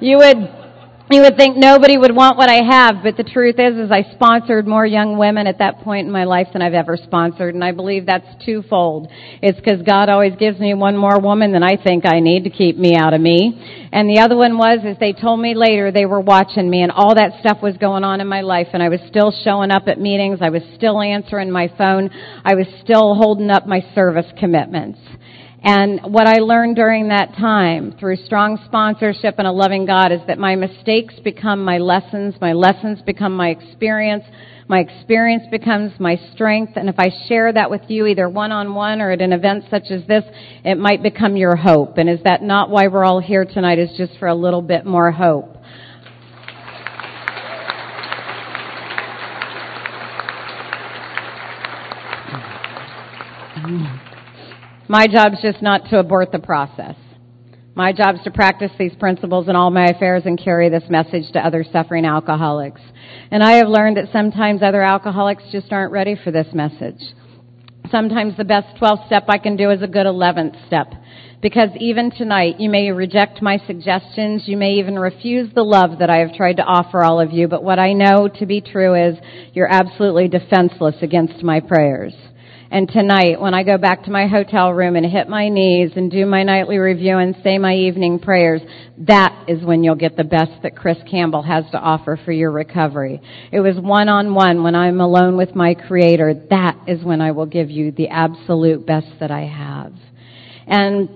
You 0.00 0.18
would 0.18 0.59
you 1.12 1.22
would 1.22 1.36
think 1.36 1.56
nobody 1.56 1.98
would 1.98 2.14
want 2.14 2.36
what 2.36 2.48
I 2.48 2.62
have, 2.62 3.02
but 3.02 3.16
the 3.16 3.24
truth 3.24 3.56
is, 3.58 3.76
is 3.76 3.90
I 3.90 4.02
sponsored 4.14 4.66
more 4.66 4.86
young 4.86 5.18
women 5.18 5.46
at 5.46 5.58
that 5.58 5.80
point 5.80 6.06
in 6.06 6.12
my 6.12 6.24
life 6.24 6.48
than 6.52 6.62
I've 6.62 6.74
ever 6.74 6.96
sponsored, 6.96 7.54
and 7.54 7.64
I 7.64 7.72
believe 7.72 8.06
that's 8.06 8.44
twofold. 8.44 9.08
It's 9.42 9.58
because 9.58 9.82
God 9.82 10.08
always 10.08 10.34
gives 10.36 10.60
me 10.60 10.74
one 10.74 10.96
more 10.96 11.20
woman 11.20 11.52
than 11.52 11.62
I 11.62 11.76
think 11.76 12.06
I 12.06 12.20
need 12.20 12.44
to 12.44 12.50
keep 12.50 12.76
me 12.76 12.96
out 12.96 13.12
of 13.12 13.20
me. 13.20 13.88
And 13.92 14.08
the 14.08 14.20
other 14.20 14.36
one 14.36 14.56
was, 14.56 14.84
is 14.84 14.96
they 15.00 15.12
told 15.12 15.40
me 15.40 15.54
later 15.54 15.90
they 15.90 16.06
were 16.06 16.20
watching 16.20 16.70
me, 16.70 16.82
and 16.82 16.92
all 16.92 17.14
that 17.14 17.40
stuff 17.40 17.58
was 17.62 17.76
going 17.76 18.04
on 18.04 18.20
in 18.20 18.28
my 18.28 18.42
life, 18.42 18.68
and 18.72 18.82
I 18.82 18.88
was 18.88 19.00
still 19.08 19.32
showing 19.42 19.70
up 19.70 19.88
at 19.88 19.98
meetings, 19.98 20.38
I 20.40 20.50
was 20.50 20.62
still 20.76 21.00
answering 21.00 21.50
my 21.50 21.72
phone, 21.76 22.10
I 22.44 22.54
was 22.54 22.66
still 22.84 23.14
holding 23.14 23.50
up 23.50 23.66
my 23.66 23.84
service 23.94 24.26
commitments. 24.38 24.98
And 25.62 26.00
what 26.04 26.26
I 26.26 26.38
learned 26.38 26.76
during 26.76 27.08
that 27.08 27.34
time 27.34 27.94
through 28.00 28.16
strong 28.24 28.58
sponsorship 28.64 29.34
and 29.36 29.46
a 29.46 29.52
loving 29.52 29.84
God 29.84 30.10
is 30.10 30.20
that 30.26 30.38
my 30.38 30.56
mistakes 30.56 31.14
become 31.22 31.62
my 31.62 31.76
lessons, 31.76 32.34
my 32.40 32.54
lessons 32.54 33.02
become 33.02 33.36
my 33.36 33.50
experience, 33.50 34.24
my 34.68 34.78
experience 34.78 35.42
becomes 35.50 35.92
my 35.98 36.18
strength, 36.32 36.74
and 36.76 36.88
if 36.88 36.94
I 36.98 37.10
share 37.28 37.52
that 37.52 37.70
with 37.70 37.82
you 37.88 38.06
either 38.06 38.26
one 38.28 38.52
on 38.52 38.74
one 38.74 39.02
or 39.02 39.10
at 39.10 39.20
an 39.20 39.34
event 39.34 39.64
such 39.68 39.90
as 39.90 40.06
this, 40.06 40.24
it 40.64 40.78
might 40.78 41.02
become 41.02 41.36
your 41.36 41.56
hope. 41.56 41.98
And 41.98 42.08
is 42.08 42.20
that 42.24 42.42
not 42.42 42.70
why 42.70 42.86
we're 42.86 43.04
all 43.04 43.20
here 43.20 43.44
tonight 43.44 43.78
is 43.78 43.90
just 43.98 44.16
for 44.18 44.28
a 44.28 44.34
little 44.34 44.62
bit 44.62 44.86
more 44.86 45.10
hope? 45.10 45.56
My 54.90 55.06
job's 55.06 55.40
just 55.40 55.62
not 55.62 55.84
to 55.90 56.00
abort 56.00 56.32
the 56.32 56.40
process. 56.40 56.96
My 57.76 57.92
job's 57.92 58.24
to 58.24 58.32
practice 58.32 58.72
these 58.76 58.92
principles 58.98 59.48
in 59.48 59.54
all 59.54 59.70
my 59.70 59.84
affairs 59.84 60.24
and 60.26 60.36
carry 60.36 60.68
this 60.68 60.82
message 60.90 61.30
to 61.32 61.38
other 61.38 61.64
suffering 61.72 62.04
alcoholics. 62.04 62.80
And 63.30 63.40
I 63.40 63.58
have 63.58 63.68
learned 63.68 63.98
that 63.98 64.10
sometimes 64.12 64.64
other 64.64 64.82
alcoholics 64.82 65.44
just 65.52 65.70
aren't 65.70 65.92
ready 65.92 66.16
for 66.16 66.32
this 66.32 66.48
message. 66.52 66.98
Sometimes 67.88 68.36
the 68.36 68.42
best 68.42 68.76
12th 68.82 69.06
step 69.06 69.26
I 69.28 69.38
can 69.38 69.56
do 69.56 69.70
is 69.70 69.80
a 69.80 69.86
good 69.86 70.06
11th 70.06 70.66
step. 70.66 70.92
Because 71.40 71.68
even 71.78 72.10
tonight, 72.10 72.58
you 72.58 72.68
may 72.68 72.90
reject 72.90 73.40
my 73.40 73.62
suggestions. 73.68 74.48
You 74.48 74.56
may 74.56 74.72
even 74.72 74.98
refuse 74.98 75.54
the 75.54 75.62
love 75.62 76.00
that 76.00 76.10
I 76.10 76.18
have 76.18 76.34
tried 76.34 76.56
to 76.56 76.64
offer 76.64 77.04
all 77.04 77.20
of 77.20 77.30
you. 77.30 77.46
But 77.46 77.62
what 77.62 77.78
I 77.78 77.92
know 77.92 78.28
to 78.40 78.44
be 78.44 78.60
true 78.60 78.96
is 78.96 79.14
you're 79.52 79.72
absolutely 79.72 80.26
defenseless 80.26 80.96
against 81.00 81.44
my 81.44 81.60
prayers. 81.60 82.12
And 82.72 82.88
tonight, 82.88 83.40
when 83.40 83.52
I 83.52 83.64
go 83.64 83.78
back 83.78 84.04
to 84.04 84.12
my 84.12 84.28
hotel 84.28 84.72
room 84.72 84.94
and 84.94 85.04
hit 85.04 85.28
my 85.28 85.48
knees 85.48 85.90
and 85.96 86.08
do 86.08 86.24
my 86.24 86.44
nightly 86.44 86.78
review 86.78 87.18
and 87.18 87.34
say 87.42 87.58
my 87.58 87.74
evening 87.74 88.20
prayers, 88.20 88.62
that 88.98 89.46
is 89.48 89.64
when 89.64 89.82
you'll 89.82 89.96
get 89.96 90.16
the 90.16 90.22
best 90.22 90.52
that 90.62 90.76
Chris 90.76 90.98
Campbell 91.10 91.42
has 91.42 91.64
to 91.72 91.78
offer 91.78 92.16
for 92.24 92.30
your 92.30 92.52
recovery. 92.52 93.20
It 93.50 93.58
was 93.58 93.74
one 93.76 94.08
on 94.08 94.34
one 94.34 94.62
when 94.62 94.76
I'm 94.76 95.00
alone 95.00 95.36
with 95.36 95.52
my 95.56 95.74
Creator. 95.74 96.46
That 96.50 96.78
is 96.86 97.02
when 97.02 97.20
I 97.20 97.32
will 97.32 97.46
give 97.46 97.70
you 97.70 97.90
the 97.90 98.06
absolute 98.06 98.86
best 98.86 99.08
that 99.18 99.32
I 99.32 99.46
have. 99.46 99.92
And 100.68 101.08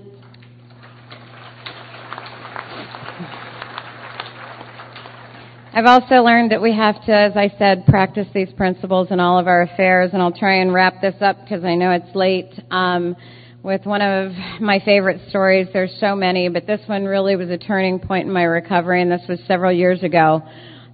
I've 5.76 5.86
also 5.86 6.22
learned 6.22 6.52
that 6.52 6.62
we 6.62 6.72
have 6.72 7.04
to, 7.06 7.12
as 7.12 7.36
I 7.36 7.52
said, 7.58 7.84
practice 7.86 8.28
these 8.32 8.52
principles 8.52 9.08
in 9.10 9.18
all 9.18 9.40
of 9.40 9.48
our 9.48 9.62
affairs, 9.62 10.10
and 10.12 10.22
I'll 10.22 10.30
try 10.30 10.60
and 10.60 10.72
wrap 10.72 11.00
this 11.00 11.16
up 11.20 11.40
because 11.40 11.64
I 11.64 11.74
know 11.74 11.90
it's 11.90 12.14
late. 12.14 12.52
Um, 12.70 13.16
with 13.64 13.84
one 13.84 14.00
of 14.00 14.30
my 14.60 14.78
favorite 14.84 15.28
stories, 15.30 15.66
there's 15.72 15.90
so 15.98 16.14
many, 16.14 16.48
but 16.48 16.68
this 16.68 16.80
one 16.86 17.06
really 17.06 17.34
was 17.34 17.50
a 17.50 17.58
turning 17.58 17.98
point 17.98 18.28
in 18.28 18.32
my 18.32 18.44
recovery, 18.44 19.02
and 19.02 19.10
this 19.10 19.22
was 19.28 19.40
several 19.48 19.72
years 19.72 20.00
ago. 20.04 20.42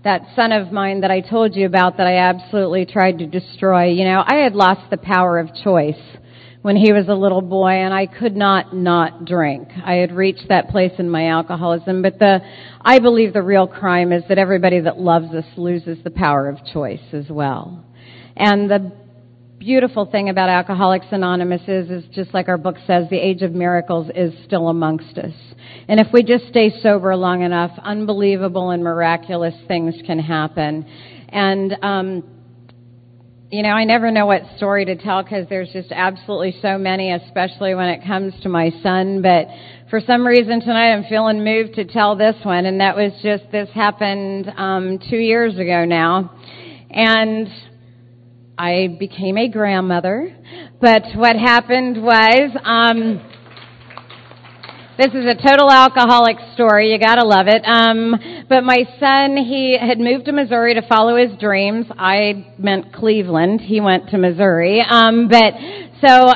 That 0.03 0.23
son 0.35 0.51
of 0.51 0.73
mine 0.73 1.03
that 1.03 1.11
I 1.11 1.21
told 1.21 1.55
you 1.55 1.67
about 1.67 1.99
that 1.99 2.07
I 2.07 2.17
absolutely 2.17 2.87
tried 2.87 3.19
to 3.19 3.27
destroy, 3.27 3.91
you 3.91 4.07
know, 4.07 4.25
I 4.27 4.37
had 4.37 4.55
lost 4.55 4.89
the 4.89 4.97
power 4.97 5.39
of 5.39 5.55
choice 5.63 6.01
when 6.63 6.77
he 6.77 6.93
was 6.93 7.09
a 7.09 7.15
little 7.15 7.41
boy 7.41 7.71
and 7.71 7.95
I 7.95 8.07
could 8.07 8.37
not 8.37 8.75
not 8.75 9.25
drink. 9.25 9.69
I 9.83 9.95
had 9.95 10.13
reached 10.13 10.49
that 10.49 10.69
place 10.69 10.93
in 10.99 11.09
my 11.09 11.29
alcoholism, 11.29 12.03
but 12.03 12.19
the, 12.19 12.41
I 12.83 12.99
believe 12.99 13.33
the 13.33 13.43
real 13.43 13.67
crime 13.67 14.13
is 14.13 14.23
that 14.29 14.39
everybody 14.39 14.81
that 14.81 14.99
loves 14.99 15.35
us 15.35 15.47
loses 15.57 15.99
the 16.05 16.11
power 16.11 16.49
of 16.49 16.59
choice 16.73 17.01
as 17.13 17.29
well. 17.31 17.85
And 18.37 18.71
the 18.71 18.93
beautiful 19.59 20.07
thing 20.07 20.29
about 20.29 20.49
Alcoholics 20.49 21.07
Anonymous 21.11 21.63
is, 21.67 21.91
is 21.91 22.05
just 22.15 22.33
like 22.33 22.49
our 22.49 22.59
book 22.59 22.77
says, 22.87 23.07
the 23.11 23.19
age 23.19 23.43
of 23.43 23.53
miracles 23.53 24.11
is 24.15 24.33
still 24.45 24.69
amongst 24.69 25.19
us. 25.19 25.35
And 25.89 26.01
if 26.01 26.09
we 26.13 26.23
just 26.23 26.49
stay 26.49 26.73
sober 26.83 27.15
long 27.17 27.43
enough, 27.43 27.71
unbelievable 27.83 28.71
and 28.71 28.83
miraculous 28.83 29.55
things 29.69 29.95
can 30.07 30.19
happen. 30.19 30.87
And, 31.29 31.77
um, 31.83 32.40
you 33.51 33.65
know, 33.65 33.71
I 33.71 33.83
never 33.83 34.13
know 34.13 34.27
what 34.27 34.43
story 34.57 34.85
to 34.85 34.95
tell 34.95 35.25
because 35.25 35.49
there's 35.49 35.71
just 35.73 35.91
absolutely 35.91 36.57
so 36.63 36.79
many, 36.79 37.13
especially 37.13 37.75
when 37.75 37.89
it 37.89 38.05
comes 38.07 38.33
to 38.43 38.49
my 38.49 38.71
son. 38.81 39.23
But 39.23 39.49
for 39.91 40.01
some 40.01 40.25
reason 40.25 40.61
tonight, 40.61 40.93
I'm 40.93 41.05
feeling 41.09 41.43
moved 41.43 41.75
to 41.75 41.85
tell 41.85 42.15
this 42.15 42.37
one, 42.45 42.65
and 42.67 42.81
that 42.81 42.95
was 42.95 43.11
just 43.23 43.51
this 43.51 43.69
happened 43.71 44.53
um, 44.57 45.01
two 45.11 45.17
years 45.17 45.59
ago 45.59 45.85
now, 45.85 46.31
and 46.91 47.49
I 48.57 48.97
became 49.01 49.37
a 49.37 49.49
grandmother. 49.49 50.37
But 50.81 51.03
what 51.17 51.35
happened 51.35 52.03
was. 52.03 52.57
Um, 52.63 53.30
this 55.01 55.15
is 55.15 55.25
a 55.25 55.35
total 55.35 55.71
alcoholic 55.71 56.37
story. 56.53 56.93
You 56.93 56.99
gotta 56.99 57.27
love 57.27 57.47
it. 57.49 57.63
Um, 57.65 58.45
but 58.51 58.63
my 58.65 58.85
son, 59.01 59.35
he 59.39 59.79
had 59.81 59.99
moved 59.99 60.27
to 60.27 60.33
Missouri 60.33 60.75
to 60.75 60.83
follow 60.83 61.17
his 61.17 61.39
dreams. 61.39 61.87
I 61.97 62.55
meant 62.59 62.93
Cleveland. 62.93 63.63
He 63.63 63.81
went 63.81 64.11
to 64.11 64.19
Missouri. 64.19 64.85
Um, 64.87 65.29
but 65.29 65.55
so 66.05 66.33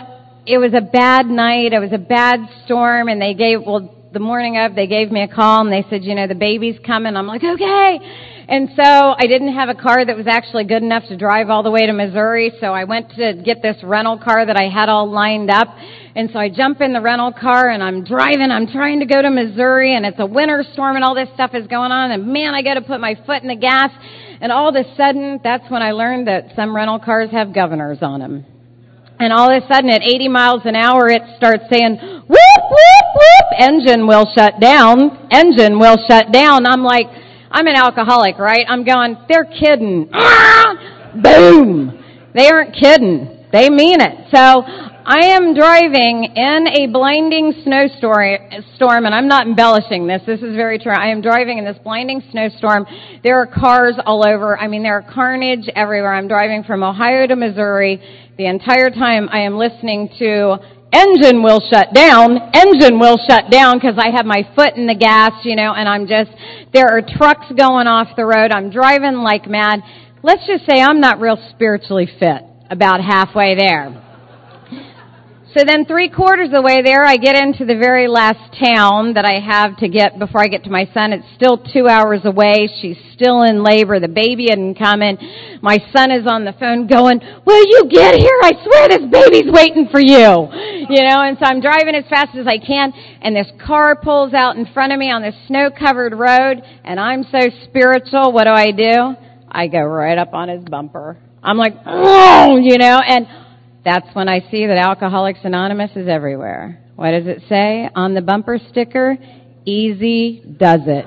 it 0.47 0.57
was 0.57 0.73
a 0.73 0.81
bad 0.81 1.27
night. 1.27 1.75
It 1.75 1.79
was 1.79 1.93
a 1.93 1.99
bad 1.99 2.41
storm, 2.65 3.09
and 3.09 3.21
they 3.21 3.35
gave 3.35 3.61
well 3.67 3.95
the 4.15 4.21
morning 4.21 4.57
of 4.57 4.75
they 4.75 4.87
gave 4.87 5.11
me 5.12 5.21
a 5.23 5.29
call 5.29 5.61
and 5.61 5.71
they 5.71 5.85
said, 5.91 6.03
you 6.03 6.15
know, 6.15 6.27
the 6.27 6.35
baby's 6.35 6.79
coming. 6.87 7.17
I'm 7.17 7.27
like, 7.27 7.43
okay. 7.45 7.99
And 8.47 8.71
so 8.77 8.83
I 8.83 9.27
didn't 9.27 9.55
have 9.55 9.69
a 9.69 9.75
car 9.75 10.05
that 10.05 10.17
was 10.17 10.27
actually 10.27 10.65
good 10.65 10.83
enough 10.83 11.03
to 11.09 11.17
drive 11.17 11.51
all 11.51 11.62
the 11.62 11.71
way 11.71 11.87
to 11.87 11.93
Missouri, 11.93 12.53
so 12.61 12.69
I 12.69 12.85
went 12.85 13.11
to 13.17 13.43
get 13.45 13.61
this 13.61 13.77
rental 13.83 14.19
car 14.19 14.47
that 14.47 14.57
I 14.57 14.69
had 14.69 14.89
all 14.89 15.11
lined 15.11 15.51
up. 15.51 15.69
And 16.17 16.31
so 16.33 16.39
I 16.39 16.49
jump 16.49 16.81
in 16.81 16.93
the 16.93 17.01
rental 17.01 17.33
car 17.33 17.71
and 17.71 17.83
I'm 17.83 18.05
driving, 18.05 18.53
I'm 18.53 18.69
trying 18.69 19.01
to 19.01 19.07
go 19.07 19.21
to 19.21 19.31
Missouri 19.31 19.97
and 19.97 20.07
it's 20.07 20.21
a 20.21 20.27
winter 20.27 20.65
storm 20.73 20.95
and 20.95 21.05
all 21.05 21.15
this 21.15 21.29
stuff 21.35 21.51
is 21.55 21.67
going 21.67 21.91
on 21.91 22.12
and 22.12 22.29
man, 22.29 22.55
I 22.55 22.62
gotta 22.62 22.83
put 22.83 23.01
my 23.01 23.17
foot 23.27 23.43
in 23.43 23.49
the 23.49 23.57
gas. 23.57 23.91
And 24.41 24.53
all 24.53 24.69
of 24.69 24.77
a 24.77 24.85
sudden, 24.97 25.41
that's 25.43 25.69
when 25.71 25.83
I 25.83 25.93
learned 25.93 26.29
that 26.29 26.55
some 26.55 26.75
rental 26.75 27.01
cars 27.01 27.31
have 27.33 27.53
governors 27.53 27.99
on 28.03 28.21
them. 28.21 28.45
And 29.19 29.33
all 29.33 29.51
of 29.51 29.62
a 29.62 29.67
sudden 29.67 29.91
at 29.91 30.03
80 30.03 30.29
miles 30.29 30.62
an 30.65 30.77
hour, 30.77 31.09
it 31.09 31.23
starts 31.37 31.65
saying, 31.73 31.97
whoop, 31.99 32.29
whoop, 32.29 33.09
whoop, 33.15 33.61
engine 33.61 34.07
will 34.07 34.27
shut 34.37 34.61
down, 34.61 35.29
engine 35.33 35.79
will 35.79 35.97
shut 36.09 36.31
down. 36.33 36.67
I'm 36.67 36.83
like, 36.83 37.07
I'm 37.51 37.67
an 37.67 37.77
alcoholic, 37.77 38.39
right? 38.39 38.67
I'm 38.69 38.85
going, 38.85 39.17
they're 39.29 39.47
kidding. 39.47 40.11
Ah! 40.12 41.11
Boom! 41.23 42.05
They 42.35 42.49
aren't 42.49 42.75
kidding. 42.75 43.47
They 43.53 43.71
mean 43.71 44.01
it. 44.01 44.29
So 44.35 44.65
I 45.07 45.37
am 45.37 45.53
driving 45.53 46.33
in 46.35 46.67
a 46.67 46.87
blinding 46.87 47.53
snowstorm, 47.63 49.05
and 49.05 49.15
I'm 49.15 49.29
not 49.29 49.47
embellishing 49.47 50.07
this. 50.07 50.23
This 50.27 50.41
is 50.41 50.57
very 50.57 50.79
true. 50.79 50.95
I 50.97 51.09
am 51.09 51.21
driving 51.21 51.59
in 51.59 51.67
this 51.67 51.77
blinding 51.85 52.23
snowstorm. 52.31 52.87
There 53.23 53.39
are 53.39 53.47
cars 53.47 53.97
all 54.07 54.27
over. 54.27 54.59
I 54.59 54.67
mean, 54.67 54.83
there 54.83 54.97
are 54.97 55.03
carnage 55.03 55.69
everywhere. 55.77 56.15
I'm 56.15 56.27
driving 56.27 56.65
from 56.65 56.83
Ohio 56.83 57.27
to 57.27 57.37
Missouri. 57.37 58.01
The 58.39 58.47
entire 58.47 58.89
time 58.89 59.29
I 59.31 59.41
am 59.41 59.59
listening 59.59 60.09
to 60.21 60.57
engine 60.91 61.43
will 61.43 61.61
shut 61.71 61.93
down, 61.93 62.39
engine 62.55 62.99
will 62.99 63.19
shut 63.29 63.51
down 63.51 63.77
because 63.77 63.99
I 63.99 64.09
have 64.17 64.25
my 64.25 64.49
foot 64.57 64.75
in 64.77 64.87
the 64.87 64.95
gas, 64.95 65.33
you 65.45 65.55
know, 65.55 65.75
and 65.75 65.87
I'm 65.87 66.07
just, 66.07 66.31
there 66.73 66.89
are 66.89 67.03
trucks 67.03 67.53
going 67.59 67.89
off 67.89 68.17
the 68.17 68.25
road. 68.25 68.53
I'm 68.53 68.71
driving 68.71 69.17
like 69.17 69.47
mad. 69.51 69.81
Let's 70.23 70.47
just 70.47 70.65
say 70.65 70.81
I'm 70.81 71.01
not 71.01 71.21
real 71.21 71.37
spiritually 71.51 72.09
fit 72.19 72.41
about 72.71 73.03
halfway 73.03 73.55
there. 73.55 74.01
So 75.57 75.63
then 75.65 75.87
three 75.87 76.11
quarters 76.11 76.49
of 76.49 76.55
the 76.55 76.63
way 76.63 76.83
there, 76.83 77.05
I 77.05 77.17
get 77.17 77.37
into 77.37 77.65
the 77.65 77.79
very 77.79 78.09
last 78.09 78.59
town 78.59 79.15
that 79.15 79.25
I 79.25 79.39
have 79.39 79.77
to 79.79 79.89
get 79.89 80.19
before 80.19 80.43
I 80.43 80.49
get 80.49 80.65
to 80.65 80.71
my 80.71 80.91
son. 80.93 81.13
It's 81.13 81.31
still 81.37 81.63
two 81.63 81.87
hours 81.87 82.23
away. 82.25 82.67
She's 82.83 82.99
still 83.15 83.43
in 83.43 83.63
labor. 83.63 84.01
The 84.01 84.11
baby 84.11 84.51
hadn't 84.51 84.75
come. 84.75 84.99
My 85.63 85.79
son 85.95 86.11
is 86.11 86.27
on 86.27 86.43
the 86.45 86.59
phone 86.59 86.89
going, 86.89 87.21
will 87.47 87.63
you 87.71 87.87
get 87.87 88.19
here? 88.19 88.35
I 88.43 88.51
swear 88.67 88.99
this 88.99 89.07
baby's 89.07 89.47
waiting 89.47 89.87
for 89.95 90.03
you. 90.03 90.51
You 90.91 91.07
know, 91.07 91.23
and 91.23 91.39
so 91.39 91.47
I'm 91.47 91.61
driving 91.61 91.95
as 91.95 92.05
fast 92.11 92.35
as 92.35 92.49
I 92.49 92.59
can 92.59 92.93
and 93.23 93.37
this 93.37 93.47
car 93.65 93.95
pulls 93.95 94.35
out 94.35 94.57
in 94.57 94.67
front 94.75 94.93
of 94.93 94.99
me 94.99 95.13
on 95.13 95.23
this 95.23 95.37
snow 95.47 95.71
covered 95.71 96.19
road 96.19 96.63
and 96.83 96.99
I'm 96.99 97.23
so 97.31 97.39
spiritual. 97.63 98.33
What 98.33 98.45
do 98.45 98.51
I 98.51 98.73
do? 98.73 99.15
I 99.49 99.69
go 99.69 99.83
right 99.83 100.19
up 100.19 100.35
on 100.35 100.49
his 100.49 100.65
bumper. 100.65 101.17
I'm 101.45 101.59
like, 101.59 101.75
oh, 101.87 102.57
you 102.57 102.77
know, 102.79 102.99
and 103.07 103.29
that's 103.85 104.14
when 104.14 104.28
I 104.28 104.41
see 104.51 104.66
that 104.66 104.78
Alcoholics 104.78 105.41
Anonymous 105.45 105.91
is 105.95 106.09
everywhere. 106.09 106.80
What 106.97 107.11
does 107.11 107.26
it 107.26 107.43
say 107.49 107.89
on 107.95 108.14
the 108.14 108.22
bumper 108.22 108.59
sticker? 108.70 109.16
Easy 109.64 110.41
does 110.59 110.80
it. 110.87 111.07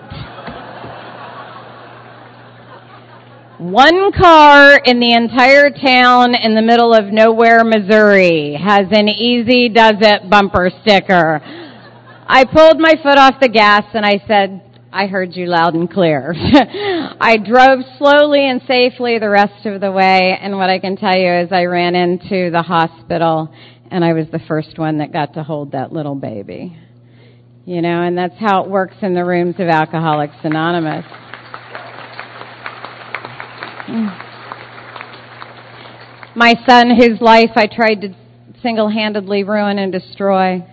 One 3.59 4.11
car 4.11 4.79
in 4.85 4.99
the 4.99 5.13
entire 5.13 5.71
town 5.71 6.35
in 6.35 6.53
the 6.53 6.61
middle 6.61 6.93
of 6.93 7.05
nowhere, 7.05 7.63
Missouri 7.63 8.53
has 8.53 8.85
an 8.91 9.09
easy 9.09 9.69
does 9.69 9.95
it 9.99 10.29
bumper 10.29 10.69
sticker. 10.81 11.41
I 12.27 12.43
pulled 12.45 12.77
my 12.77 12.93
foot 13.01 13.17
off 13.17 13.39
the 13.41 13.49
gas 13.49 13.85
and 13.95 14.05
I 14.05 14.21
said, 14.27 14.66
I 14.91 15.07
heard 15.07 15.35
you 15.35 15.47
loud 15.47 15.73
and 15.73 15.91
clear. 15.91 16.33
I 17.19 17.37
drove 17.37 17.79
slowly 17.97 18.49
and 18.49 18.61
safely 18.67 19.19
the 19.19 19.29
rest 19.29 19.65
of 19.65 19.81
the 19.81 19.91
way, 19.91 20.37
and 20.41 20.57
what 20.57 20.69
I 20.69 20.79
can 20.79 20.95
tell 20.95 21.15
you 21.15 21.31
is 21.31 21.51
I 21.51 21.65
ran 21.65 21.93
into 21.93 22.49
the 22.51 22.61
hospital, 22.61 23.53
and 23.91 24.03
I 24.03 24.13
was 24.13 24.27
the 24.31 24.39
first 24.47 24.77
one 24.77 24.99
that 24.99 25.11
got 25.11 25.33
to 25.33 25.43
hold 25.43 25.73
that 25.73 25.91
little 25.91 26.15
baby. 26.15 26.77
You 27.65 27.81
know, 27.81 28.01
and 28.01 28.17
that's 28.17 28.39
how 28.39 28.63
it 28.63 28.69
works 28.69 28.95
in 29.01 29.13
the 29.13 29.25
rooms 29.25 29.55
of 29.59 29.67
Alcoholics 29.67 30.37
Anonymous. 30.43 31.05
My 36.33 36.55
son, 36.65 36.95
whose 36.95 37.19
life 37.19 37.51
I 37.55 37.67
tried 37.67 38.01
to 38.01 38.15
single 38.61 38.89
handedly 38.89 39.43
ruin 39.43 39.79
and 39.79 39.91
destroy, 39.91 40.65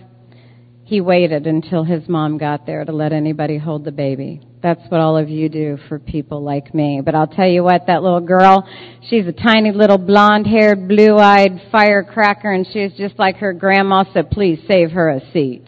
he 0.85 1.01
waited 1.01 1.47
until 1.47 1.83
his 1.83 2.07
mom 2.07 2.37
got 2.37 2.67
there 2.67 2.85
to 2.85 2.91
let 2.91 3.11
anybody 3.11 3.57
hold 3.57 3.83
the 3.83 3.91
baby. 3.91 4.39
That's 4.61 4.81
what 4.89 5.01
all 5.01 5.17
of 5.17 5.29
you 5.29 5.49
do 5.49 5.79
for 5.89 5.97
people 5.97 6.43
like 6.43 6.75
me. 6.75 7.01
But 7.03 7.15
I'll 7.15 7.25
tell 7.25 7.47
you 7.47 7.63
what, 7.63 7.87
that 7.87 8.03
little 8.03 8.21
girl, 8.21 8.69
she's 9.09 9.25
a 9.25 9.31
tiny 9.31 9.71
little 9.71 9.97
blonde 9.97 10.45
haired, 10.45 10.87
blue 10.87 11.17
eyed 11.17 11.59
firecracker 11.71 12.51
and 12.51 12.67
she's 12.71 12.93
just 12.93 13.17
like 13.17 13.37
her 13.37 13.51
grandma, 13.51 14.03
so 14.13 14.21
please 14.21 14.59
save 14.69 14.91
her 14.91 15.09
a 15.09 15.21
seat. 15.33 15.65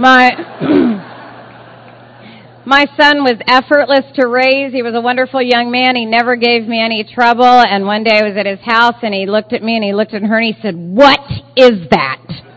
My, 0.00 0.32
my 2.66 2.84
son 3.00 3.22
was 3.22 3.36
effortless 3.46 4.06
to 4.16 4.26
raise. 4.26 4.72
He 4.72 4.82
was 4.82 4.96
a 4.96 5.00
wonderful 5.00 5.40
young 5.40 5.70
man. 5.70 5.94
He 5.94 6.04
never 6.04 6.34
gave 6.34 6.66
me 6.66 6.82
any 6.82 7.04
trouble. 7.04 7.44
And 7.44 7.86
one 7.86 8.02
day 8.02 8.18
I 8.18 8.24
was 8.24 8.36
at 8.36 8.46
his 8.46 8.58
house 8.60 8.96
and 9.02 9.14
he 9.14 9.26
looked 9.26 9.52
at 9.52 9.62
me 9.62 9.76
and 9.76 9.84
he 9.84 9.94
looked 9.94 10.14
at 10.14 10.22
her 10.22 10.36
and 10.36 10.52
he 10.52 10.60
said, 10.60 10.74
what 10.74 11.20
is 11.56 11.88
that? 11.90 12.47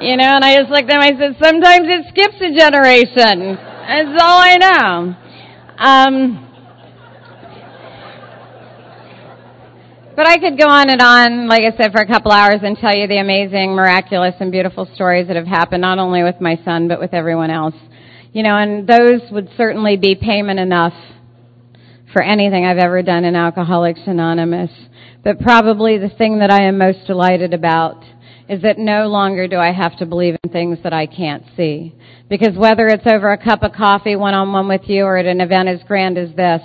You 0.00 0.16
know, 0.16 0.36
and 0.36 0.44
I 0.44 0.56
just 0.56 0.70
looked 0.70 0.88
at 0.88 0.94
him. 0.94 1.00
I 1.00 1.18
said, 1.18 1.36
sometimes 1.42 1.88
it 1.88 2.06
skips 2.10 2.36
a 2.40 2.54
generation. 2.54 3.56
That's 3.56 4.22
all 4.22 4.38
I 4.38 4.56
know. 4.56 5.16
Um, 5.76 6.48
but 10.14 10.28
I 10.28 10.36
could 10.38 10.56
go 10.56 10.68
on 10.68 10.88
and 10.88 11.02
on, 11.02 11.48
like 11.48 11.62
I 11.62 11.76
said, 11.76 11.90
for 11.90 12.00
a 12.00 12.06
couple 12.06 12.30
hours 12.30 12.60
and 12.62 12.78
tell 12.78 12.94
you 12.94 13.08
the 13.08 13.18
amazing, 13.18 13.74
miraculous, 13.74 14.34
and 14.38 14.52
beautiful 14.52 14.88
stories 14.94 15.26
that 15.26 15.34
have 15.34 15.48
happened, 15.48 15.80
not 15.80 15.98
only 15.98 16.22
with 16.22 16.40
my 16.40 16.60
son, 16.64 16.86
but 16.86 17.00
with 17.00 17.12
everyone 17.12 17.50
else. 17.50 17.74
You 18.32 18.44
know, 18.44 18.56
and 18.56 18.86
those 18.86 19.22
would 19.32 19.48
certainly 19.56 19.96
be 19.96 20.14
payment 20.14 20.60
enough 20.60 20.94
for 22.12 22.22
anything 22.22 22.64
I've 22.64 22.78
ever 22.78 23.02
done 23.02 23.24
in 23.24 23.34
Alcoholics 23.34 24.02
Anonymous. 24.06 24.70
But 25.24 25.40
probably 25.40 25.98
the 25.98 26.08
thing 26.08 26.38
that 26.38 26.52
I 26.52 26.68
am 26.68 26.78
most 26.78 27.04
delighted 27.08 27.52
about 27.52 28.04
is 28.48 28.62
that 28.62 28.78
no 28.78 29.08
longer 29.08 29.46
do 29.46 29.56
I 29.56 29.72
have 29.72 29.96
to 29.98 30.06
believe 30.06 30.36
in 30.42 30.50
things 30.50 30.78
that 30.82 30.92
I 30.92 31.06
can't 31.06 31.44
see. 31.56 31.94
Because 32.28 32.56
whether 32.56 32.86
it's 32.86 33.06
over 33.06 33.32
a 33.32 33.42
cup 33.42 33.62
of 33.62 33.72
coffee 33.72 34.16
one 34.16 34.34
on 34.34 34.52
one 34.52 34.68
with 34.68 34.88
you 34.88 35.04
or 35.04 35.18
at 35.18 35.26
an 35.26 35.40
event 35.40 35.68
as 35.68 35.80
grand 35.86 36.16
as 36.16 36.34
this, 36.34 36.62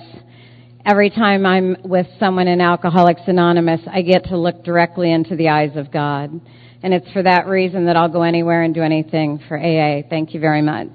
every 0.86 1.10
time 1.10 1.46
I'm 1.46 1.78
with 1.84 2.08
someone 2.20 2.48
in 2.48 2.62
Alcoholics 2.62 3.22
Anonymous, 3.28 3.82
I 3.92 4.02
get 4.02 4.26
to 4.26 4.38
look 4.38 4.64
directly 4.64 5.12
into 5.12 5.36
the 5.36 5.50
eyes 5.50 5.76
of 5.76 5.92
God. 5.92 6.40
And 6.82 6.94
it's 6.94 7.10
for 7.12 7.24
that 7.24 7.48
reason 7.48 7.86
that 7.86 7.96
I'll 7.96 8.10
go 8.10 8.24
anywhere 8.24 8.64
and 8.64 8.74
do 8.74 8.82
anything 8.82 9.42
for 9.48 9.58
AA. 9.58 10.02
Thank 10.10 10.34
you 10.34 10.40
very 10.40 10.62
much. 10.62 10.90